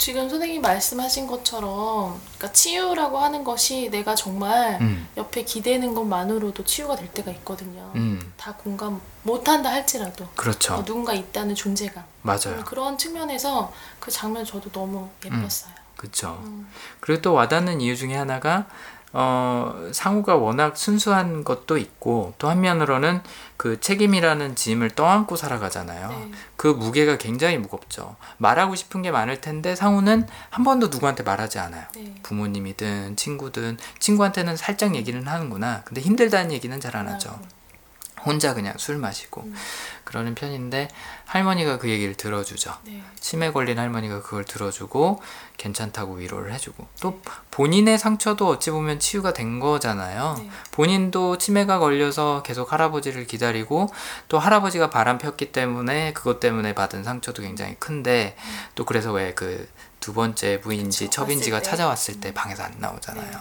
지금 0.00 0.30
선생님 0.30 0.62
말씀하신 0.62 1.26
것처럼 1.26 2.18
그러니까 2.38 2.52
치유라고 2.52 3.18
하는 3.18 3.44
것이 3.44 3.90
내가 3.90 4.14
정말 4.14 4.78
음, 4.80 5.06
옆에 5.18 5.44
기대는 5.44 5.94
것만으로도 5.94 6.64
치유가 6.64 6.96
될 6.96 7.06
때가 7.12 7.30
있거든요. 7.32 7.92
음, 7.96 8.32
다 8.38 8.54
공감 8.54 8.98
못한다 9.24 9.70
할지라도 9.70 10.26
그렇죠. 10.36 10.76
어, 10.76 10.84
누군가 10.86 11.12
있다는 11.12 11.54
존재감 11.54 12.02
맞아요. 12.22 12.64
그런 12.64 12.96
측면에서 12.96 13.70
그 13.98 14.10
장면 14.10 14.42
저도 14.42 14.70
너무 14.70 15.10
예뻤어요. 15.22 15.72
그렇죠. 15.96 16.40
음. 16.44 16.66
그리고 17.00 17.20
또 17.20 17.34
와닿는 17.34 17.82
이유 17.82 17.94
중에 17.94 18.16
하나가 18.16 18.68
어, 19.12 19.88
상우가 19.92 20.36
워낙 20.36 20.76
순수한 20.76 21.42
것도 21.42 21.78
있고 21.78 22.34
또 22.38 22.48
한면으로는 22.48 23.22
그 23.56 23.80
책임이라는 23.80 24.54
짐을 24.54 24.90
떠안고 24.90 25.36
살아가잖아요. 25.36 26.08
네. 26.08 26.30
그 26.56 26.68
무게가 26.68 27.18
굉장히 27.18 27.58
무겁죠. 27.58 28.16
말하고 28.38 28.74
싶은 28.74 29.02
게 29.02 29.10
많을 29.10 29.40
텐데 29.40 29.74
상우는 29.74 30.26
한 30.50 30.64
번도 30.64 30.88
누구한테 30.88 31.22
말하지 31.24 31.58
않아요. 31.58 31.84
네. 31.96 32.14
부모님이든 32.22 33.16
친구든 33.16 33.78
친구한테는 33.98 34.56
살짝 34.56 34.94
얘기는 34.94 35.26
하는구나. 35.26 35.82
근데 35.84 36.00
힘들다는 36.00 36.52
얘기는 36.52 36.78
잘 36.78 36.90
안 36.96 37.06
하죠. 37.08 37.38
혼자 38.24 38.54
그냥 38.54 38.74
술 38.78 38.96
마시고 38.96 39.42
음. 39.42 39.54
그러는 40.04 40.34
편인데 40.34 40.88
할머니가 41.24 41.78
그 41.78 41.88
얘기를 41.88 42.14
들어주죠. 42.14 42.76
네. 42.84 43.02
치매 43.20 43.52
걸린 43.52 43.78
할머니가 43.78 44.22
그걸 44.22 44.44
들어주고 44.44 45.22
괜찮다고 45.56 46.14
위로를 46.14 46.52
해주고 46.52 46.86
또 47.00 47.20
본인의 47.50 47.98
상처도 47.98 48.48
어찌 48.48 48.70
보면 48.70 48.98
치유가 48.98 49.32
된 49.32 49.60
거잖아요. 49.60 50.36
네. 50.38 50.50
본인도 50.72 51.38
치매가 51.38 51.78
걸려서 51.78 52.42
계속 52.44 52.72
할아버지를 52.72 53.26
기다리고 53.26 53.88
또 54.28 54.38
할아버지가 54.38 54.90
바람 54.90 55.18
폈기 55.18 55.52
때문에 55.52 56.12
그것 56.12 56.40
때문에 56.40 56.74
받은 56.74 57.04
상처도 57.04 57.42
굉장히 57.42 57.76
큰데 57.78 58.36
또 58.74 58.84
그래서 58.84 59.12
왜 59.12 59.34
그 59.34 59.68
두 60.00 60.14
번째 60.14 60.60
부인지 60.60 61.10
첩인지가. 61.10 61.62
찾아왔을 61.62 62.20
때 62.20 62.32
방에서 62.32 62.62
안 62.64 62.74
나오잖아요. 62.78 63.30
네. 63.30 63.36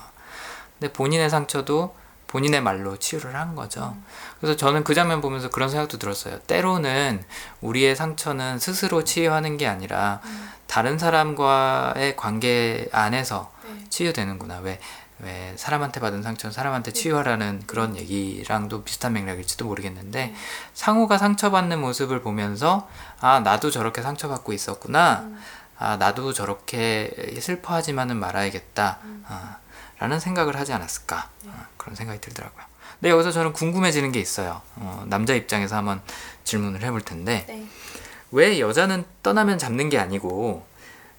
근데 0.78 0.94
본인의 0.94 1.30
상처도 1.30 1.96
본인의 2.30 2.62
말로 2.62 2.96
치유를 2.98 3.36
한 3.36 3.56
거죠. 3.56 3.96
음. 3.96 4.06
그래서 4.40 4.56
저는 4.56 4.84
그 4.84 4.94
장면 4.94 5.20
보면서 5.20 5.50
그런 5.50 5.68
생각도 5.70 5.98
들었어요. 5.98 6.40
때로는 6.42 7.24
우리의 7.62 7.96
상처는 7.96 8.60
스스로 8.60 9.04
치유하는 9.04 9.58
게 9.58 9.68
아니라 9.68 10.22
음. 10.24 10.50
다른 10.68 11.00
사람과의 11.00 12.16
관계 12.16 12.88
안에서 12.92 13.52
네. 13.64 13.84
치유되는구나. 13.90 14.60
왜, 14.60 14.80
왜 15.18 15.54
사람한테 15.58 16.00
받은 16.00 16.22
상처는 16.22 16.54
사람한테 16.54 16.92
치유하라는 16.92 17.64
그런 17.66 17.98
얘기랑도 17.98 18.84
비슷한 18.84 19.14
맥락일지도 19.14 19.66
모르겠는데 19.66 20.28
네. 20.28 20.36
상우가 20.76 21.18
상처받는 21.18 21.82
모습을 21.82 22.22
보면서 22.22 22.88
아, 23.20 23.40
나도 23.40 23.72
저렇게 23.72 24.04
상처받고 24.04 24.54
있었구나. 24.54 25.22
음. 25.22 25.40
아, 25.80 25.98
나도 25.98 26.34
저렇게 26.34 27.10
슬퍼하지만은 27.40 28.18
말아야겠다. 28.18 29.00
음. 29.04 29.26
아, 29.28 29.58
라는 29.98 30.20
생각을 30.20 30.58
하지 30.58 30.74
않았을까. 30.74 31.30
네. 31.44 31.52
아, 31.80 31.84
그런 31.84 31.96
생각이 31.96 32.20
들더라고요. 32.22 32.66
근데 33.00 33.10
여기서 33.10 33.32
저는 33.32 33.54
궁금해지는 33.54 34.12
게 34.12 34.20
있어요. 34.20 34.62
어, 34.76 35.06
남자 35.08 35.34
입장에서 35.34 35.78
한번 35.78 36.02
질문을 36.44 36.84
해볼 36.84 37.02
텐데, 37.02 37.46
네. 37.48 37.66
왜 38.32 38.60
여자는 38.60 39.06
떠나면 39.24 39.58
잡는 39.58 39.90
게 39.90 39.98
아니고, 39.98 40.68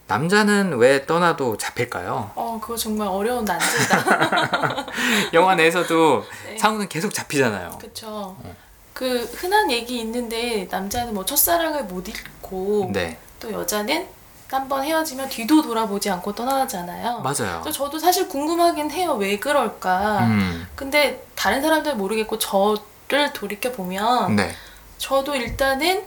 남자는 0.06 0.76
왜 0.76 1.06
떠나도 1.06 1.56
잡힐까요? 1.56 2.32
어, 2.34 2.58
그거 2.60 2.76
정말 2.76 3.08
어려운 3.08 3.44
난제다. 3.44 4.86
영화 5.32 5.54
내에서도 5.54 6.24
네. 6.46 6.58
상우는 6.58 6.88
계속 6.88 7.14
잡히잖아요. 7.14 7.78
그쵸. 7.80 8.36
어. 8.38 8.56
그 8.92 9.20
흔한 9.20 9.70
얘기 9.70 9.98
있는데 10.00 10.68
남자는 10.70 11.14
뭐 11.14 11.24
첫사랑을 11.24 11.84
못 11.84 12.08
잃고 12.08 12.90
네, 12.92 13.18
또 13.38 13.50
여자는 13.52 14.06
한번 14.50 14.82
헤어지면 14.84 15.28
뒤도 15.28 15.62
돌아보지 15.62 16.10
않고 16.10 16.34
떠나잖아요. 16.34 17.20
맞아요. 17.20 17.60
그래서 17.62 17.72
저도 17.72 17.98
사실 17.98 18.28
궁금하긴 18.28 18.90
해요. 18.90 19.14
왜 19.14 19.38
그럴까? 19.38 20.26
음, 20.26 20.66
근데 20.74 21.24
다른 21.36 21.62
사람들 21.62 21.94
모르겠고 21.94 22.38
저를 22.38 23.32
돌이켜 23.32 23.70
보면 23.72 24.36
네, 24.36 24.52
저도 24.98 25.36
일단은 25.36 26.04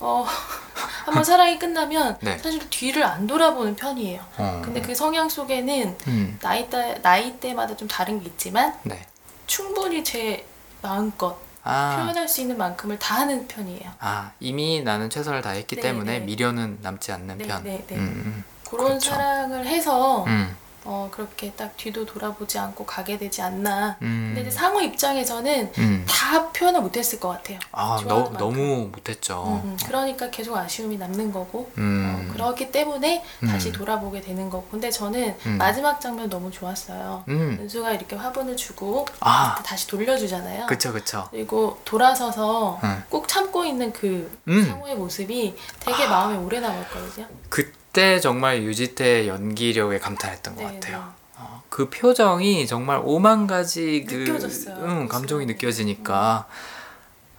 어 0.00 0.26
한번 1.06 1.24
사랑이 1.24 1.58
끝나면 1.58 2.18
네. 2.22 2.36
사실 2.38 2.60
뒤를 2.68 3.04
안 3.04 3.26
돌아보는 3.26 3.74
편이에요. 3.76 4.20
어, 4.36 4.62
근데 4.64 4.80
그 4.82 4.94
성향 4.94 5.28
속에는 5.28 5.96
음, 6.08 6.38
나이대 6.42 6.98
나이대마다 7.02 7.76
좀 7.76 7.88
다른 7.88 8.20
게 8.20 8.26
있지만 8.26 8.74
네. 8.82 9.06
충분히 9.46 10.04
제 10.04 10.46
마음껏 10.82 11.36
아, 11.64 11.96
표현할 11.96 12.28
수 12.28 12.40
있는 12.40 12.58
만큼을 12.58 12.98
다 12.98 13.16
하는 13.20 13.46
편이에요. 13.46 13.92
아, 14.00 14.32
이미 14.40 14.82
나는 14.82 15.08
최선을 15.10 15.42
다했기 15.42 15.76
네, 15.76 15.82
때문에 15.82 16.18
네. 16.18 16.24
미련은 16.24 16.78
남지 16.82 17.12
않는 17.12 17.38
네, 17.38 17.46
편. 17.46 17.62
네, 17.62 17.84
네. 17.86 17.96
음, 17.96 18.44
그런 18.68 18.86
그렇죠. 18.86 19.10
사랑을 19.10 19.66
해서 19.66 20.24
음, 20.24 20.56
어, 20.84 21.08
그렇게 21.12 21.52
딱 21.52 21.76
뒤도 21.76 22.06
돌아보지 22.06 22.58
않고 22.58 22.84
가게 22.86 23.18
되지 23.18 23.42
않나. 23.42 23.96
음, 24.02 24.32
근데 24.34 24.42
이제 24.42 24.50
상호 24.50 24.80
입장에서는 24.80 25.72
음. 25.78 26.06
다 26.08 26.50
표현을 26.52 26.80
못했을 26.80 27.20
것 27.20 27.28
같아요. 27.28 27.58
아, 27.72 27.98
좋아하는 28.00 28.08
너, 28.08 28.16
만큼. 28.20 28.38
너무 28.38 28.88
못했죠. 28.92 29.60
음, 29.64 29.70
음. 29.70 29.76
그러니까 29.86 30.30
계속 30.30 30.56
아쉬움이 30.56 30.96
남는 30.98 31.32
거고. 31.32 31.70
음, 31.78 32.28
어, 32.28 32.32
그렇기 32.32 32.72
때문에 32.72 33.24
음. 33.42 33.48
다시 33.48 33.70
돌아보게 33.72 34.20
되는 34.20 34.50
거고. 34.50 34.66
근데 34.70 34.90
저는 34.90 35.36
음. 35.46 35.58
마지막 35.58 36.00
장면 36.00 36.28
너무 36.28 36.50
좋았어요. 36.50 37.24
음, 37.28 37.58
은수가 37.60 37.92
이렇게 37.92 38.16
화분을 38.16 38.56
주고 38.56 39.06
아, 39.20 39.62
다시 39.64 39.86
돌려주잖아요. 39.86 40.66
그쵸, 40.66 40.92
그쵸. 40.92 41.28
그리고 41.30 41.78
돌아서서 41.84 42.80
음. 42.82 43.02
꼭 43.08 43.28
참고 43.28 43.64
있는 43.64 43.92
그 43.92 44.30
음. 44.48 44.64
상호의 44.64 44.96
모습이 44.96 45.54
되게 45.80 46.06
마음에 46.08 46.36
오래 46.36 46.60
남았거든요. 46.60 47.26
그 47.48 47.72
때 47.92 48.20
정말 48.20 48.62
유지태의 48.62 49.28
연기력에 49.28 49.98
감탄했던 49.98 50.56
것 50.56 50.62
네, 50.66 50.80
같아요. 50.80 51.12
어, 51.36 51.62
그 51.68 51.90
표정이 51.90 52.66
정말 52.66 53.00
오만 53.04 53.46
가지 53.46 54.04
그 54.08 54.14
느껴졌어요. 54.14 54.76
응, 54.80 55.08
감정이 55.08 55.46
그 55.46 55.52
느껴지니까 55.52 56.46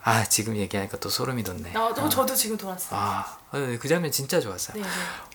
아 0.02 0.24
지금 0.24 0.56
얘기하니까 0.56 0.98
또 0.98 1.08
소름이 1.08 1.42
돋네. 1.42 1.72
나도 1.72 2.02
아, 2.02 2.08
저도 2.08 2.34
지금 2.34 2.56
돌았어요. 2.56 2.98
아, 2.98 3.38
어, 3.52 3.76
그 3.80 3.88
장면 3.88 4.10
진짜 4.10 4.40
좋았어요. 4.40 4.82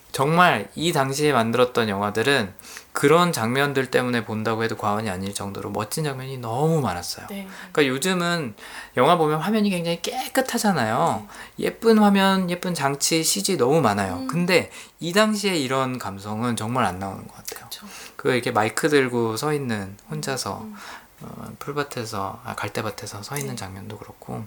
네, 0.10 0.12
네. 0.12 0.12
정말 0.12 0.70
이 0.76 0.92
당시에 0.92 1.32
만들었던 1.34 1.90
영화들은 1.90 2.54
그런 2.92 3.32
장면들 3.32 3.92
때문에 3.92 4.26
본다고 4.26 4.64
해도 4.64 4.76
과언이 4.76 5.10
아닐 5.10 5.34
정도로 5.34 5.70
멋진 5.70 6.04
장면이 6.04 6.40
너무 6.40 6.82
많았어요. 6.82 7.28
네. 7.30 7.48
그러니까 7.72 7.88
요즘은 7.88 8.56
영화 8.98 9.18
보면 9.18 9.40
화면이 9.40 9.70
굉장히 9.70 10.02
깨끗하잖아요. 10.02 11.26
예쁜 11.60 12.00
화면, 12.00 12.50
예쁜 12.50 12.74
장치, 12.74 13.24
CG 13.24 13.58
너무 13.58 13.80
많아요. 13.82 14.16
음. 14.16 14.28
근데 14.28 14.72
이 15.00 15.14
당시에 15.14 15.56
이런 15.56 15.98
감성은 15.98 16.56
정말 16.56 16.86
안 16.86 17.00
나오는 17.00 17.26
것 17.26 17.36
같아요. 17.36 17.60
그렇죠. 17.60 17.88
그 18.16 18.34
이렇게 18.34 18.52
마이크 18.52 18.90
들고 18.90 19.38
서 19.38 19.54
있는 19.54 19.96
혼자서 20.10 20.62
음. 20.62 20.76
어, 21.22 21.52
풀밭에서 21.60 22.42
아, 22.44 22.56
갈대밭에서 22.56 23.24
서 23.24 23.38
있는 23.38 23.52
네. 23.52 23.56
장면도 23.56 23.98
그렇고 23.98 24.46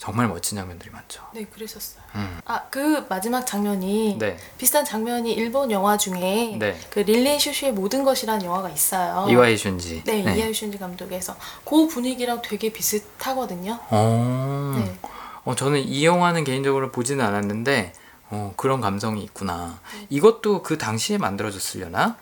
정말 0.00 0.28
멋진 0.28 0.56
장면들이 0.56 0.90
많죠. 0.90 1.22
네, 1.34 1.44
그랬었어요. 1.44 2.02
음. 2.14 2.40
아, 2.46 2.62
그 2.70 3.04
마지막 3.10 3.44
장면이 3.46 4.16
네, 4.18 4.38
비슷한 4.56 4.82
장면이 4.82 5.30
일본 5.34 5.70
영화 5.70 5.98
중에 5.98 6.56
네. 6.58 6.80
그 6.88 7.00
릴레이 7.00 7.38
슈슈의 7.38 7.72
모든 7.72 8.02
것이라는 8.02 8.42
영화가 8.46 8.70
있어요. 8.70 9.26
이와이 9.28 9.56
슌지. 9.56 10.04
네, 10.04 10.20
이하이 10.20 10.52
슌지 10.52 10.78
감독에서 10.78 11.36
그 11.66 11.86
분위기랑 11.86 12.40
되게 12.42 12.72
비슷하거든요. 12.72 13.78
어, 13.90 14.74
네. 14.82 14.98
어, 15.44 15.54
저는 15.54 15.80
이 15.80 16.06
영화는 16.06 16.44
개인적으로 16.44 16.90
보지는 16.90 17.22
않았는데 17.22 17.92
어, 18.30 18.54
그런 18.56 18.80
감성이 18.80 19.22
있구나. 19.22 19.80
네. 19.94 20.06
이것도 20.08 20.62
그 20.62 20.78
당시에 20.78 21.18
만들어졌으려나? 21.18 22.16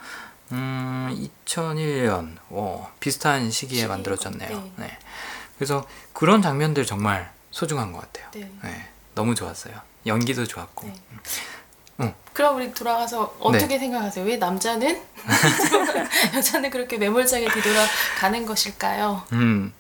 음, 0.51 1.29
2001년 1.47 2.39
어, 2.49 2.91
비슷한 2.99 3.53
시기에 3.53 3.87
만들어졌네요. 3.87 4.49
것- 4.49 4.57
네. 4.65 4.73
네. 4.79 4.99
그래서 5.57 5.87
그런 6.13 6.43
장면들 6.43 6.85
정말 6.85 7.38
소중한 7.59 7.91
것 7.91 8.01
같아요. 8.01 8.29
네. 8.35 8.49
네, 8.63 8.89
너무 9.17 9.35
좋았어요. 9.35 9.75
연기도 10.07 10.47
좋았고. 10.47 10.87
네. 10.87 10.95
응. 12.01 12.15
그럼 12.33 12.55
우리 12.55 12.73
돌아가서 12.73 13.35
어떻게 13.41 13.81
생각하세요? 13.81 14.25
왜 14.25 14.37
남자는 14.37 15.03
여자는 16.37 16.71
그렇게 16.71 16.99
매몰차게 16.99 17.49
뒤돌아가는 17.49 18.47
것일까요? 18.47 19.25
음, 19.33 19.73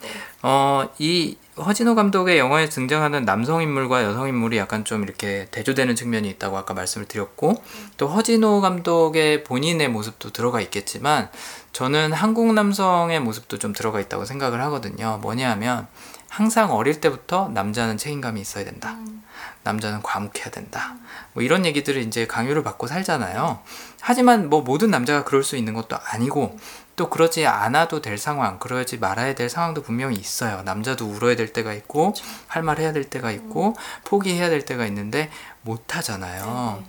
어, 0.43 0.89
이 0.99 1.37
허진호 1.57 1.95
감독의 1.95 2.39
영화에 2.39 2.69
등장하는 2.69 3.25
남성 3.25 3.63
인물과 3.63 4.03
여성 4.03 4.27
인물이 4.27 4.57
약간 4.59 4.85
좀 4.85 5.05
이렇게 5.05 5.47
대조되는 5.53 5.95
측면이 5.95 6.29
있다고 6.31 6.57
아까 6.57 6.75
말씀을 6.75 7.07
드렸고, 7.07 7.63
또 7.97 8.09
허진호 8.09 8.61
감독의 8.61 9.45
본인의 9.45 9.89
모습도 9.89 10.31
들어가 10.31 10.61
있겠지만, 10.61 11.31
저는 11.73 12.13
한국 12.13 12.53
남성의 12.55 13.21
모습도 13.21 13.59
좀 13.59 13.73
들어가 13.73 14.01
있다고 14.01 14.25
생각을 14.25 14.61
하거든요. 14.63 15.19
뭐냐 15.23 15.51
하면, 15.53 15.87
항상 16.29 16.73
어릴 16.73 17.01
때부터 17.01 17.49
남자는 17.49 17.97
책임감이 17.97 18.41
있어야 18.41 18.65
된다. 18.65 18.93
음, 18.93 19.23
남자는 19.63 20.03
과묵해야 20.03 20.51
된다. 20.51 20.97
뭐 21.33 21.43
이런 21.43 21.65
얘기들을 21.67 22.03
이제 22.03 22.27
강요를 22.27 22.63
받고 22.63 22.87
살잖아요. 22.87 23.61
하지만 24.01 24.49
뭐 24.49 24.63
모든 24.63 24.91
남자가 24.91 25.25
그럴 25.25 25.43
수 25.43 25.57
있는 25.57 25.75
것도 25.75 25.97
아니고 25.97 26.59
또 26.97 27.09
그러지 27.09 27.47
않아도 27.47 28.03
될 28.03 28.19
상황, 28.19 28.59
그러지 28.59 28.99
말아야 28.99 29.35
될 29.35 29.49
상황도 29.49 29.83
분명히 29.83 30.17
있어요. 30.17 30.63
남자도 30.63 31.07
울어야 31.07 31.37
될 31.37 31.53
때가 31.53 31.73
있고 31.73 32.13
할말 32.49 32.79
해야 32.79 32.93
될 32.93 33.05
때가 33.05 33.31
있고 33.31 33.77
포기해야 34.05 34.49
될 34.49 34.65
때가 34.65 34.85
있는데 34.87 35.31
못 35.63 35.97
하잖아요. 35.97 36.83
네, 36.83 36.89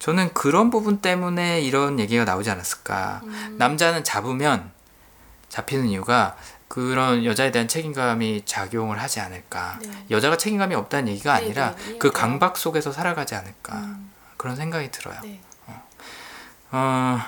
저는 0.00 0.34
그런 0.34 0.70
부분 0.70 0.98
때문에 1.00 1.60
이런 1.60 1.98
얘기가 2.00 2.24
나오지 2.24 2.50
않았을까. 2.50 3.20
음. 3.24 3.56
남자는 3.58 4.04
잡으면 4.04 4.72
잡히는 5.48 5.86
이유가 5.86 6.36
그런 6.74 7.24
여자에 7.24 7.52
대한 7.52 7.68
책임감이 7.68 8.42
작용을 8.46 9.00
하지 9.00 9.20
않을까. 9.20 9.78
네. 9.80 10.06
여자가 10.10 10.36
책임감이 10.36 10.74
없다는 10.74 11.06
얘기가 11.12 11.38
네, 11.38 11.44
아니라 11.44 11.76
네, 11.76 11.98
그 11.98 12.08
이해가 12.08 12.10
강박 12.10 12.56
속에서 12.56 12.90
살아가지 12.90 13.36
않을까. 13.36 13.76
음, 13.76 14.10
그런 14.36 14.56
생각이 14.56 14.90
들어요. 14.90 15.16
네. 15.22 15.40
어, 16.72 17.20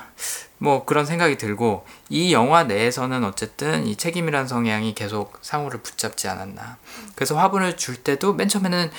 뭐 0.59 0.85
그런 0.85 1.07
생각이 1.07 1.39
들고 1.39 1.87
이 2.09 2.33
영화 2.33 2.65
내에서는 2.65 3.23
어쨌든 3.23 3.87
이 3.87 3.95
책임이라는 3.95 4.49
성향이 4.49 4.97
계속 4.97 5.39
상우를 5.43 5.81
붙잡지 5.81 6.27
않았나. 6.27 6.79
그래서 7.15 7.39
화분을 7.39 7.77
줄 7.77 8.03
때도 8.03 8.35
맨 8.35 8.49
처음에는 8.49 8.91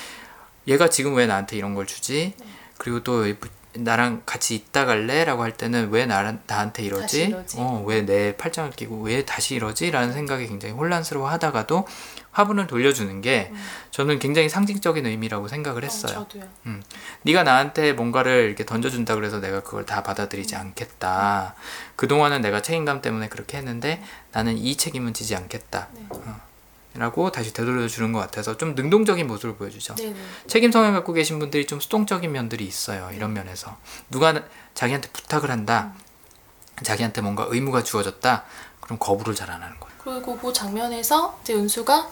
얘가 0.66 0.88
지금 0.88 1.14
왜 1.14 1.26
나한테 1.26 1.58
이런 1.58 1.74
걸 1.74 1.86
주지? 1.86 2.34
그리고 2.78 3.04
또 3.04 3.26
나랑 3.84 4.22
같이 4.26 4.54
있다 4.54 4.84
갈래 4.84 5.24
라고 5.24 5.42
할 5.42 5.56
때는 5.56 5.90
왜 5.90 6.06
나, 6.06 6.36
나한테 6.46 6.82
이러지? 6.82 7.24
이러지. 7.26 7.56
어, 7.58 7.82
왜 7.86 8.04
내 8.04 8.36
팔짱을 8.36 8.70
끼고 8.70 9.02
왜 9.02 9.24
다시 9.24 9.54
이러지? 9.56 9.90
라는 9.90 10.12
생각이 10.12 10.46
굉장히 10.46 10.74
혼란스러워 10.74 11.28
하다가도 11.30 11.86
화분을 12.30 12.66
돌려주는 12.66 13.20
게 13.20 13.52
저는 13.90 14.18
굉장히 14.20 14.48
상징적인 14.48 15.04
의미라고 15.04 15.48
생각을 15.48 15.84
했어요. 15.84 16.20
어, 16.20 16.28
저도요. 16.28 16.44
네가 17.22 17.42
나한테 17.42 17.92
뭔가를 17.92 18.46
이렇게 18.46 18.64
던져준다 18.64 19.14
그래서 19.16 19.40
내가 19.40 19.60
그걸 19.62 19.84
다 19.84 20.02
받아들이지 20.02 20.54
않겠다. 20.56 21.54
그동안은 21.96 22.40
내가 22.40 22.62
책임감 22.62 23.02
때문에 23.02 23.28
그렇게 23.28 23.56
했는데 23.58 24.02
나는 24.32 24.56
이 24.56 24.76
책임은 24.76 25.14
지지 25.14 25.34
않겠다. 25.34 25.88
네. 25.92 26.06
어. 26.10 26.47
라고 26.98 27.30
다시 27.30 27.52
되돌려 27.52 27.86
주는 27.86 28.12
것 28.12 28.18
같아서 28.18 28.56
좀 28.56 28.74
능동적인 28.74 29.26
모습을 29.26 29.54
보여주죠. 29.56 29.94
네네. 29.94 30.16
책임 30.48 30.72
성향 30.72 30.92
갖고 30.94 31.12
계신 31.12 31.38
분들이 31.38 31.66
좀 31.66 31.78
수동적인 31.80 32.30
면들이 32.32 32.64
있어요. 32.66 33.08
이런 33.14 33.32
면에서 33.32 33.76
누가 34.10 34.32
나- 34.32 34.42
자기한테 34.74 35.08
부탁을 35.10 35.50
한다, 35.50 35.92
자기한테 36.82 37.20
뭔가 37.20 37.46
의무가 37.48 37.82
주어졌다, 37.84 38.44
그럼 38.80 38.98
거부를 38.98 39.34
잘 39.34 39.48
안 39.50 39.62
하는 39.62 39.78
거예요. 39.78 39.94
그리고 40.02 40.36
그 40.38 40.52
장면에서 40.52 41.38
이제 41.42 41.54
은수가 41.54 42.08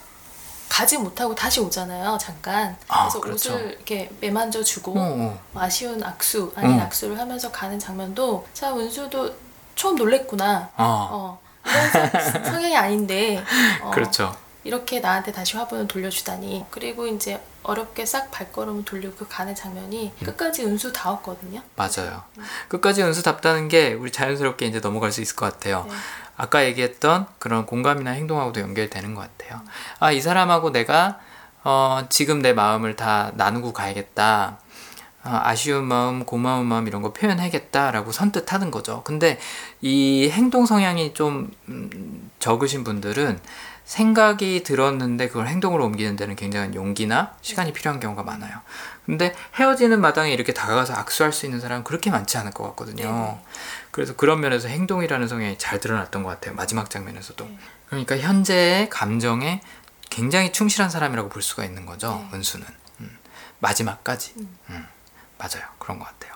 가지 0.69 0.99
못하고 0.99 1.35
다시 1.35 1.61
오잖아요. 1.61 2.19
잠깐. 2.21 2.77
아, 2.89 3.03
그래서 3.09 3.21
그렇죠. 3.21 3.55
옷을 3.55 3.73
이렇게 3.73 4.11
매만져 4.21 4.63
주고 4.63 4.93
어, 4.93 5.03
어. 5.03 5.41
아쉬운 5.55 6.03
악수 6.03 6.53
아닌 6.57 6.79
어. 6.79 6.83
악수를 6.85 7.19
하면서 7.19 7.51
가는 7.53 7.79
장면도 7.79 8.47
참 8.53 8.79
은수도 8.79 9.33
처음 9.77 9.97
놀랬구나. 9.97 10.71
어, 10.77 11.09
어. 11.11 11.41
이런 11.65 11.91
성- 12.13 12.45
성향이 12.45 12.77
아닌데 12.77 13.43
어, 13.83 13.91
그렇죠. 13.91 14.37
이렇게 14.67 14.99
나한테 14.99 15.31
다시 15.31 15.57
화분을 15.57 15.87
돌려주다니 15.87 16.67
그리고 16.71 17.07
이제 17.07 17.41
어렵게 17.63 18.05
싹 18.05 18.33
발걸음을 18.33 18.85
돌리고 18.85 19.15
그 19.15 19.29
가는 19.29 19.55
장면이 19.55 20.13
음. 20.21 20.27
끝까지 20.27 20.65
은수 20.65 20.93
다웠거든요. 20.93 21.63
맞아요. 21.77 22.25
끝까지 22.69 23.03
은수답다는 23.03 23.69
게 23.69 23.93
우리 23.93 24.11
자연스럽게 24.11 24.67
이제 24.67 24.81
넘어갈 24.81 25.13
수 25.13 25.21
있을 25.21 25.37
것 25.37 25.53
같아요. 25.53 25.87
네. 25.89 25.95
아까 26.37 26.65
얘기했던 26.65 27.27
그런 27.39 27.65
공감이나 27.65 28.11
행동하고도 28.11 28.61
연결되는 28.61 29.15
것 29.15 29.21
같아요. 29.21 29.63
아, 30.01 30.11
이 30.11 30.21
사람하고 30.21 30.73
내가 30.73 31.21
어, 31.63 32.03
지금 32.09 32.43
내 32.43 32.53
마음을 32.53 32.97
다 32.97 33.31
나누고 33.35 33.73
가야겠다. 33.73 34.59
아, 35.23 35.41
아쉬운 35.45 35.85
마음, 35.85 36.25
고마운 36.25 36.67
마음 36.67 36.87
이런 36.87 37.03
거 37.03 37.13
표현하겠다라고 37.13 38.13
선뜻 38.13 38.53
하는 38.53 38.71
거죠. 38.71 39.03
근데 39.05 39.39
이 39.81 40.29
행동 40.31 40.67
성향이 40.67 41.15
좀 41.15 41.51
음, 41.69 42.31
적으신 42.39 42.85
분들은 42.85 43.41
생각이 43.87 44.65
들었는데 44.65 45.29
그걸 45.29 45.47
행동으로 45.47 45.85
옮기는 45.87 46.17
데는 46.17 46.35
굉장한 46.35 46.75
용기나 46.75 47.35
시간이 47.41 47.73
필요한 47.73 48.01
경우가 48.01 48.25
많아요. 48.25 48.61
근데 49.07 49.35
헤어지는 49.55 50.01
마당에 50.01 50.33
이렇게 50.33 50.53
다가가서 50.53 50.93
악수할 50.95 51.33
수 51.33 51.47
있는 51.47 51.61
사람은 51.61 51.85
그렇게 51.85 52.11
많지 52.11 52.37
않을 52.37 52.51
것 52.51 52.65
같거든요. 52.65 53.05
네네. 53.05 53.41
그래서 53.93 54.17
그런 54.17 54.41
면에서 54.41 54.67
행동이라는 54.67 55.29
성향이 55.29 55.57
잘 55.57 55.79
드러났던 55.79 56.25
것 56.25 56.31
같아요. 56.31 56.57
마지막 56.57 56.91
장면에서도. 56.91 57.45
네. 57.45 57.59
그러니까 57.87 58.19
현재의 58.19 58.91
감정에 58.91 59.63
굉장히 60.11 60.53
충실한 60.53 60.91
사람이라고 60.91 61.29
볼 61.29 61.41
수가 61.41 61.65
있는 61.65 61.87
거죠. 61.87 62.27
네. 62.33 62.39
은수는. 62.39 62.67
음, 63.01 63.19
마지막까지. 63.61 64.35
음. 64.39 64.59
음, 64.71 64.87
맞아요. 65.39 65.65
그런 65.79 66.01
것 66.01 66.07
같아요. 66.07 66.33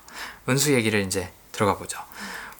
은수 0.48 0.72
얘기를 0.72 1.00
이제 1.00 1.32
들어가 1.50 1.76
보죠. 1.76 1.98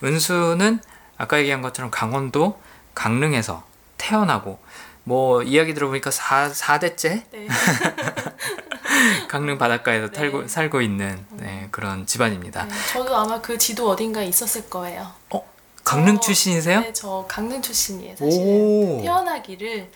은수는 0.03 0.80
아까 1.16 1.38
얘기한 1.38 1.62
것처럼 1.62 1.93
강원도 1.93 2.61
강릉에서 2.97 3.70
태어나고 3.99 4.59
뭐 5.05 5.42
이야기 5.42 5.74
들어보니까 5.74 6.11
4, 6.11 6.51
4대째 6.51 7.22
네. 7.32 7.48
강릉 9.28 9.59
바닷가에서 9.59 10.11
네. 10.11 10.16
살고, 10.16 10.48
살고 10.48 10.80
있는 10.82 11.24
네, 11.30 11.68
그런 11.70 12.07
집안입니다. 12.07 12.64
네, 12.64 12.74
저도 12.92 13.16
아마 13.16 13.40
그 13.40 13.57
지도 13.59 13.88
어딘가에 13.90 14.26
있었을 14.26 14.68
거예요. 14.68 15.11
어? 15.30 15.51
강릉 15.82 16.16
저- 16.16 16.20
출신이세요? 16.26 16.80
네, 16.80 16.92
저 16.92 17.24
강릉 17.26 17.62
출신이에요. 17.62 18.14
사실은 18.16 18.46
오. 18.46 19.01
태어나기를 19.03 19.90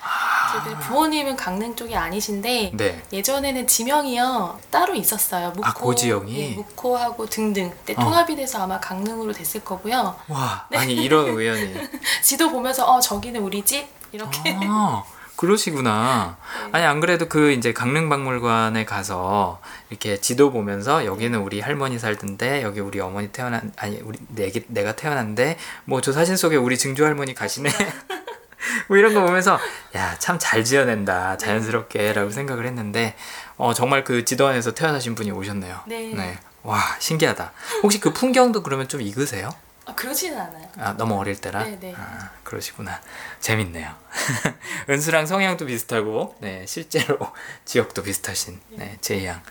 저희들 0.53 0.79
부모님은 0.81 1.37
강릉 1.37 1.77
쪽이 1.77 1.95
아니신데 1.95 2.73
네. 2.75 3.03
예전에는 3.13 3.67
지명이요 3.67 4.59
따로 4.71 4.95
있었어요. 4.95 5.51
묵호, 5.51 5.67
아, 5.67 5.75
고지영이? 5.75 6.41
예, 6.41 6.49
묵호하고 6.55 7.27
등등. 7.27 7.67
어. 7.91 7.95
통합이 7.95 8.35
돼서 8.37 8.63
아마 8.63 8.81
강릉으로 8.81 9.33
됐을 9.33 9.61
거고요. 9.63 10.17
와, 10.29 10.67
네. 10.71 10.79
아니 10.79 10.95
이런 10.95 11.29
우연이. 11.29 11.75
지도 12.23 12.51
보면서 12.51 12.87
어 12.87 12.99
저기는 12.99 13.41
우리 13.43 13.63
집 13.65 13.87
이렇게. 14.15 14.57
아, 14.63 15.03
그러시구나. 15.37 16.37
네. 16.67 16.69
아니 16.73 16.85
안 16.85 17.01
그래도 17.01 17.29
그 17.29 17.51
이제 17.53 17.73
강릉박물관에 17.73 18.85
가서 18.85 19.61
이렇게 19.91 20.17
지도 20.21 20.53
보면서 20.53 21.05
여기는 21.05 21.39
우리 21.41 21.61
할머니 21.61 21.99
살던데 21.99 22.63
여기 22.63 22.81
우리 22.81 23.01
어머니 23.01 23.29
태어난 23.29 23.73
아니 23.77 23.99
우리 24.01 24.19
내, 24.29 24.53
내가 24.69 24.95
태어난데 24.95 25.59
뭐 25.87 26.01
저 26.01 26.13
사진 26.13 26.37
속에 26.37 26.57
우리 26.57 26.79
증조 26.79 27.05
할머니 27.05 27.35
가시네. 27.35 27.69
뭐 28.89 28.97
이런 28.97 29.13
거 29.15 29.21
보면서 29.23 29.59
야 29.95 30.17
참 30.19 30.39
잘 30.39 30.63
지어낸다 30.65 31.37
자연스럽게라고 31.37 32.31
생각을 32.31 32.67
했는데 32.67 33.15
어 33.57 33.75
정말 33.75 34.05
그 34.05 34.25
지도 34.25 34.47
안에서 34.47 34.73
태어나신 34.73 35.15
분이 35.15 35.31
오셨네요. 35.33 35.81
네. 36.15 36.39
와 36.63 36.81
신기하다. 36.99 37.53
혹시 37.83 38.01
그 38.01 38.13
풍경도 38.13 38.63
그러면 38.63 38.89
좀 38.89 39.03
익으세요? 39.03 39.51
아, 39.87 39.95
그러지는 39.95 40.39
않아요. 40.39 40.69
아, 40.79 40.95
너무 40.97 41.19
어릴 41.19 41.41
때라? 41.41 41.65
네, 41.65 41.79
네. 41.79 41.95
아, 41.97 42.31
그러시구나. 42.43 43.01
재밌네요. 43.41 43.95
은수랑 44.89 45.27
성향도 45.27 45.67
비슷하고, 45.67 46.37
네, 46.41 46.65
실제로 46.67 47.19
지역도 47.65 48.03
비슷하신, 48.03 48.61
네, 48.71 48.97
제이 49.01 49.27
양. 49.27 49.43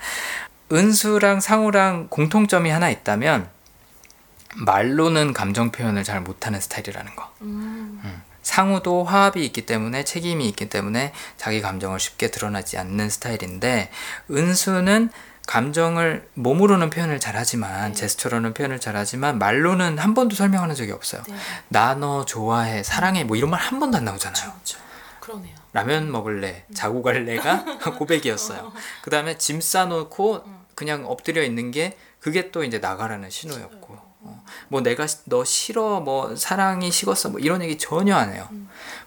은수랑 0.72 1.40
상우랑 1.40 2.08
공통점이 2.10 2.70
하나 2.70 2.90
있다면, 2.90 3.50
말로는 4.56 5.34
감정 5.34 5.72
표현을 5.72 6.04
잘 6.04 6.22
못하는 6.22 6.60
스타일이라는 6.60 7.16
거. 7.16 7.32
음. 7.42 8.24
상우도 8.44 9.06
화합이 9.06 9.44
있기 9.46 9.66
때문에 9.66 10.04
책임이 10.04 10.48
있기 10.50 10.70
때문에 10.70 11.14
자기 11.38 11.62
감정을 11.62 12.00
쉽게 12.00 12.30
드러나지 12.30 12.78
않는 12.78 13.10
스타일인데 13.10 13.90
은수는 14.30 15.10
감정을 15.48 16.28
몸으로는 16.36 16.90
표현을 16.90 17.20
잘하지만 17.20 17.90
네. 17.92 17.94
제스처로는 17.94 18.54
표현을 18.54 18.80
잘하지만 18.80 19.40
말로는 19.40 20.00
한 20.00 20.14
번도 20.14 20.36
설명하는 20.36 20.76
적이 20.76 20.92
없어요. 20.94 21.22
네. 21.28 21.36
나너 21.68 22.26
좋아해 22.26 22.82
사랑해 22.84 23.24
뭐 23.24 23.36
이런 23.36 23.50
말 23.50 23.60
한 23.64 23.80
번도 23.80 23.98
안 23.98 24.06
나오잖아요. 24.06 24.52
그렇죠. 24.52 24.78
그러네요. 25.20 25.56
라면 25.74 26.12
먹을래 26.12 26.66
자고 26.74 27.02
갈래가 27.02 27.64
고백이었어요. 27.98 28.72
그 29.02 29.10
다음에 29.10 29.38
짐 29.38 29.60
싸놓고 29.62 30.44
그냥 30.76 31.06
엎드려 31.08 31.44
있는 31.44 31.72
게 31.72 31.98
그게 32.20 32.52
또 32.52 32.64
이제 32.64 32.80
나가라는 32.80 33.30
신호였고. 33.30 34.14
어, 34.26 34.42
뭐 34.70 34.80
내가 34.82 35.06
시- 35.06 35.18
너 35.26 35.44
싫어 35.44 36.00
뭐 36.00 36.36
사랑이 36.38 36.90
식었어 36.92 37.30
뭐 37.30 37.40
이런 37.42 37.62
얘기 37.62 37.78
전혀 37.78 38.16
안 38.16 38.32
해요. 38.34 38.48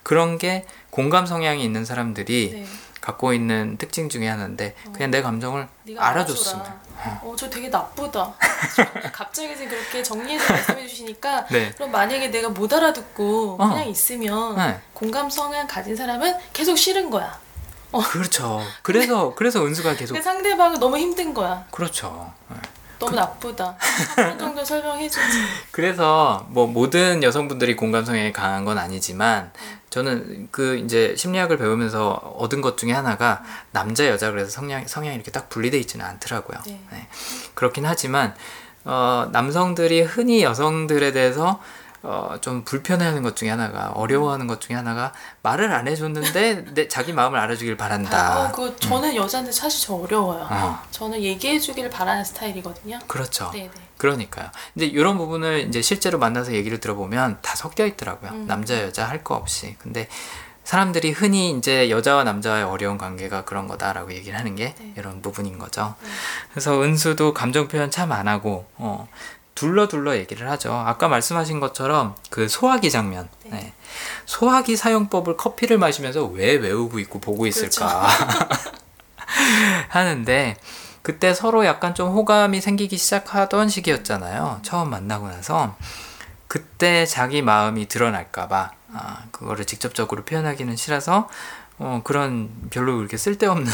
그런 0.02 0.36
게 0.36 0.66
공감 0.90 1.24
성향이 1.24 1.64
있는 1.64 1.84
사람들이 1.86 2.50
네. 2.52 2.66
갖고 3.06 3.32
있는 3.32 3.76
특징 3.78 4.08
중에 4.08 4.26
하나인데 4.26 4.74
그냥 4.92 5.12
내 5.12 5.22
감정을 5.22 5.68
알아줬으면. 5.96 6.60
알아줘라. 6.60 7.20
어, 7.22 7.34
저 7.38 7.48
되게 7.48 7.68
나쁘다. 7.68 8.34
갑자기 9.12 9.54
그렇게 9.54 10.02
정리해서 10.02 10.52
말씀해 10.52 10.88
주시니까 10.88 11.46
네. 11.52 11.70
그럼 11.76 11.92
만약에 11.92 12.32
내가 12.32 12.48
못 12.48 12.72
알아듣고 12.72 13.58
어. 13.60 13.68
그냥 13.68 13.86
있으면 13.88 14.56
네. 14.56 14.80
공감 14.92 15.30
성향 15.30 15.68
가진 15.68 15.94
사람은 15.94 16.34
계속 16.52 16.76
싫은 16.76 17.08
거야. 17.10 17.38
그렇죠. 18.10 18.60
그래서 18.82 19.32
그래서 19.36 19.64
은수가 19.64 19.94
계속 19.94 20.14
그 20.16 20.20
상대방은 20.22 20.80
너무 20.80 20.98
힘든 20.98 21.32
거야. 21.32 21.64
그렇죠. 21.70 22.32
네. 22.50 22.56
너무 22.98 23.14
나쁘다. 23.14 23.76
한 24.16 24.26
번 24.30 24.38
정도 24.38 24.64
설명해 24.64 25.08
주지. 25.08 25.38
그래서 25.70 26.46
뭐 26.50 26.66
모든 26.66 27.22
여성분들이 27.22 27.76
공감 27.76 28.04
성향이 28.04 28.32
강한 28.32 28.64
건 28.64 28.78
아니지만 28.78 29.52
저는 29.90 30.48
그 30.50 30.76
이제 30.78 31.14
심리학을 31.16 31.56
배우면서 31.58 32.12
얻은 32.38 32.60
것 32.60 32.76
중에 32.78 32.92
하나가 32.92 33.42
남자 33.70 34.06
여자 34.08 34.30
그래서 34.30 34.50
성향 34.50 34.86
성향이 34.86 35.14
이렇게 35.16 35.30
딱 35.30 35.48
분리돼 35.48 35.78
있지는 35.78 36.04
않더라고요. 36.04 36.58
네. 36.66 36.80
네. 36.90 37.06
그렇긴 37.54 37.84
하지만 37.86 38.34
어, 38.84 39.28
남성들이 39.32 40.02
흔히 40.02 40.42
여성들에 40.42 41.12
대해서 41.12 41.60
어, 42.08 42.36
좀 42.40 42.62
불편해하는 42.62 43.22
것 43.24 43.34
중에 43.34 43.50
하나가 43.50 43.88
어려워하는 43.88 44.46
것 44.46 44.60
중에 44.60 44.76
하나가 44.76 45.12
말을 45.42 45.72
안 45.72 45.88
해줬는데 45.88 46.66
내 46.74 46.86
자기 46.86 47.12
마음을 47.12 47.36
알아주길 47.36 47.76
바란다. 47.76 48.44
어, 48.44 48.52
그 48.52 48.76
저는 48.76 49.16
여자인데 49.16 49.50
사실 49.50 49.84
저 49.84 49.94
어려워요. 49.94 50.46
어, 50.48 50.78
저는 50.92 51.20
얘기해 51.20 51.58
주기를 51.58 51.90
바라는 51.90 52.24
스타일이거든요. 52.24 53.00
그렇죠. 53.08 53.50
네, 53.52 53.62
네. 53.62 53.80
그러니까요. 53.98 54.50
근데 54.74 54.86
이런 54.86 55.18
부분을 55.18 55.66
이제 55.68 55.82
실제로 55.82 56.18
만나서 56.20 56.52
얘기를 56.52 56.78
들어보면 56.78 57.38
다 57.42 57.56
섞여 57.56 57.84
있더라고요. 57.86 58.30
음. 58.30 58.46
남자 58.46 58.80
여자 58.82 59.04
할 59.08 59.24
거 59.24 59.34
없이. 59.34 59.74
근데 59.80 60.08
사람들이 60.62 61.10
흔히 61.12 61.50
이제 61.52 61.90
여자와 61.90 62.24
남자의 62.24 62.62
어려운 62.64 62.98
관계가 62.98 63.44
그런 63.44 63.66
거다라고 63.68 64.12
얘기를 64.12 64.38
하는 64.38 64.54
게 64.56 64.74
네. 64.78 64.92
이런 64.96 65.22
부분인 65.22 65.58
거죠. 65.58 65.94
네. 66.02 66.08
그래서 66.50 66.80
은수도 66.82 67.32
감정 67.34 67.66
표현 67.68 67.90
참 67.90 68.12
안 68.12 68.28
하고 68.28 68.66
어 68.76 69.08
둘러 69.56 69.88
둘러 69.88 70.14
얘기를 70.16 70.48
하죠. 70.50 70.72
아까 70.72 71.08
말씀하신 71.08 71.58
것처럼 71.58 72.14
그 72.30 72.46
소화기 72.46 72.90
장면. 72.92 73.28
네. 73.44 73.50
네. 73.50 73.72
소화기 74.26 74.76
사용법을 74.76 75.36
커피를 75.36 75.78
마시면서 75.78 76.24
왜 76.26 76.52
외우고 76.52 77.00
있고 77.00 77.18
보고 77.18 77.46
있을까 77.46 78.06
하는데 79.88 80.56
그때 81.02 81.34
서로 81.34 81.64
약간 81.64 81.94
좀 81.94 82.10
호감이 82.12 82.60
생기기 82.60 82.98
시작하던 82.98 83.68
시기였잖아요. 83.68 84.60
처음 84.62 84.90
만나고 84.90 85.28
나서 85.28 85.76
그때 86.46 87.06
자기 87.06 87.42
마음이 87.42 87.88
드러날까봐 87.88 88.72
아, 88.92 89.24
그거를 89.30 89.64
직접적으로 89.64 90.24
표현하기는 90.24 90.76
싫어서 90.76 91.28
어, 91.78 92.02
그런 92.04 92.50
별로 92.70 92.96
그렇게 92.96 93.16
쓸데없는 93.16 93.70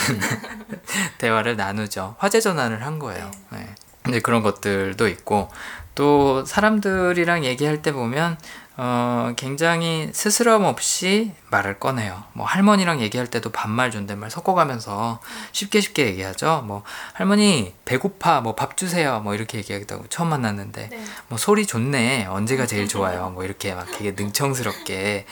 대화를 1.18 1.56
나누죠. 1.56 2.14
화제 2.18 2.40
전환을 2.40 2.84
한 2.84 2.98
거예요. 2.98 3.30
네. 3.50 3.74
이제 4.08 4.20
그런 4.20 4.42
것들도 4.42 5.06
있고 5.08 5.48
또 5.94 6.44
사람들이랑 6.44 7.44
얘기할 7.44 7.82
때 7.82 7.92
보면 7.92 8.38
어, 8.78 9.34
굉장히 9.36 10.08
스스럼 10.14 10.64
없이 10.64 11.32
말을 11.50 11.78
꺼내요. 11.78 12.24
뭐 12.32 12.46
할머니랑 12.46 13.02
얘기할 13.02 13.26
때도 13.26 13.50
반말 13.50 13.90
존댓말 13.90 14.30
섞어가면서 14.30 15.20
쉽게 15.52 15.82
쉽게 15.82 16.06
얘기하죠. 16.06 16.62
뭐 16.64 16.82
할머니 17.12 17.74
배고파 17.84 18.40
뭐 18.40 18.56
밥 18.56 18.78
주세요 18.78 19.20
뭐 19.20 19.34
이렇게 19.34 19.58
얘기하기도 19.58 19.94
하고 19.96 20.06
처음 20.08 20.30
만났는데 20.30 20.88
네. 20.88 21.04
뭐 21.28 21.36
소리 21.36 21.66
좋네 21.66 22.26
언제가 22.26 22.66
제일 22.66 22.88
좋아요 22.88 23.28
뭐 23.28 23.44
이렇게 23.44 23.74
막 23.74 23.86
되게 23.92 24.12
능청스럽게 24.12 25.26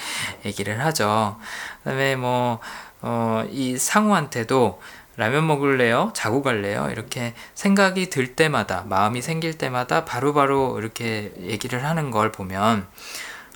얘기를 0.44 0.84
하죠. 0.84 1.38
그다음에 1.78 2.16
뭐 2.16 2.58
어, 3.00 3.46
이 3.50 3.78
상우한테도 3.78 4.80
라면 5.16 5.46
먹을래요? 5.46 6.12
자고 6.14 6.42
갈래요? 6.42 6.88
이렇게 6.90 7.34
생각이 7.54 8.10
들 8.10 8.34
때마다, 8.36 8.84
마음이 8.88 9.22
생길 9.22 9.58
때마다 9.58 10.04
바로바로 10.04 10.78
이렇게 10.78 11.32
얘기를 11.40 11.84
하는 11.84 12.10
걸 12.10 12.32
보면, 12.32 12.86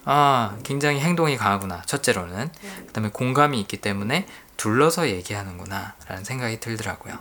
아, 0.05 0.57
굉장히 0.63 1.01
행동이 1.01 1.37
강하구나. 1.37 1.83
첫째로는. 1.87 2.51
네. 2.61 2.71
그 2.87 2.93
다음에 2.93 3.09
공감이 3.09 3.59
있기 3.61 3.79
때문에 3.79 4.27
둘러서 4.57 5.09
얘기하는구나. 5.09 5.95
라는 6.09 6.25
생각이 6.25 6.61
들더라고요. 6.61 7.15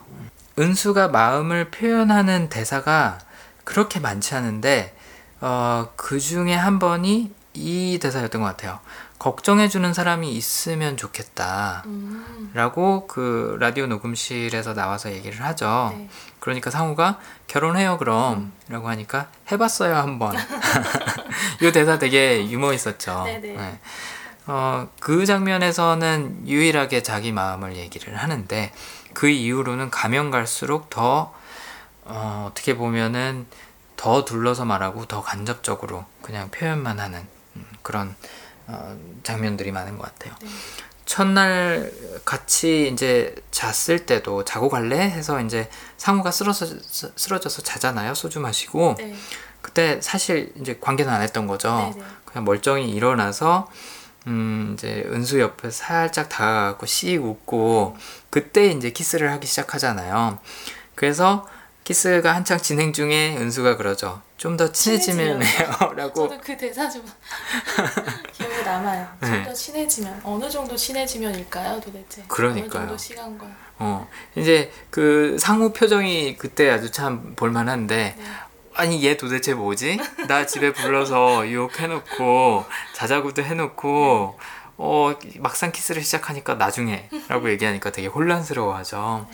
은수가 0.60 1.08
마음을 1.08 1.72
표현하는 1.72 2.50
대사가 2.50 3.20
그렇게 3.64 4.00
많지 4.00 4.36
않은데, 4.36 4.96
어, 5.40 5.90
그 5.96 6.20
중에 6.20 6.54
한 6.54 6.80
번이 6.80 7.34
이 7.54 8.00
대사였던 8.02 8.42
것 8.42 8.48
같아요. 8.48 8.80
걱정해주는 9.24 9.94
사람이 9.94 10.34
있으면 10.34 10.98
좋겠다. 10.98 11.84
음. 11.86 12.52
라고 12.54 13.08
그 13.08 13.56
라디오 13.58 13.88
녹음실에서 13.88 14.74
나와서 14.74 15.14
얘기를 15.14 15.46
하죠. 15.46 15.94
네. 15.98 16.10
그러니까 16.42 16.70
상우가 16.70 17.20
결혼해요 17.48 17.98
그럼 18.00 18.52
라고 18.68 18.90
하니까 18.90 19.30
해봤어요 19.50 19.96
한번. 19.96 20.36
이 21.64 21.72
대사 21.72 21.98
되게 21.98 22.50
유머 22.50 22.74
있었죠. 22.74 23.24
네네. 23.24 23.80
어, 24.48 24.90
그 25.00 25.26
장면에서는 25.26 26.46
유일하게 26.46 27.02
자기 27.02 27.32
마음을 27.32 27.78
얘기를 27.78 28.18
하는데 28.18 28.74
그 29.14 29.30
이후로는 29.30 29.90
가면 29.90 30.32
갈수록 30.32 30.90
더 30.90 31.34
어, 32.04 32.50
어떻게 32.52 32.76
보면은 32.76 33.46
더 33.96 34.26
둘러서 34.26 34.66
말하고 34.66 35.06
더 35.06 35.22
간접적으로 35.22 36.04
그냥 36.22 36.52
표현만 36.52 37.00
하는 37.00 37.26
음, 37.56 37.66
그런 37.84 38.10
어, 38.10 38.43
장면들이 39.24 39.72
많은 39.72 39.98
것 39.98 40.04
같아요. 40.04 40.36
네. 40.42 40.48
첫날 41.06 41.92
같이 42.24 42.90
이제 42.92 43.36
잤을 43.52 44.06
때도 44.06 44.46
자고 44.46 44.70
갈래 44.70 44.98
해서 44.98 45.42
이제 45.42 45.70
상우가 45.98 46.32
쓰러져 46.32 46.66
쓰러져서 47.16 47.62
자잖아요. 47.62 48.16
소주 48.16 48.40
마시고 48.40 48.96
네. 48.98 49.14
그때 49.62 50.00
사실 50.02 50.54
이제 50.60 50.78
관계는 50.80 51.12
안 51.12 51.22
했던 51.22 51.48
거죠. 51.48 51.92
네네. 51.94 52.06
그냥 52.26 52.46
멀쩡히 52.46 52.90
일어나서 52.90 53.70
음 54.28 54.72
이제 54.74 55.04
은수 55.08 55.40
옆에 55.40 55.70
살짝 55.70 56.30
다가가고 56.30 56.86
씩 56.86 57.24
웃고 57.24 57.98
그때 58.30 58.68
이제 58.68 58.92
키스를 58.92 59.32
하기 59.32 59.46
시작하잖아요. 59.46 60.40
그래서 60.96 61.46
키스가 61.84 62.34
한창 62.34 62.58
진행 62.60 62.94
중에 62.94 63.36
은수가 63.38 63.78
그러죠. 63.78 64.22
좀 64.38 64.58
더 64.58 64.72
친해지면 64.72 65.42
해요라고 65.44 66.28
저도 66.30 66.42
그 66.44 66.56
대사 66.58 66.90
좀 66.90 67.04
기억에 68.32 68.62
남아요. 68.62 69.08
네. 69.20 69.28
좀더 69.32 69.54
친해지면 69.54 70.22
어느 70.24 70.50
정도 70.50 70.76
친해지면일까요, 70.76 71.80
도대체? 71.82 72.24
그러니까요. 72.28 72.70
어느 72.70 72.88
정도 72.88 72.98
시간과. 72.98 73.48
어 73.80 74.08
이제 74.36 74.72
그 74.90 75.38
상우 75.40 75.74
표정이 75.74 76.38
그때 76.38 76.70
아주 76.70 76.92
참 76.92 77.34
볼만한데 77.36 78.16
네. 78.18 78.24
아니 78.76 79.04
얘 79.06 79.18
도대체 79.18 79.54
뭐지? 79.54 79.98
나 80.28 80.46
집에 80.46 80.72
불러서 80.74 81.48
유혹해놓고 81.48 82.66
자자구도 82.94 83.44
해놓고 83.44 84.40
어 84.78 85.14
막상 85.40 85.72
키스를 85.72 86.04
시작하니까 86.04 86.56
나중에라고 86.56 87.50
얘기하니까 87.52 87.92
되게 87.92 88.08
혼란스러워하죠. 88.08 89.28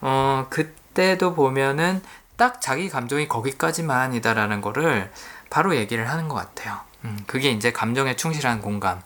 어 0.00 0.46
그 0.50 0.72
때도 0.98 1.34
보면은 1.34 2.02
딱 2.36 2.60
자기 2.60 2.88
감정이 2.88 3.28
거기까지만이다라는 3.28 4.60
거를 4.60 5.12
바로 5.48 5.76
얘기를 5.76 6.10
하는 6.10 6.28
것 6.28 6.34
같아요. 6.34 6.80
음, 7.04 7.16
그게 7.28 7.52
이제 7.52 7.70
감정에 7.70 8.16
충실한 8.16 8.60
공감 8.60 9.00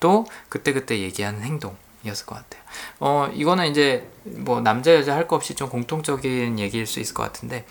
또 0.00 0.26
그때그때 0.48 0.98
얘기하는 0.98 1.42
행동이었을 1.42 2.26
것 2.26 2.34
같아요. 2.34 2.62
어 2.98 3.30
이거는 3.32 3.68
이제 3.68 4.10
뭐 4.24 4.60
남자 4.60 4.92
여자 4.92 5.14
할 5.14 5.28
거 5.28 5.36
없이 5.36 5.54
좀 5.54 5.68
공통적인 5.68 6.58
얘기일 6.58 6.84
수 6.88 6.98
있을 6.98 7.14
것 7.14 7.22
같은데 7.22 7.64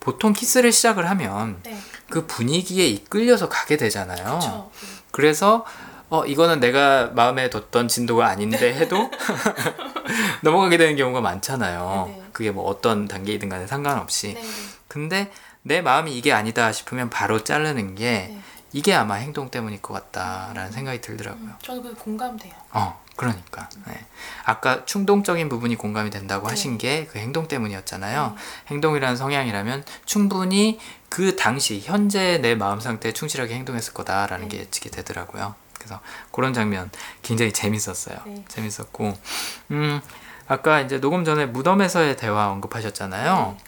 보통 0.00 0.34
키스를 0.34 0.70
시작을 0.70 1.08
하면 1.08 1.60
네. 1.62 1.78
그 2.10 2.26
분위기에 2.26 2.86
이끌려서 2.88 3.48
가게 3.48 3.78
되잖아요. 3.78 4.24
그렇죠. 4.24 4.70
그래서 5.12 5.64
어 6.14 6.24
이거는 6.24 6.60
내가 6.60 7.08
마음에 7.08 7.50
뒀던 7.50 7.88
진도가 7.88 8.28
아닌데 8.28 8.72
해도 8.72 9.10
넘어가게 10.42 10.76
되는 10.76 10.94
경우가 10.94 11.20
많잖아요. 11.20 12.04
네네. 12.06 12.22
그게 12.32 12.50
뭐 12.52 12.64
어떤 12.66 13.08
단계이든 13.08 13.48
간에 13.48 13.66
상관없이. 13.66 14.34
네. 14.34 14.40
네. 14.40 14.48
근데 14.86 15.32
내 15.62 15.80
마음이 15.82 16.16
이게 16.16 16.32
아니다 16.32 16.70
싶으면 16.70 17.10
바로 17.10 17.42
자르는 17.42 17.96
게 17.96 18.28
네. 18.30 18.38
이게 18.72 18.94
아마 18.94 19.14
행동 19.14 19.50
때문일 19.50 19.82
것 19.82 19.94
같다라는 19.94 20.70
생각이 20.70 21.00
들더라고요. 21.00 21.44
음, 21.44 21.54
저도 21.60 21.82
그 21.82 21.94
공감돼요. 21.94 22.52
어, 22.72 23.00
그러니까. 23.16 23.68
네. 23.86 24.04
아까 24.44 24.84
충동적인 24.84 25.48
부분이 25.48 25.74
공감이 25.76 26.10
된다고 26.10 26.46
네. 26.46 26.52
하신 26.52 26.78
게 26.78 27.08
그 27.10 27.18
행동 27.18 27.48
때문이었잖아요. 27.48 28.34
네. 28.36 28.42
행동이라는 28.74 29.16
성향이라면 29.16 29.84
충분히 30.04 30.78
그 31.08 31.34
당시 31.34 31.80
현재 31.84 32.38
내 32.38 32.54
마음 32.54 32.78
상태에 32.78 33.10
충실하게 33.12 33.54
행동했을 33.54 33.94
거다라는 33.94 34.48
네. 34.48 34.56
게 34.58 34.62
예측이 34.62 34.90
되더라고요. 34.90 35.54
그래서 35.84 36.00
그런 36.32 36.54
장면 36.54 36.90
굉장히 37.22 37.52
재밌었어요. 37.52 38.16
네. 38.24 38.44
재밌었고, 38.48 39.12
음, 39.72 40.00
아까 40.46 40.80
이제 40.80 40.98
녹음 40.98 41.24
전에 41.24 41.46
무덤에서의 41.46 42.16
대화 42.16 42.48
언급하셨잖아요. 42.48 43.56
네. 43.58 43.64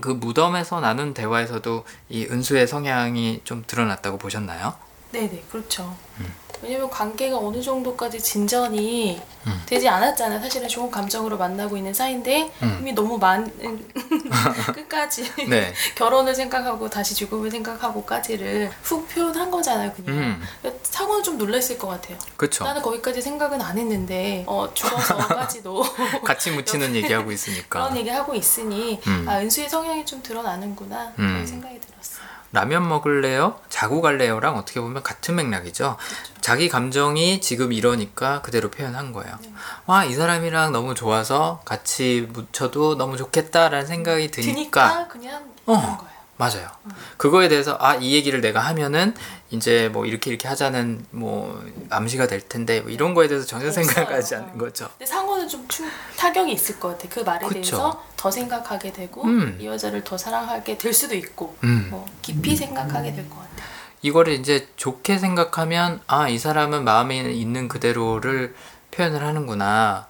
그 0.00 0.08
무덤에서 0.10 0.80
나눈 0.80 1.14
대화에서도 1.14 1.84
이 2.08 2.26
은수의 2.26 2.66
성향이 2.66 3.42
좀 3.44 3.64
드러났다고 3.66 4.18
보셨나요? 4.18 4.74
네네, 5.12 5.44
그렇죠. 5.50 5.96
음. 6.18 6.34
왜냐면 6.62 6.90
관계가 6.90 7.38
어느 7.38 7.60
정도까지 7.62 8.20
진전이 8.20 9.20
음. 9.46 9.62
되지 9.66 9.88
않았잖아요. 9.88 10.40
사실은 10.40 10.68
좋은 10.68 10.90
감정으로 10.90 11.36
만나고 11.38 11.76
있는 11.76 11.94
사이인데 11.94 12.50
음. 12.62 12.78
이미 12.80 12.92
너무 12.92 13.18
많은 13.18 13.52
끝까지 14.74 15.30
네. 15.48 15.72
결혼을 15.94 16.34
생각하고 16.34 16.88
다시 16.90 17.14
죽음을 17.14 17.50
생각하고까지를 17.50 18.70
훅 18.82 19.08
표현한 19.08 19.50
거잖아요. 19.50 19.92
그냥 19.94 20.14
음, 20.14 20.42
사고는 20.82 21.22
좀 21.22 21.38
놀랐을 21.38 21.78
것 21.78 21.88
같아요. 21.88 22.18
그쵸. 22.36 22.64
나는 22.64 22.82
거기까지 22.82 23.22
생각은 23.22 23.60
안 23.60 23.78
했는데 23.78 24.44
어, 24.46 24.68
죽어서까지도 24.74 25.84
같이 26.24 26.50
묻히는 26.50 26.94
얘기하고 26.96 27.30
있으니까. 27.32 27.80
그런 27.84 27.96
얘기 27.96 28.08
하고 28.10 28.34
있으니 28.34 29.00
음. 29.06 29.26
아 29.28 29.38
은수의 29.40 29.68
성향이 29.68 30.04
좀 30.04 30.22
드러나는구나 30.22 31.12
음. 31.18 31.26
그런 31.28 31.46
생각이 31.46 31.80
들었어요. 31.80 32.15
라면 32.52 32.88
먹을래요? 32.88 33.58
자고 33.68 34.00
갈래요랑 34.00 34.56
어떻게 34.56 34.80
보면 34.80 35.02
같은 35.02 35.34
맥락이죠. 35.36 35.96
자기 36.40 36.68
감정이 36.68 37.40
지금 37.40 37.72
이러니까 37.72 38.40
그대로 38.42 38.70
표현한 38.70 39.12
거예요. 39.12 39.36
네. 39.42 39.52
와, 39.86 40.04
이 40.04 40.14
사람이랑 40.14 40.72
너무 40.72 40.94
좋아서 40.94 41.60
같이 41.64 42.28
묻혀도 42.32 42.96
너무 42.96 43.16
좋겠다라는 43.16 43.86
생각이 43.86 44.30
드니까. 44.30 44.54
드니까 44.54 45.08
그냥 45.08 45.50
어. 45.66 46.15
맞아요. 46.38 46.68
그거에 47.16 47.48
대해서 47.48 47.78
아, 47.80 47.94
이 47.94 48.12
얘기를 48.12 48.40
내가 48.40 48.60
하면은 48.60 49.14
이제 49.50 49.88
뭐 49.92 50.04
이렇게 50.04 50.30
이렇게 50.30 50.48
하자는 50.48 51.06
뭐 51.10 51.64
암시가 51.88 52.26
될 52.26 52.40
텐데 52.46 52.80
뭐 52.82 52.90
이런 52.90 53.14
거에 53.14 53.26
대해서 53.28 53.46
전혀 53.46 53.68
없어요. 53.68 53.84
생각하지 53.84 54.34
않는 54.34 54.48
어. 54.54 54.58
거죠. 54.58 54.88
근데 54.98 55.06
상호는 55.06 55.48
좀 55.48 55.66
충, 55.68 55.88
타격이 56.16 56.52
있을 56.52 56.78
것 56.78 56.88
같아. 56.88 57.08
그 57.08 57.20
말에 57.20 57.46
그쵸. 57.46 57.52
대해서 57.54 58.04
더 58.16 58.30
생각하게 58.30 58.92
되고 58.92 59.24
음. 59.24 59.56
이 59.60 59.66
여자를 59.66 60.04
더 60.04 60.18
사랑하게 60.18 60.76
될 60.78 60.92
수도 60.92 61.14
있고 61.14 61.56
음. 61.64 61.88
뭐 61.90 62.06
깊이 62.22 62.54
생각하게 62.54 63.14
될 63.14 63.28
것 63.30 63.36
같아. 63.36 63.64
이거를 64.02 64.34
이제 64.34 64.68
좋게 64.76 65.18
생각하면 65.18 66.00
아 66.06 66.28
이 66.28 66.38
사람은 66.38 66.84
마음에 66.84 67.18
있는 67.32 67.66
그대로를 67.68 68.54
표현을 68.90 69.22
하는구나 69.24 70.06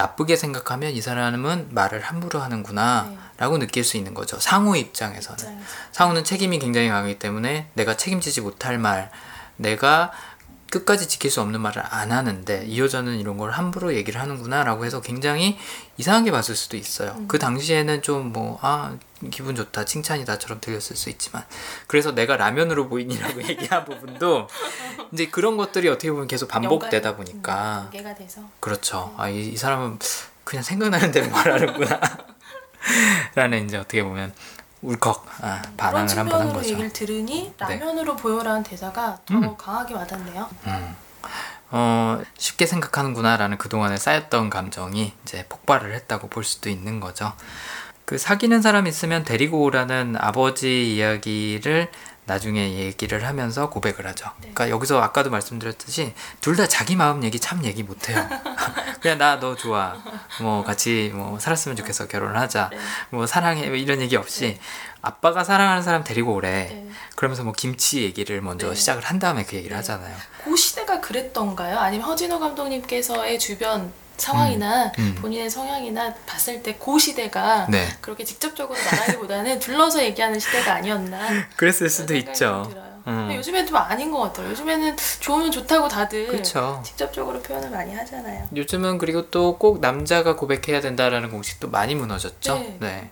나쁘게 0.00 0.36
생각하면 0.36 0.92
이 0.92 1.02
사람은 1.02 1.68
말을 1.72 2.00
함부로 2.00 2.40
하는구나 2.40 3.06
네. 3.10 3.18
라고 3.36 3.58
느낄 3.58 3.84
수 3.84 3.98
있는 3.98 4.14
거죠. 4.14 4.40
상우 4.40 4.76
입장에서는. 4.76 5.38
입장에서. 5.44 5.60
상우는 5.92 6.24
책임이 6.24 6.58
굉장히 6.58 6.88
강하기 6.88 7.18
때문에 7.18 7.68
내가 7.74 7.96
책임지지 7.96 8.40
못할 8.40 8.78
말, 8.78 9.10
내가 9.56 10.10
끝까지 10.70 11.08
지킬 11.08 11.30
수 11.30 11.40
없는 11.40 11.60
말을 11.60 11.82
안 11.84 12.12
하는데 12.12 12.64
이 12.66 12.80
여자는 12.80 13.18
이런 13.18 13.36
걸 13.36 13.50
함부로 13.50 13.94
얘기를 13.94 14.20
하는구나라고 14.20 14.84
해서 14.84 15.00
굉장히 15.00 15.58
이상하게 15.96 16.30
봤을 16.30 16.54
수도 16.56 16.76
있어요. 16.76 17.14
음. 17.18 17.28
그 17.28 17.38
당시에는 17.38 18.02
좀 18.02 18.32
뭐 18.32 18.58
아 18.62 18.96
기분 19.30 19.54
좋다 19.54 19.84
칭찬이다처럼 19.84 20.60
들렸을 20.60 20.96
수 20.96 21.10
있지만 21.10 21.44
그래서 21.86 22.12
내가 22.12 22.36
라면으로 22.36 22.88
보이니라고 22.88 23.42
얘기한 23.48 23.84
부분도 23.84 24.48
이제 25.12 25.26
그런 25.28 25.56
것들이 25.56 25.88
어떻게 25.88 26.10
보면 26.10 26.26
계속 26.26 26.48
반복되다 26.48 27.16
보니까 27.16 27.78
음, 27.78 27.90
관계가 27.90 28.14
돼서 28.14 28.42
그렇죠. 28.60 29.14
아, 29.18 29.28
이, 29.28 29.48
이 29.48 29.56
사람은 29.56 29.98
그냥 30.44 30.62
생각나는 30.62 31.12
대로 31.12 31.28
말하는구나. 31.30 32.00
라는 33.34 33.66
이제 33.66 33.76
어떻게 33.76 34.02
보면 34.02 34.32
울컥 34.82 35.26
아, 35.42 35.62
반항을 35.76 36.16
한 36.16 36.28
번 36.28 36.40
한 36.40 36.48
거죠. 36.52 36.62
네. 36.62 36.68
얘기를 36.70 36.92
들으니 36.92 37.52
라면으로 37.58 38.16
보여라는 38.16 38.62
대사가 38.62 39.18
더 39.26 39.34
음. 39.34 39.56
강하게 39.56 39.94
와닿네요. 39.94 40.48
음. 40.66 40.96
어, 41.72 42.20
쉽게 42.36 42.66
생각하는구나라는 42.66 43.58
그동안에 43.58 43.96
쌓였던 43.96 44.50
감정이 44.50 45.12
이제 45.22 45.46
폭발을 45.48 45.94
했다고 45.94 46.28
볼 46.28 46.42
수도 46.44 46.68
있는 46.70 46.98
거죠. 46.98 47.32
그 48.04 48.18
사귀는 48.18 48.60
사람 48.60 48.88
있으면 48.88 49.22
데리고 49.24 49.62
오라는 49.62 50.16
아버지 50.18 50.96
이야기를 50.96 51.90
나중에 52.34 52.74
얘기를 52.78 53.26
하면서 53.26 53.68
고백을 53.70 54.06
하죠. 54.06 54.26
네. 54.40 54.50
그러니까 54.54 54.70
여기서 54.70 55.00
아까도 55.02 55.30
말씀드렸듯이 55.30 56.14
둘 56.40 56.56
다 56.56 56.68
자기 56.68 56.94
마음 56.94 57.24
얘기 57.24 57.40
참 57.40 57.64
얘기 57.64 57.82
못해요. 57.82 58.16
그냥 59.02 59.18
나 59.18 59.40
너 59.40 59.56
좋아. 59.56 59.96
뭐 60.40 60.62
같이 60.62 61.10
뭐 61.14 61.38
살았으면 61.40 61.74
좋겠어. 61.76 62.06
결혼을 62.06 62.38
하자. 62.38 62.68
네. 62.70 62.78
뭐 63.10 63.26
사랑해. 63.26 63.66
뭐 63.66 63.76
이런 63.76 64.00
얘기 64.00 64.14
없이 64.16 64.42
네. 64.42 64.60
아빠가 65.02 65.42
사랑하는 65.42 65.82
사람 65.82 66.04
데리고 66.04 66.34
오래. 66.34 66.50
네. 66.68 66.86
그러면서 67.16 67.42
뭐 67.42 67.52
김치 67.56 68.02
얘기를 68.02 68.40
먼저 68.42 68.68
네. 68.68 68.74
시작을 68.74 69.02
한 69.02 69.18
다음에 69.18 69.44
그 69.44 69.56
얘기를 69.56 69.74
네. 69.74 69.76
하잖아요. 69.76 70.14
그 70.44 70.54
시대가 70.56 71.00
그랬던가요? 71.00 71.78
아니면 71.78 72.06
허진호 72.06 72.38
감독님께서의 72.38 73.38
주변 73.38 73.92
상황이나 74.20 74.92
음. 74.98 75.14
본인의 75.20 75.50
성향이나 75.50 76.14
봤을 76.26 76.62
때 76.62 76.76
그 76.78 76.98
시대가 76.98 77.66
네. 77.68 77.88
그렇게 78.00 78.24
직접적으로 78.24 78.78
말하기보다는 78.90 79.58
둘러서 79.58 80.02
얘기하는 80.02 80.38
시대가 80.38 80.74
아니었나 80.74 81.18
그랬을 81.56 81.88
수도 81.90 82.14
있죠. 82.16 82.70
음. 83.06 83.32
요즘엔 83.34 83.66
좀 83.66 83.76
아닌 83.76 84.10
것 84.10 84.18
같아요. 84.20 84.50
요즘에는 84.50 84.96
좋으면 85.20 85.50
좋다고 85.50 85.88
다들 85.88 86.26
그렇죠. 86.28 86.82
직접적으로 86.84 87.40
표현을 87.40 87.70
많이 87.70 87.94
하잖아요. 87.94 88.46
요즘은 88.54 88.98
그리고 88.98 89.30
또 89.30 89.56
꼭 89.58 89.80
남자가 89.80 90.36
고백해야 90.36 90.80
된다라는 90.80 91.30
공식도 91.30 91.70
많이 91.70 91.94
무너졌죠. 91.94 92.54
네. 92.58 92.76
네. 92.80 93.10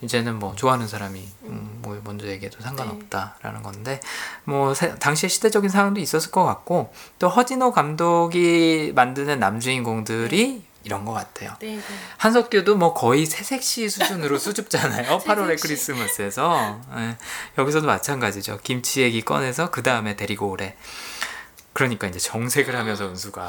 이제는 0.00 0.38
뭐 0.38 0.54
좋아하는 0.54 0.86
사람이 0.86 1.28
음, 1.44 1.78
뭐 1.82 1.98
먼저 2.04 2.26
얘기해도 2.26 2.60
상관없다라는 2.60 3.62
건데 3.62 4.00
뭐 4.44 4.74
세- 4.74 4.94
당시의 4.96 5.30
시대적인 5.30 5.70
상황도 5.70 6.00
있었을 6.00 6.30
것 6.30 6.44
같고 6.44 6.92
또 7.18 7.28
허진호 7.28 7.72
감독이 7.72 8.92
만드는 8.94 9.38
남주인공들이 9.40 10.64
이런 10.82 11.06
것 11.06 11.12
같아요. 11.12 11.54
네, 11.60 11.76
네. 11.76 11.82
한석규도 12.18 12.76
뭐 12.76 12.92
거의 12.92 13.24
새색시 13.24 13.88
수준으로 13.88 14.36
수줍잖아요. 14.38 15.18
8월의 15.24 15.56
새색시. 15.58 15.62
크리스마스에서 15.62 16.78
예, 16.96 17.16
여기서도 17.56 17.86
마찬가지죠. 17.86 18.58
김치 18.62 19.00
얘기 19.00 19.22
꺼내서 19.22 19.70
그 19.70 19.82
다음에 19.82 20.14
데리고 20.16 20.48
오래. 20.50 20.76
그러니까 21.72 22.06
이제 22.06 22.18
정색을 22.18 22.76
하면서 22.76 23.06
은수가 23.06 23.42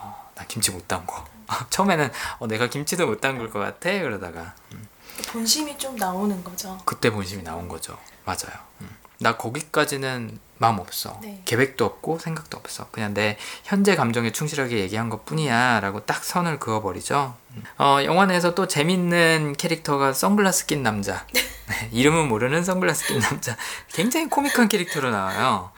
어, 0.00 0.30
나 0.34 0.44
김치 0.48 0.72
못 0.72 0.88
담고 0.88 1.14
처음에는 1.70 2.10
어, 2.40 2.46
내가 2.48 2.66
김치도 2.68 3.06
못 3.06 3.20
담글 3.20 3.50
것 3.50 3.60
같아 3.60 3.90
그러다가 3.92 4.54
음, 4.72 4.84
본심이 5.22 5.78
좀 5.78 5.96
나오는 5.96 6.42
거죠. 6.44 6.78
그때 6.84 7.10
본심이 7.10 7.42
나온 7.42 7.68
거죠. 7.68 7.98
맞아요. 8.24 8.52
음. 8.80 8.88
나 9.18 9.36
거기까지는 9.36 10.38
마음 10.58 10.78
없어. 10.78 11.18
네. 11.22 11.42
계획도 11.44 11.84
없고 11.84 12.18
생각도 12.18 12.58
없어. 12.58 12.88
그냥 12.90 13.14
내 13.14 13.36
현재 13.64 13.94
감정에 13.96 14.32
충실하게 14.32 14.78
얘기한 14.80 15.08
것 15.10 15.24
뿐이야. 15.24 15.80
라고 15.80 16.04
딱 16.04 16.24
선을 16.24 16.58
그어버리죠. 16.58 17.34
음. 17.50 17.62
어, 17.78 17.98
영화 18.04 18.26
내에서 18.26 18.54
또 18.54 18.66
재밌는 18.66 19.54
캐릭터가 19.58 20.12
선글라스 20.12 20.66
낀 20.66 20.82
남자. 20.82 21.26
네, 21.32 21.88
이름은 21.92 22.28
모르는 22.28 22.64
선글라스 22.64 23.06
낀 23.06 23.20
남자. 23.20 23.56
굉장히 23.92 24.28
코믹한 24.28 24.68
캐릭터로 24.68 25.10
나와요. 25.10 25.70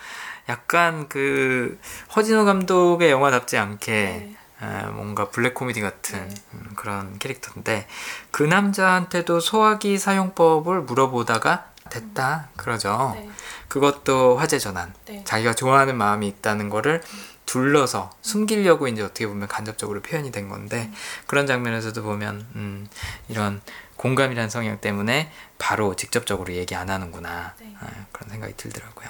약간 0.49 1.09
그 1.09 1.79
허진호 2.15 2.45
감독의 2.45 3.11
영화답지 3.11 3.57
않게 3.57 3.93
네. 3.93 4.34
에, 4.63 4.87
뭔가 4.87 5.29
블랙 5.31 5.55
코미디 5.55 5.81
같은 5.81 6.29
네. 6.29 6.35
음, 6.55 6.71
그런 6.77 7.19
캐릭터인데 7.19 7.87
그 8.31 8.43
남자한테도 8.43 9.41
소화기 9.41 9.99
사용법을 9.99 10.83
물어보다가 10.83 11.67
됐다 11.91 12.49
그러죠. 12.57 13.13
네. 13.15 13.29
그것도 13.69 14.37
화제 14.39 14.59
전환. 14.59 14.95
네. 15.07 15.23
자기가 15.25 15.55
좋아하는 15.55 15.97
마음이 15.99 16.27
있다는 16.29 16.71
거를 16.71 17.03
둘러서 17.47 18.11
숨기려고 18.23 18.89
이제 18.89 19.03
어떻게 19.03 19.27
보면 19.27 19.49
간접적으로 19.49 20.01
표현이 20.01 20.33
된 20.33 20.49
건데 20.49 20.91
그런 21.27 21.47
장면에서도 21.47 22.03
보면 22.03 22.47
음, 22.55 22.89
이런 23.29 23.61
공감이라는 23.97 24.49
성향 24.49 24.81
때문에 24.81 25.31
바로 25.59 25.95
직접적으로 25.95 26.55
얘기 26.55 26.75
안 26.75 26.89
하는구나 26.89 27.55
네. 27.61 27.75
아, 27.81 27.87
그런 28.13 28.31
생각이 28.31 28.55
들더라고요. 28.57 29.09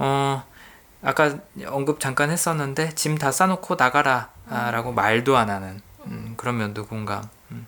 어 0.00 0.44
아까 1.02 1.38
언급 1.66 2.00
잠깐 2.00 2.30
했었는데 2.30 2.94
짐 2.96 3.18
다 3.18 3.30
싸놓고 3.30 3.76
나가라 3.76 4.30
라고 4.48 4.92
말도 4.92 5.36
안 5.36 5.50
하는 5.50 5.80
음, 6.06 6.34
그런 6.36 6.56
면도 6.58 6.86
공감. 6.86 7.28
음. 7.50 7.66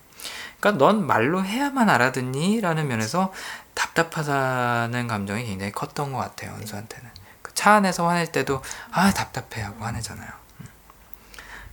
그러니까 0.59 0.83
넌 0.85 1.05
말로 1.05 1.43
해야만 1.43 1.89
알아듣니 1.89 2.61
라는 2.61 2.87
면에서 2.87 3.31
답답하다는 3.73 5.07
감정이 5.07 5.45
굉장히 5.45 5.71
컸던 5.71 6.11
것 6.13 6.19
같아요 6.19 6.53
은수한테는. 6.55 7.09
그 7.41 7.51
차 7.53 7.73
안에서 7.73 8.07
화낼 8.07 8.31
때도 8.31 8.61
아 8.91 9.11
답답해 9.11 9.63
하고 9.63 9.83
화내잖아요. 9.83 10.29
음. 10.61 10.65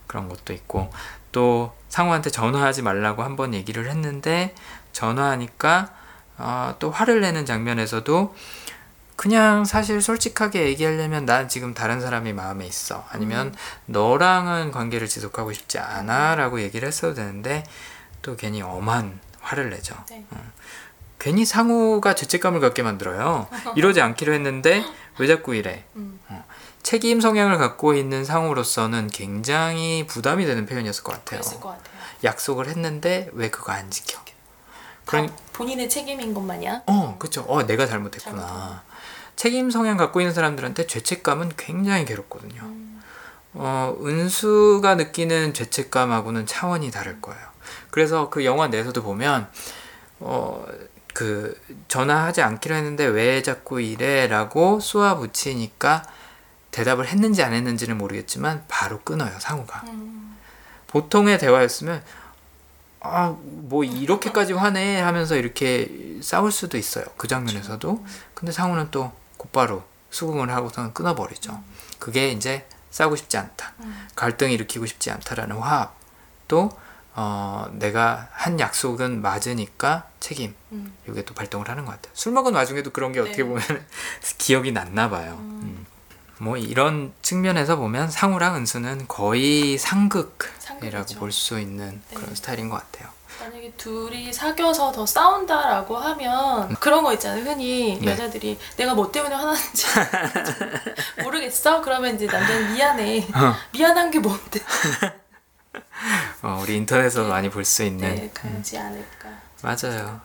그런 0.07 0.29
것도 0.29 0.53
있고 0.53 0.91
또 1.33 1.75
상우한테 1.89 2.31
전화하지 2.31 2.83
말라고 2.83 3.23
한 3.23 3.37
번 3.37 3.55
얘기를 3.55 3.89
했는데 3.89 4.55
전화하니까 4.93 5.91
어, 6.39 6.75
또 6.79 6.91
화를 6.91 7.21
내는 7.21 7.47
장면에서도 7.47 8.35
그냥 9.19 9.65
사실 9.65 10.01
솔직하게 10.01 10.67
얘기하려면 10.67 11.27
난 11.27 11.49
지금 11.49 11.75
다른 11.75 12.01
사람이 12.01 12.33
마음에 12.35 12.65
있어 12.65 13.05
아니면 13.11 13.53
너랑은 13.87 14.71
관계를 14.71 15.09
지속하고 15.09 15.53
싶지 15.53 15.81
않아 15.81 16.37
라고 16.37 16.61
얘기를 16.61 16.87
했어도 16.87 17.15
되는데 17.15 17.65
또 18.23 18.37
괜히 18.37 18.63
엄한 18.63 19.19
화를 19.41 19.71
내죠. 19.71 19.97
네. 20.09 20.25
괜히 21.19 21.45
상우가 21.45 22.15
죄책감을 22.15 22.61
갖게 22.61 22.85
만들어요. 22.85 23.49
이러지 23.75 24.01
않기로 24.01 24.33
했는데 24.35 24.85
왜 25.19 25.27
자꾸 25.27 25.57
이래? 25.57 25.85
음. 25.97 26.21
책임 26.85 27.21
성향을 27.21 27.59
갖고 27.59 27.95
있는 27.95 28.25
상우로서는 28.25 29.09
굉장히 29.09 30.07
부담이 30.07 30.47
되는 30.47 30.65
표현이었을 30.65 31.03
것 31.03 31.13
같아요. 31.13 31.41
것 31.41 31.71
같아요. 31.71 31.99
약속을 32.23 32.69
했는데 32.69 33.29
왜 33.33 33.51
그거 33.51 33.73
안 33.73 33.91
지켜? 33.91 34.21
그러니 35.07 35.29
다 35.29 35.35
본인의 35.55 35.89
책임인 35.89 36.35
것 36.35 36.41
마냥. 36.41 36.83
어, 36.87 37.17
그쵸. 37.19 37.45
어, 37.49 37.67
내가 37.67 37.87
잘못했구나. 37.87 38.37
잘못했구나. 38.37 38.88
책임 39.39 39.71
성향 39.71 39.97
갖고 39.97 40.21
있는 40.21 40.35
사람들한테 40.35 40.89
죄책감은 40.89 41.53
굉장히 41.57 42.05
괴롭거든요. 42.05 42.61
음. 42.61 43.01
어, 43.55 43.97
은수가 44.05 44.97
느끼는 44.97 45.55
죄책감하고는 45.55 46.45
차원이 46.45 46.91
다를 46.91 47.21
거예요. 47.21 47.41
그래서 47.91 48.31
그 48.31 48.45
영화 48.45 48.67
내에서도 48.67 49.01
보면, 49.01 49.49
어, 50.19 50.67
그, 51.15 51.57
전화하지 51.87 52.43
않기로 52.43 52.75
했는데 52.75 53.05
왜 53.05 53.41
자꾸 53.45 53.81
이래? 53.81 54.27
라고 54.27 54.81
쏘아 54.81 55.17
붙이니까 55.19 56.03
대답을 56.73 57.07
했는지 57.07 57.45
안 57.45 57.53
했는지는 57.53 57.97
모르겠지만 57.97 58.65
바로 58.67 59.01
끊어요, 59.03 59.39
상우가. 59.39 59.85
음. 59.87 60.37
보통의 60.89 61.39
대화였으면 61.39 62.03
아 63.01 63.37
뭐 63.69 63.85
이렇게까지 63.85 64.55
화내 64.55 64.99
하면서 65.01 65.37
이렇게 65.37 66.17
싸울 66.21 66.51
수도 66.51 66.77
있어요 66.79 67.05
그 67.17 67.29
장면에서도 67.29 68.05
근데 68.35 68.51
상우는 68.51 68.91
또 68.91 69.13
곧바로 69.39 69.85
수긍을 70.11 70.51
하고서는 70.51 70.93
끊어버리죠 70.93 71.63
그게 71.99 72.31
이제 72.31 72.69
싸우고 72.91 73.17
싶지 73.17 73.39
않다 73.39 73.73
음. 73.81 74.09
갈등 74.15 74.51
일으키고 74.53 74.85
싶지 74.85 75.11
않다라는 75.11 75.57
화합 75.57 75.97
또 76.49 76.71
어, 77.15 77.67
내가 77.73 78.29
한 78.33 78.61
약속은 78.61 79.23
맞으니까 79.23 80.09
책임 80.21 80.55
음. 80.73 80.95
이게 81.09 81.25
또 81.25 81.35
발동을 81.35 81.69
하는 81.69 81.85
것 81.87 81.93
같아요 81.93 82.13
술 82.15 82.33
먹은 82.33 82.55
와중에도 82.55 82.91
그런 82.91 83.13
게 83.13 83.21
어떻게 83.21 83.39
네. 83.39 83.45
보면 83.45 83.63
기억이 84.39 84.73
났나 84.73 85.09
봐요 85.09 85.37
음. 85.41 85.87
뭐 86.41 86.57
이런 86.57 87.13
측면에서 87.23 87.77
보면 87.77 88.11
상우랑 88.11 88.57
은수는 88.57 89.07
거의 89.09 89.77
상극이라고. 89.79 91.15
볼 91.19 91.33
수 91.33 91.59
있는 91.59 92.01
네. 92.11 92.15
그런 92.15 92.35
스타일인 92.35 92.69
것 92.69 92.77
같아요. 92.77 93.11
만약에 93.41 93.73
둘이 93.77 94.33
사귀어서 94.33 94.91
더 94.93 95.07
싸운다라고 95.07 95.97
하면 95.97 96.75
그런 96.77 97.05
거 97.05 97.13
있잖아요. 97.15 97.45
흔히 97.45 97.99
네. 98.03 98.11
여자들이 98.13 98.59
내가 98.77 98.95
뭐 98.95 99.11
때문에 99.13 99.35
화나는지 99.35 99.87
모르겠어? 101.23 101.81
그러면 101.83 102.15
이제 102.17 102.27
남자는 102.27 102.75
미안해. 102.75 103.29
어. 103.35 103.55
미안한 103.73 104.11
게 104.11 104.19
뭔데? 104.19 104.61
어, 106.43 106.59
우리 106.63 106.77
인터넷에서 106.77 107.25
많이 107.25 107.51
볼 107.51 107.65
수 107.65 107.83
있는 107.83 108.15
네, 108.15 108.31
가지 108.33 108.79
않을까 108.79 109.29
맞아요. 109.63 110.21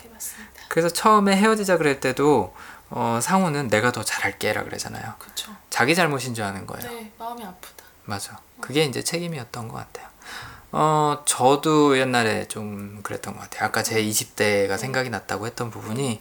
그래서 0.69 0.89
처음에 0.89 1.35
헤어지자 1.35 1.77
그럴 1.77 1.99
때도 1.99 2.55
어, 2.89 3.19
상우는 3.21 3.67
내가 3.69 3.91
더 3.91 4.03
잘할게라 4.03 4.63
그러잖아요. 4.63 5.15
그렇죠. 5.17 5.51
자기 5.69 5.95
잘못인 5.95 6.35
줄 6.35 6.43
아는 6.45 6.65
거예요. 6.67 6.89
네, 6.89 7.11
마음이 7.17 7.43
아프다. 7.43 7.83
맞아. 8.05 8.39
그게 8.61 8.83
이제 8.85 9.03
책임이었던 9.03 9.67
것 9.67 9.75
같아요. 9.77 10.07
어, 10.75 11.21
저도 11.25 11.99
옛날에 11.99 12.47
좀 12.47 12.99
그랬던 13.03 13.35
것 13.35 13.41
같아요. 13.41 13.67
아까 13.67 13.83
제 13.83 14.03
20대가 14.03 14.77
생각이 14.77 15.09
났다고 15.11 15.45
했던 15.45 15.69
부분이 15.69 16.19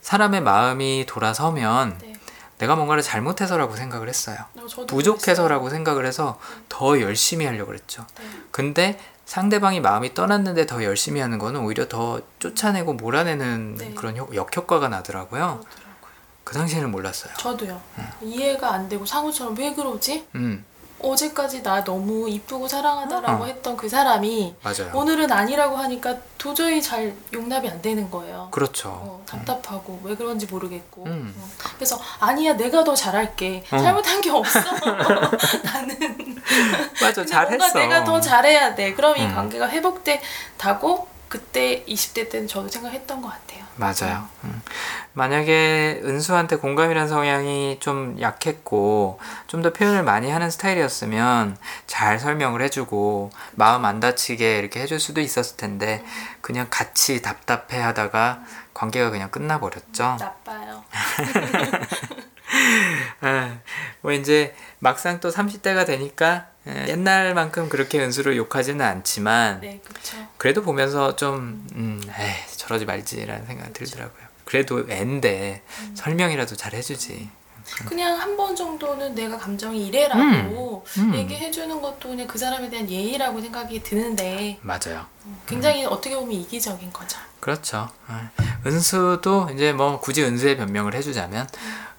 사람의 0.00 0.40
마음이 0.42 1.04
돌아서면 1.06 1.96
네. 2.02 2.12
내가 2.58 2.74
뭔가를 2.74 3.02
잘못해서라고 3.04 3.76
생각을 3.76 4.08
했어요. 4.08 4.36
어, 4.56 4.86
부족해서라고 4.86 5.70
생각을 5.70 6.06
해서 6.06 6.40
더 6.68 7.00
열심히 7.00 7.46
하려고 7.46 7.66
그랬죠. 7.68 8.04
네. 8.18 8.24
근데 8.50 9.00
상대방이 9.26 9.80
마음이 9.80 10.12
떠났는데 10.14 10.66
더 10.66 10.82
열심히 10.82 11.20
하는 11.20 11.38
거는 11.38 11.60
오히려 11.60 11.86
더 11.88 12.20
쫓아내고 12.40 12.94
몰아내는 12.94 13.76
네. 13.76 13.94
그런 13.94 14.18
효- 14.18 14.28
역효과가 14.34 14.88
나더라고요. 14.88 15.60
그렇더라고요. 15.60 15.92
그 16.42 16.54
당시에는 16.54 16.90
몰랐어요. 16.90 17.32
저도요. 17.38 17.80
이해가 18.22 18.72
안 18.74 18.88
되고 18.88 19.06
상우처럼 19.06 19.56
왜 19.56 19.72
그러지? 19.72 20.26
음, 20.34 20.64
어제까지 21.02 21.62
나 21.62 21.82
너무 21.84 22.28
이쁘고 22.28 22.68
사랑하다라고 22.68 23.44
어. 23.44 23.46
했던 23.46 23.76
그 23.76 23.88
사람이 23.88 24.54
맞아요. 24.62 24.90
오늘은 24.94 25.30
아니라고 25.30 25.76
하니까 25.76 26.16
도저히 26.38 26.80
잘 26.82 27.14
용납이 27.32 27.68
안 27.68 27.80
되는 27.82 28.10
거예요. 28.10 28.48
그렇죠. 28.50 28.88
어, 28.90 29.22
답답하고 29.26 30.00
왜 30.04 30.14
그런지 30.14 30.46
모르겠고 30.46 31.04
음. 31.06 31.34
어, 31.38 31.48
그래서 31.76 32.00
아니야 32.20 32.54
내가 32.56 32.84
더 32.84 32.94
잘할게 32.94 33.64
어. 33.70 33.78
잘못한 33.78 34.20
게 34.20 34.30
없어 34.30 34.60
나는 35.64 36.40
맞아, 37.00 37.24
잘했어. 37.24 37.56
뭔가 37.56 37.72
내가 37.80 38.04
더 38.04 38.20
잘해야 38.20 38.74
돼 38.74 38.94
그럼 38.94 39.16
이 39.16 39.22
음. 39.22 39.34
관계가 39.34 39.68
회복돼다고 39.68 41.08
그때 41.28 41.84
20대 41.86 42.30
때는 42.30 42.46
저도 42.46 42.68
생각했던 42.68 43.22
것 43.22 43.28
같아요 43.28 43.61
맞아요. 43.76 44.28
음. 44.44 44.62
만약에 45.14 46.00
은수한테 46.04 46.56
공감이란 46.56 47.08
성향이 47.08 47.78
좀 47.80 48.16
약했고 48.20 49.18
좀 49.46 49.62
더 49.62 49.72
표현을 49.72 50.02
많이 50.02 50.30
하는 50.30 50.50
스타일이었으면 50.50 51.56
잘 51.86 52.18
설명을 52.18 52.62
해주고 52.62 53.30
마음 53.52 53.84
안 53.84 54.00
다치게 54.00 54.58
이렇게 54.58 54.80
해줄 54.80 54.98
수도 54.98 55.20
있었을 55.20 55.56
텐데 55.56 56.04
그냥 56.40 56.66
같이 56.70 57.22
답답해 57.22 57.80
하다가 57.80 58.42
관계가 58.74 59.10
그냥 59.10 59.30
끝나버렸죠. 59.30 60.16
나빠요 60.18 60.82
아, 63.20 63.58
뭐 64.02 64.12
이제 64.12 64.54
막상 64.80 65.20
또 65.20 65.30
30대가 65.30 65.86
되니까 65.86 66.34
에, 66.34 66.51
옛날만큼 66.66 67.68
그렇게 67.68 67.98
은수를 68.00 68.36
욕하지는 68.36 68.84
않지만 68.84 69.60
네 69.60 69.80
그렇죠 69.84 70.16
그래도 70.38 70.62
보면서 70.62 71.16
좀 71.16 71.66
음, 71.74 72.00
에이, 72.06 72.34
저러지 72.56 72.84
말지라는 72.84 73.46
생각이 73.46 73.72
들더라고요. 73.72 74.22
그래도 74.44 74.84
애인데 74.90 75.62
설명이라도 75.94 76.56
잘 76.56 76.74
해주지. 76.74 77.28
그냥 77.86 78.18
한 78.20 78.36
번 78.36 78.56
정도는 78.56 79.14
내가 79.14 79.38
감정이 79.38 79.86
이래라고 79.86 80.84
음. 80.98 81.14
얘기해주는 81.14 81.80
것도 81.80 82.08
그냥 82.08 82.26
그 82.26 82.36
사람에 82.36 82.68
대한 82.68 82.88
예의라고 82.90 83.40
생각이 83.40 83.82
드는데 83.82 84.58
맞아요. 84.62 85.06
굉장히 85.46 85.84
어떻게 85.84 86.14
보면 86.16 86.32
이기적인 86.32 86.92
거죠 86.92 87.18
그렇죠. 87.38 87.88
아, 88.08 88.30
은수도 88.66 89.48
이제 89.54 89.72
뭐 89.72 90.00
굳이 90.00 90.22
은수의 90.24 90.56
변명을 90.56 90.94
해주자면 90.94 91.46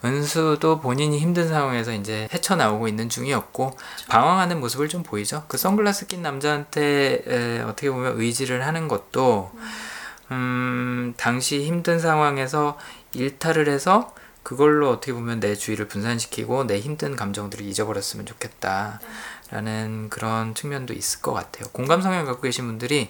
은수도 0.06 0.80
본인이 0.80 1.20
힘든 1.20 1.48
상황에서 1.48 1.94
이제 1.94 2.28
헤쳐나오고 2.34 2.88
있는 2.88 3.10
중이었고 3.10 3.78
방황하는 4.10 4.60
모습을 4.60 4.90
좀 4.90 5.04
보이죠. 5.04 5.46
그 5.48 5.58
선글라스 5.58 6.08
낀 6.08 6.22
남자한테 6.22 7.24
에, 7.26 7.62
어떻게 7.62 7.90
보면 7.90 8.20
의지를 8.20 8.66
하는 8.66 8.88
것도 8.88 9.52
음, 10.32 11.14
당시 11.18 11.64
힘든 11.64 12.00
상황에서 12.00 12.78
일탈을 13.14 13.70
해서 13.70 14.14
그걸로 14.44 14.90
어떻게 14.90 15.14
보면 15.14 15.40
내 15.40 15.56
주의를 15.56 15.88
분산시키고 15.88 16.68
내 16.68 16.80
힘든 16.80 17.16
감정들을 17.16 17.66
잊어버렸으면 17.66 18.26
좋겠다라는 18.26 20.10
그런 20.10 20.54
측면도 20.54 20.94
있을 20.94 21.22
것 21.22 21.32
같아요. 21.34 21.66
공감 21.72 22.02
성향 22.02 22.26
갖고 22.26 22.42
계신 22.42 22.66
분들이 22.66 23.10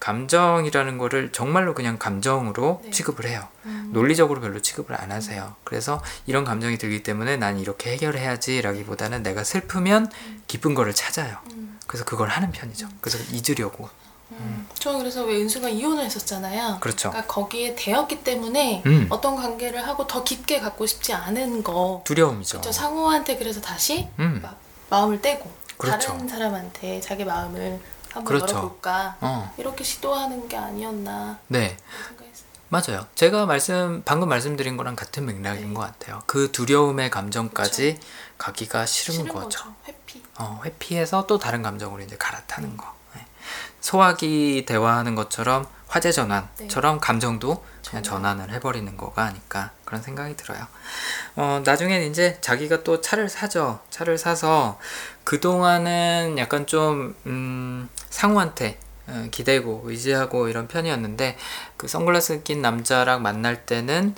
감정이라는 0.00 0.98
거를 0.98 1.32
정말로 1.32 1.74
그냥 1.74 1.98
감정으로 1.98 2.82
네. 2.84 2.90
취급을 2.90 3.26
해요. 3.26 3.46
음. 3.64 3.90
논리적으로 3.92 4.40
별로 4.40 4.60
취급을 4.60 5.00
안 5.00 5.12
하세요. 5.12 5.54
그래서 5.64 6.02
이런 6.26 6.44
감정이 6.44 6.76
들기 6.78 7.02
때문에 7.02 7.36
난 7.36 7.58
이렇게 7.58 7.92
해결해야지라기보다는 7.92 9.22
내가 9.22 9.44
슬프면 9.44 10.10
기쁜 10.46 10.74
거를 10.74 10.94
찾아요. 10.94 11.38
음. 11.52 11.78
그래서 11.86 12.04
그걸 12.04 12.28
하는 12.28 12.52
편이죠. 12.52 12.88
그래서 13.00 13.18
잊으려고. 13.32 13.88
음. 14.32 14.66
저는 14.78 14.98
그래서 14.98 15.24
왜 15.24 15.36
은수가 15.36 15.68
이혼을 15.68 16.04
했었잖아요. 16.04 16.78
그렇죠. 16.80 17.10
그러니까 17.10 17.32
거기에 17.32 17.74
대였기 17.74 18.24
때문에 18.24 18.82
음. 18.86 19.06
어떤 19.10 19.36
관계를 19.36 19.86
하고 19.86 20.06
더 20.06 20.24
깊게 20.24 20.60
갖고 20.60 20.86
싶지 20.86 21.12
않은 21.12 21.62
거. 21.62 22.02
두려움이죠. 22.04 22.60
저 22.60 22.72
상호한테 22.72 23.36
그래서 23.36 23.60
다시 23.60 24.08
음. 24.18 24.40
막 24.42 24.58
마음을 24.90 25.20
떼고 25.20 25.50
그렇죠. 25.76 26.12
다른 26.12 26.28
사람한테 26.28 27.00
자기 27.00 27.24
마음을 27.24 27.80
한번 28.14 28.24
그렇죠. 28.24 28.56
열어볼까 28.56 29.16
어. 29.20 29.52
이렇게 29.58 29.82
시도하는 29.82 30.48
게 30.48 30.56
아니었나 30.56 31.38
네. 31.48 31.76
생각했어요. 32.06 32.44
맞아요. 32.68 33.06
제가 33.14 33.46
말씀 33.46 34.02
방금 34.04 34.28
말씀드린 34.28 34.76
거랑 34.76 34.94
같은 34.94 35.26
맥락인 35.26 35.68
네. 35.68 35.74
것 35.74 35.80
같아요. 35.80 36.22
그 36.26 36.52
두려움의 36.52 37.10
감정까지 37.10 37.98
가기가 38.38 38.86
싫은, 38.86 39.14
싫은 39.14 39.32
거죠. 39.32 39.42
거죠. 39.42 39.74
회피. 39.88 40.22
어, 40.38 40.60
회피해서 40.64 41.26
또 41.26 41.38
다른 41.38 41.62
감정으로 41.62 42.02
이제 42.02 42.16
갈아타는 42.16 42.76
거. 42.76 42.86
네. 43.16 43.26
소화기 43.80 44.64
대화하는 44.66 45.14
것처럼 45.16 45.66
화재 45.88 46.10
전환처럼 46.10 46.98
감정도 46.98 47.64
그냥 47.88 48.02
전환을 48.02 48.50
해버리는 48.50 48.96
거가 48.96 49.24
아닐까 49.24 49.70
그런 49.84 50.02
생각이 50.02 50.36
들어요. 50.36 50.66
어, 51.36 51.62
나중엔 51.64 52.10
이제 52.10 52.38
자기가 52.40 52.82
또 52.82 53.00
차를 53.00 53.28
사죠. 53.28 53.80
차를 53.90 54.18
사서 54.18 54.80
그동안은 55.22 56.36
약간 56.38 56.66
좀, 56.66 57.14
음, 57.26 57.88
상우한테 58.14 58.78
어, 59.08 59.26
기대고 59.32 59.82
의지하고 59.86 60.48
이런 60.48 60.68
편이었는데 60.68 61.36
그 61.76 61.88
선글라스 61.88 62.44
낀 62.44 62.62
남자랑 62.62 63.22
만날 63.22 63.66
때는 63.66 64.14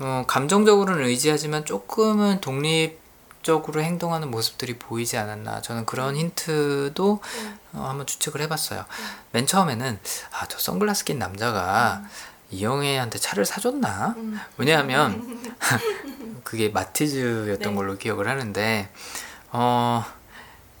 어, 0.00 0.24
감정적으로는 0.26 1.04
의지하지만 1.04 1.64
조금은 1.64 2.40
독립적으로 2.40 3.80
행동하는 3.80 4.30
모습들이 4.32 4.76
보이지 4.76 5.16
않았나 5.16 5.62
저는 5.62 5.86
그런 5.86 6.16
힌트도 6.16 7.20
네. 7.22 7.54
어, 7.74 7.86
한번 7.88 8.06
추측을 8.06 8.40
해봤어요. 8.42 8.84
맨 9.30 9.46
처음에는 9.46 9.98
아 10.32 10.46
저 10.48 10.58
선글라스 10.58 11.04
낀 11.04 11.18
남자가 11.20 12.02
이영애한테 12.50 13.18
차를 13.20 13.46
사줬나? 13.46 14.14
음. 14.16 14.40
왜냐하면 14.56 15.54
그게 16.42 16.70
마티즈였던 16.70 17.70
네. 17.72 17.74
걸로 17.74 17.96
기억을 17.96 18.26
하는데 18.26 18.88
어. 19.52 20.17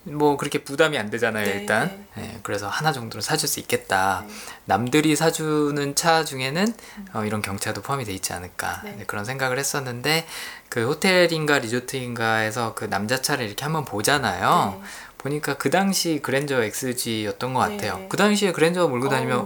뭐 0.04 0.36
그렇게 0.36 0.64
부담이 0.64 0.96
안 0.96 1.10
되잖아요 1.10 1.44
네, 1.44 1.52
일단 1.52 2.06
네, 2.16 2.38
그래서 2.42 2.68
하나 2.68 2.92
정도는 2.92 3.20
사줄 3.20 3.48
수 3.48 3.60
있겠다 3.60 4.24
네. 4.26 4.34
남들이 4.64 5.16
사주는 5.16 5.94
차 5.94 6.24
중에는 6.24 6.74
어, 7.12 7.24
이런 7.24 7.42
경차도 7.42 7.82
포함이 7.82 8.04
돼 8.04 8.12
있지 8.12 8.32
않을까 8.32 8.80
네. 8.84 8.96
네, 8.98 9.04
그런 9.06 9.24
생각을 9.24 9.58
했었는데 9.58 10.26
그 10.68 10.86
호텔인가 10.86 11.58
리조트인가에서 11.58 12.74
그 12.74 12.88
남자 12.88 13.20
차를 13.20 13.46
이렇게 13.46 13.64
한번 13.64 13.84
보잖아요 13.84 14.78
네. 14.80 14.88
보니까 15.18 15.54
그 15.54 15.70
당시 15.70 16.20
그랜저 16.22 16.62
XG였던 16.62 17.54
것 17.54 17.66
네. 17.66 17.76
같아요 17.76 18.08
그 18.08 18.16
당시에 18.16 18.52
그랜저 18.52 18.88
몰고 18.88 19.08
다니면 19.08 19.38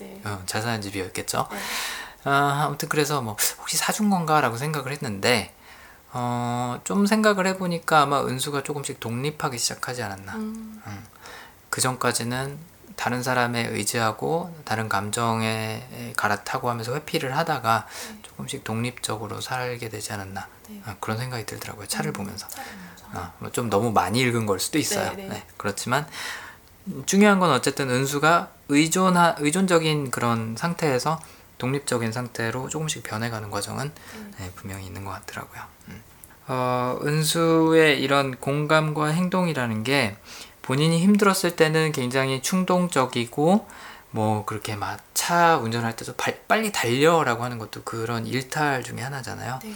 네. 0.00 0.20
어, 0.24 0.42
잘 0.46 0.62
사는 0.62 0.80
집이었겠죠 0.80 1.46
네. 1.50 1.58
아, 2.24 2.64
아무튼 2.66 2.88
그래서 2.88 3.20
뭐 3.20 3.36
혹시 3.58 3.76
사준 3.76 4.10
건가라고 4.10 4.56
생각을 4.56 4.92
했는데 4.92 5.52
어, 6.12 6.80
좀 6.84 7.06
생각을 7.06 7.46
해보니까 7.48 8.02
아마 8.02 8.22
은수가 8.24 8.62
조금씩 8.62 9.00
독립하기 9.00 9.58
시작하지 9.58 10.02
않았나. 10.02 10.34
음. 10.34 10.82
그 11.70 11.80
전까지는 11.80 12.58
다른 12.96 13.22
사람에 13.22 13.68
의지하고 13.68 14.54
다른 14.64 14.88
감정에 14.88 16.12
갈아타고 16.16 16.68
하면서 16.68 16.94
회피를 16.94 17.36
하다가 17.36 17.86
네. 18.08 18.18
조금씩 18.22 18.64
독립적으로 18.64 19.40
살게 19.40 19.88
되지 19.88 20.12
않았나. 20.12 20.46
네. 20.68 20.82
아, 20.84 20.96
그런 21.00 21.16
생각이 21.16 21.46
들더라고요. 21.46 21.86
차를 21.86 22.12
보면서. 22.12 22.46
차를 22.48 22.70
보면서. 22.70 23.04
아, 23.12 23.32
뭐좀 23.38 23.70
너무 23.70 23.90
많이 23.90 24.20
읽은 24.20 24.44
걸 24.44 24.60
수도 24.60 24.78
있어요. 24.78 25.10
네, 25.10 25.22
네. 25.22 25.28
네, 25.28 25.46
그렇지만 25.56 26.06
중요한 27.06 27.38
건 27.40 27.50
어쨌든 27.50 27.88
은수가 27.88 28.50
의존하, 28.68 29.34
의존적인 29.38 30.10
그런 30.10 30.56
상태에서 30.56 31.20
독립적인 31.66 32.10
상태로 32.10 32.68
조금씩 32.68 33.04
변해가는 33.04 33.48
과정은 33.52 33.92
네, 34.40 34.50
분명히 34.56 34.84
있는 34.84 35.04
것 35.04 35.12
같더라고요. 35.12 35.60
음. 35.90 36.02
어, 36.48 36.98
은수의 37.04 38.02
이런 38.02 38.34
공감과 38.36 39.06
행동이라는 39.06 39.84
게 39.84 40.16
본인이 40.62 40.98
힘들었을 41.00 41.54
때는 41.54 41.92
굉장히 41.92 42.42
충동적이고 42.42 43.68
뭐 44.10 44.44
그렇게 44.44 44.74
막 44.74 44.98
차 45.22 45.56
운전할 45.56 45.94
때도 45.94 46.14
발- 46.16 46.40
빨리 46.48 46.72
달려라고 46.72 47.44
하는 47.44 47.58
것도 47.58 47.84
그런 47.84 48.26
일탈 48.26 48.82
중에 48.82 48.98
하나잖아요. 49.02 49.60
네. 49.62 49.72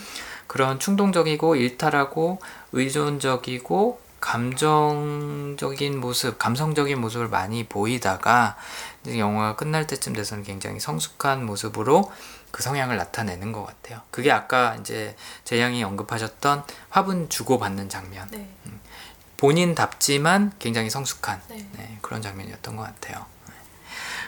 그런 0.49 0.81
충동적이고 0.81 1.55
일탈하고 1.55 2.41
의존적이고 2.73 4.01
감정적인 4.27 6.01
모습, 6.01 6.37
감성적인 6.37 7.01
모습을 7.01 7.29
많이 7.29 7.63
보이다가 7.63 8.57
이제 9.05 9.21
영화가 9.21 9.55
끝날 9.55 9.87
때쯤 9.87 10.15
돼서는 10.15 10.43
굉장히 10.43 10.81
성숙한 10.81 11.47
모습으로 11.47 12.11
그 12.51 12.61
성향을 12.61 12.97
나타내는 12.97 13.53
것 13.53 13.65
같아요. 13.65 14.01
그게 14.11 14.33
아까 14.33 14.75
이제 14.81 15.15
재양이 15.45 15.85
언급하셨던 15.85 16.65
화분 16.91 17.29
주고받는 17.29 17.89
장면. 17.89 18.27
네. 18.33 18.49
본인답지만 19.37 20.55
굉장히 20.59 20.91
성숙한 20.91 21.41
네. 21.49 21.65
네, 21.75 21.99
그런 22.03 22.21
장면이었던 22.21 22.75
것 22.75 22.83
같아요. 22.83 23.25
네. 23.47 23.55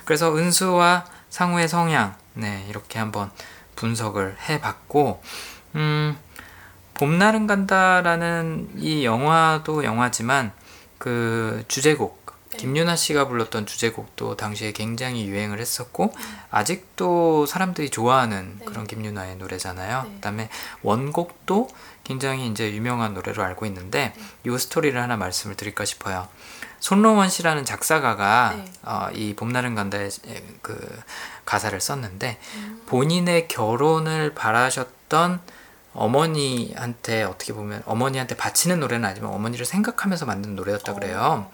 그래서 0.05 0.33
은수와 0.37 1.07
상우의 1.31 1.67
성향, 1.67 2.15
네, 2.35 2.65
이렇게 2.69 3.01
한번 3.01 3.33
분석을 3.75 4.37
해봤고, 4.49 5.21
음, 5.75 6.17
봄날은 6.99 7.47
간다라는 7.47 8.71
이 8.77 9.05
영화도 9.05 9.85
영화지만 9.85 10.53
그 10.99 11.65
주제곡 11.69 12.19
네. 12.51 12.57
김윤아 12.59 12.97
씨가 12.97 13.29
불렀던 13.29 13.67
주제곡도 13.67 14.37
당시에 14.37 14.73
굉장히 14.73 15.27
유행을 15.27 15.61
했었고 15.61 16.13
아직도 16.51 17.47
사람들이 17.47 17.91
좋아하는 17.91 18.57
네. 18.59 18.65
그런 18.65 18.87
김윤아의 18.87 19.37
노래잖아요. 19.37 20.03
네. 20.03 20.15
그다음에 20.15 20.49
원곡도 20.83 21.69
굉장히 22.05 22.49
이제 22.49 22.73
유명한 22.73 23.15
노래로 23.15 23.43
알고 23.43 23.67
있는데 23.67 24.13
네. 24.17 24.51
이 24.51 24.59
스토리를 24.59 25.01
하나 25.01 25.17
말씀을 25.17 25.57
드릴까 25.57 25.85
싶어요. 25.85 26.27
손롱원 26.81 27.29
씨라는 27.29 27.65
작사가가 27.65 28.55
네. 28.57 28.65
어, 28.83 29.09
이 29.13 29.35
봄날은 29.35 29.75
간다의 29.75 30.11
그 30.63 31.03
가사를 31.45 31.79
썼는데 31.81 32.39
음. 32.55 32.83
본인의 32.87 33.49
결혼을 33.49 34.35
바라셨던 34.35 35.41
어머니한테 35.99 37.25
어떻게 37.25 37.53
보면 37.53 37.83
어머니한테 37.87 38.37
바치는 38.37 38.81
노래는 38.81 39.05
아니지만 39.05 39.33
어머니를 39.33 39.67
생각하면서 39.67 40.27
만든 40.27 40.57
노래였다 40.57 40.95
그래요. 40.95 41.51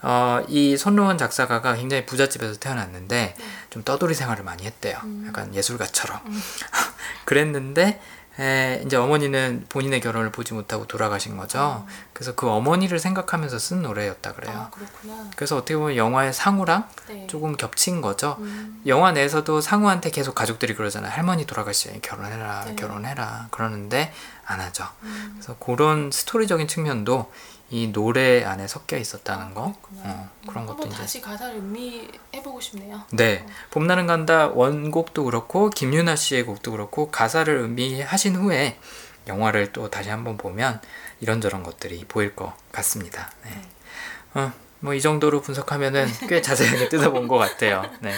어, 0.00 0.44
이 0.48 0.76
손로원 0.76 1.18
작사가가 1.18 1.74
굉장히 1.74 2.06
부잣집에서 2.06 2.58
태어났는데 2.60 3.34
네. 3.36 3.44
좀 3.70 3.82
떠돌이 3.82 4.14
생활을 4.14 4.44
많이 4.44 4.64
했대요. 4.64 4.98
음. 5.04 5.24
약간 5.26 5.54
예술가처럼. 5.54 6.20
음. 6.26 6.42
그랬는데 7.24 8.00
에, 8.40 8.82
이제 8.86 8.96
어머니는 8.96 9.66
본인의 9.68 10.00
결혼을 10.00 10.30
보지 10.30 10.54
못하고 10.54 10.86
돌아가신 10.86 11.36
거죠. 11.36 11.86
그래서 12.12 12.34
그 12.34 12.48
어머니를 12.48 12.98
생각하면서 12.98 13.58
쓴 13.58 13.82
노래였다 13.82 14.34
그래요. 14.34 14.54
아 14.56 14.70
그렇구나. 14.70 15.30
그래서 15.34 15.56
어떻게 15.56 15.76
보면 15.76 15.96
영화의 15.96 16.32
상우랑 16.32 16.88
네. 17.08 17.26
조금 17.26 17.56
겹친 17.56 18.00
거죠. 18.00 18.36
음. 18.40 18.80
영화 18.86 19.10
내에서도 19.12 19.60
상우한테 19.60 20.10
계속 20.10 20.34
가족들이 20.34 20.74
그러잖아요. 20.74 21.10
할머니 21.10 21.46
돌아가시면 21.46 22.00
결혼해라, 22.00 22.64
네. 22.66 22.74
결혼해라. 22.76 23.48
그러는데 23.50 24.12
안 24.46 24.60
하죠. 24.60 24.86
음. 25.02 25.30
그래서 25.34 25.56
그런 25.58 26.10
스토리적인 26.12 26.68
측면도 26.68 27.30
이 27.70 27.88
노래 27.92 28.44
안에 28.44 28.66
섞여 28.66 28.96
있었다는 28.96 29.52
거. 29.54 29.74
어, 29.92 30.30
그런 30.48 30.64
것도 30.66 30.86
이제. 30.86 30.96
다시 30.96 31.20
가사를 31.20 31.56
음미해보고 31.56 32.60
싶네요. 32.60 33.02
네. 33.12 33.44
봄날은 33.70 34.06
간다 34.06 34.48
원곡도 34.48 35.24
그렇고 35.24 35.68
김윤아 35.70 36.16
씨의 36.16 36.44
곡도 36.44 36.70
그렇고 36.72 37.10
가사를 37.10 37.54
음미하신 37.54 38.36
후에 38.36 38.78
영화를 39.26 39.72
또 39.72 39.90
다시 39.90 40.08
한번 40.08 40.38
보면 40.38 40.80
이런저런 41.20 41.62
것들이 41.62 42.04
보일 42.08 42.34
것 42.34 42.54
같습니다. 42.72 43.30
네. 43.44 43.50
네. 43.50 44.40
어, 44.40 44.52
뭐 44.80 44.94
이 44.94 45.00
정도로 45.02 45.42
분석하면은 45.42 46.06
꽤 46.28 46.40
자세하게 46.40 46.88
뜯어본 46.88 47.28
것 47.28 47.36
같아요. 47.36 47.84
네. 48.00 48.14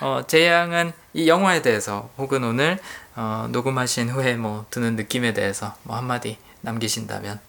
어, 0.00 0.22
재양은 0.26 0.92
이 1.14 1.28
영화에 1.28 1.62
대해서 1.62 2.10
혹은 2.18 2.44
오늘 2.44 2.78
어, 3.16 3.46
녹음하신 3.50 4.10
후에 4.10 4.34
뭐 4.34 4.66
드는 4.70 4.96
느낌에 4.96 5.32
대해서 5.32 5.74
뭐 5.84 5.96
한마디 5.96 6.36
남기신다면 6.62 7.40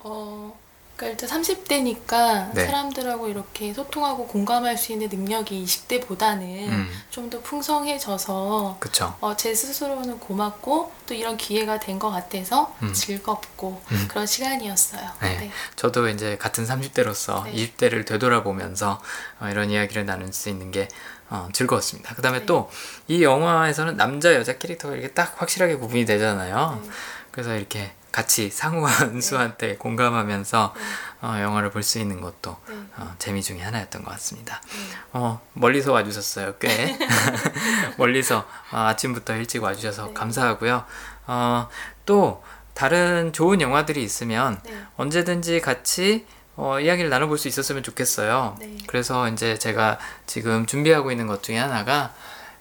어, 0.00 0.58
그러니까 1.02 1.08
일단 1.08 1.28
30대니까 1.28 2.54
네. 2.54 2.66
사람들하고 2.66 3.28
이렇게 3.28 3.74
소통하고 3.74 4.28
공감할 4.28 4.78
수 4.78 4.92
있는 4.92 5.08
능력이 5.08 5.64
20대보다는 5.64 6.68
음, 6.68 6.88
좀더 7.10 7.40
풍성해져서 7.40 8.76
그쵸. 8.78 9.16
어, 9.20 9.34
제 9.36 9.52
스스로는 9.52 10.20
고맙고 10.20 10.92
또 11.06 11.14
이런 11.14 11.36
기회가 11.36 11.80
된 11.80 12.02
것 12.02 12.10
같아서 12.10 12.74
음. 12.82 12.92
즐겁고 12.92 13.80
음. 13.92 14.08
그런 14.08 14.26
시간이었어요. 14.26 15.08
네. 15.20 15.36
네. 15.38 15.50
저도 15.76 16.08
이제 16.08 16.36
같은 16.36 16.64
30대로서 16.64 17.44
네. 17.44 17.52
20대를 17.52 18.04
되돌아보면서 18.06 19.00
어, 19.40 19.48
이런 19.48 19.70
이야기를 19.70 20.06
나눌 20.06 20.32
수 20.32 20.48
있는 20.48 20.70
게 20.70 20.88
어, 21.30 21.48
즐거웠습니다. 21.52 22.14
그 22.14 22.22
다음에 22.22 22.40
네. 22.40 22.46
또이 22.46 23.22
영화에서는 23.22 23.96
남자 23.96 24.34
여자 24.34 24.56
캐릭터가 24.58 24.94
이렇게 24.94 25.12
딱 25.12 25.34
확실하게 25.40 25.76
구분이 25.76 26.04
되잖아요. 26.06 26.80
네. 26.82 26.90
그래서 27.30 27.54
이렇게 27.54 27.92
같이 28.12 28.50
상우와 28.50 28.90
은수한테 29.02 29.76
공감하면서 29.76 30.74
어, 31.22 31.36
영화를 31.40 31.70
볼 31.70 31.82
수 31.82 31.98
있는 31.98 32.20
것도 32.20 32.56
네. 32.68 32.74
어, 32.98 33.14
재미 33.18 33.42
중에 33.42 33.60
하나였던 33.62 34.04
것 34.04 34.10
같습니다. 34.12 34.60
네. 34.66 34.96
어, 35.14 35.40
멀리서 35.54 35.92
와주셨어요. 35.92 36.56
꽤 36.58 36.96
멀리서 37.96 38.46
어, 38.70 38.78
아침부터 38.78 39.34
일찍 39.36 39.62
와주셔서 39.62 40.08
네. 40.08 40.12
감사하고요. 40.14 40.84
어, 41.26 41.68
또 42.06 42.44
다른 42.74 43.32
좋은 43.32 43.60
영화들이 43.60 44.02
있으면 44.02 44.60
네. 44.64 44.82
언제든지 44.96 45.60
같이 45.60 46.26
어, 46.56 46.78
이야기를 46.80 47.08
나눠볼 47.10 47.38
수 47.38 47.48
있었으면 47.48 47.82
좋겠어요. 47.82 48.56
네. 48.60 48.76
그래서 48.86 49.28
이제 49.28 49.58
제가 49.58 49.98
지금 50.26 50.66
준비하고 50.66 51.10
있는 51.10 51.26
것 51.26 51.42
중에 51.42 51.58
하나가 51.58 52.12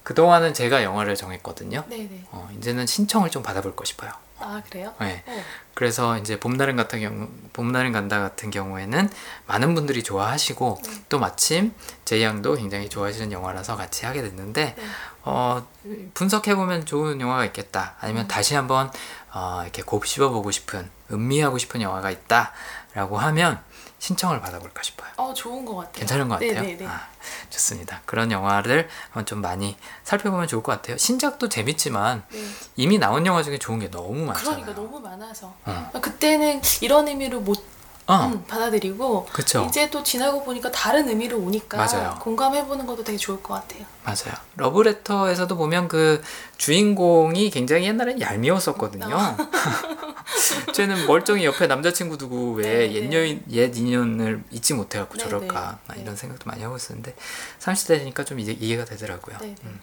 그동안은 0.04 0.54
제가 0.54 0.84
영화를 0.84 1.16
정했거든요. 1.16 1.84
네. 1.88 1.98
네. 2.10 2.24
어, 2.32 2.50
이제는 2.58 2.88
신청을 2.88 3.30
좀 3.30 3.44
받아볼까 3.44 3.84
싶어요. 3.86 4.12
아 4.42 4.62
그래요? 4.70 4.94
네. 5.00 5.24
어. 5.28 5.44
그래서 5.74 6.18
이제 6.18 6.40
봄날은 6.40 6.76
같은 6.76 7.00
경우 7.00 7.30
봄날은 7.54 7.92
간다 7.92 8.20
같은 8.22 8.52
경우에는 8.52 9.10
많은 9.48 9.74
분들이 9.74 10.04
좋아하시고 10.04 10.80
네. 10.84 10.92
또 11.10 11.20
마침 11.20 11.74
제이 12.06 12.24
양도 12.24 12.56
굉장히 12.56 12.90
좋아하시는 12.90 13.32
영화라서 13.32 13.76
같이 13.76 14.06
하게 14.06 14.22
됐는데 14.22 14.76
네. 14.78 14.84
어, 15.24 15.66
분석해 16.14 16.56
보면 16.56 16.86
좋은 16.86 17.22
영화가 17.22 17.46
있겠다. 17.46 17.96
아니면 18.00 18.26
음. 18.26 18.28
다시 18.28 18.56
한번 18.56 18.92
어, 19.34 19.62
이렇게 19.64 19.82
곱씹어 19.82 20.30
보고 20.30 20.52
싶은 20.52 20.90
음미하고 21.12 21.58
싶은 21.58 21.82
영화가 21.82 22.12
있다라고 22.12 23.18
하면 23.18 23.62
신청을 24.02 24.42
받아볼까 24.42 24.82
싶어요. 24.82 25.12
어 25.18 25.32
좋은 25.32 25.64
것 25.64 25.76
같아요. 25.76 25.94
괜찮은 25.94 26.28
것 26.28 26.36
같아요. 26.36 26.54
네. 26.54 26.62
네. 26.62 26.78
네. 26.78 26.88
아, 26.88 27.08
좋습니다. 27.52 28.02
그런 28.08 28.32
영화를 28.32 28.90
한번 29.06 29.28
좀 29.28 29.42
많이 29.42 29.78
살펴보면 30.04 30.48
좋을 30.48 30.64
것 30.64 30.72
같아요. 30.72 30.98
신작도 30.98 31.50
재밌지만 31.50 32.24
네. 32.32 32.44
이미 32.76 32.98
나온 32.98 33.28
영화 33.28 33.44
중에 33.44 33.60
좋은 33.60 33.78
게 33.78 33.92
너무 33.92 34.26
많잖아요. 34.26 34.64
그러니까 34.64 34.74
너무 34.74 35.00
많아서 35.00 35.54
어. 35.66 35.92
그때는 36.02 36.62
이런 36.82 37.08
의미로 37.08 37.42
못 37.42 37.64
어, 38.08 38.26
음, 38.26 38.44
받아들이고 38.46 39.28
그쵸. 39.32 39.66
이제 39.70 39.90
또 39.90 40.04
지나고 40.04 40.44
보니까 40.44 40.72
다른 40.72 41.08
의미로 41.08 41.38
오니까 41.38 41.78
맞아요. 41.78 42.18
공감해보는 42.20 42.86
것도 42.86 43.04
되게 43.04 43.18
좋을 43.18 43.42
것 43.42 43.54
같아요. 43.54 43.86
맞아요. 44.04 44.36
러브레터에서도 44.58 45.56
보면 45.56 45.88
그 45.88 46.22
주인공이 46.58 47.50
굉장히 47.52 47.86
옛날엔 47.86 48.20
얄미웠었거든요. 48.20 49.16
아. 49.16 49.38
쟤는 50.74 51.06
멀쩡히 51.08 51.46
옆에 51.46 51.68
남자친구 51.68 52.18
두고 52.18 52.54
왜 52.54 52.88
네, 52.88 52.94
옛 52.94 53.10
네. 53.10 53.18
여인, 53.18 53.44
옛 53.52 53.76
인연을 53.76 54.44
잊지 54.52 54.74
못해갖고 54.74 55.18
네, 55.18 55.24
저럴까 55.24 55.80
네, 55.90 55.96
네. 55.96 56.02
이런 56.02 56.16
생각도 56.16 56.50
많이 56.50 56.64
하고 56.64 56.78
있었는데 56.78 57.16
30대 57.60 58.00
되니까 58.00 58.24
좀 58.24 58.40
이제 58.40 58.52
이해가 58.52 58.86
되더라고요. 58.86 59.38
네, 59.42 59.48
네. 59.48 59.56
음. 59.66 59.80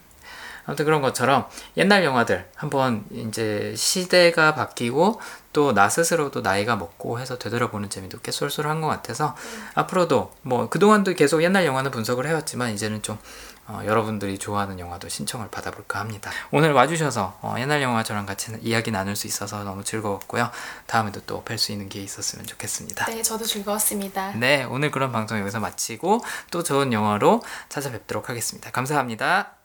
아무튼 0.69 0.85
그런 0.85 1.01
것처럼 1.01 1.47
옛날 1.79 2.05
영화들 2.05 2.47
한번 2.55 3.05
이제 3.11 3.75
시대가 3.77 4.55
바뀌고 4.55 5.21
또 5.53 5.73
나 5.73 5.89
스스로도 5.89 6.43
나이가 6.43 6.77
먹고 6.77 7.19
해서 7.19 7.37
되돌아보는 7.39 7.91
재미도 7.91 8.19
꽤 8.23 8.31
쏠쏠한 8.31 8.81
것 8.81 8.87
같아서 8.87 9.35
네. 9.35 9.61
앞으로도 9.75 10.33
뭐 10.43 10.69
그동안도 10.69 11.15
계속 11.15 11.43
옛날 11.43 11.65
영화는 11.67 11.91
분석을 11.91 12.27
해왔지만 12.29 12.73
이제는 12.75 13.03
좀 13.03 13.19
어, 13.67 13.83
여러분들이 13.85 14.39
좋아하는 14.39 14.79
영화도 14.79 15.09
신청을 15.09 15.49
받아볼까 15.51 16.01
합니다. 16.01 16.31
오늘 16.53 16.73
와주셔서 16.73 17.39
어, 17.43 17.55
옛날 17.59 17.83
영화 17.83 18.03
저랑 18.03 18.25
같이 18.25 18.53
이야기 18.63 18.91
나눌 18.91 19.17
수 19.17 19.27
있어서 19.27 19.65
너무 19.65 19.83
즐거웠고요. 19.85 20.51
다음에도 20.87 21.21
또 21.23 21.43
뵐 21.45 21.59
수 21.59 21.73
있는 21.73 21.89
기회 21.89 22.03
있었으면 22.05 22.47
좋겠습니다. 22.47 23.07
네, 23.07 23.23
저도 23.23 23.45
즐거웠습니다. 23.45 24.33
네, 24.37 24.65
오늘 24.65 24.91
그런 24.91 25.13
방송 25.13 25.39
여기서 25.41 25.61
마치고 25.61 26.21
또 26.51 26.63
좋은 26.63 26.93
영화로 26.93 27.43
찾아뵙도록 27.69 28.29
하겠습니다. 28.31 28.71
감사합니다. 28.71 29.58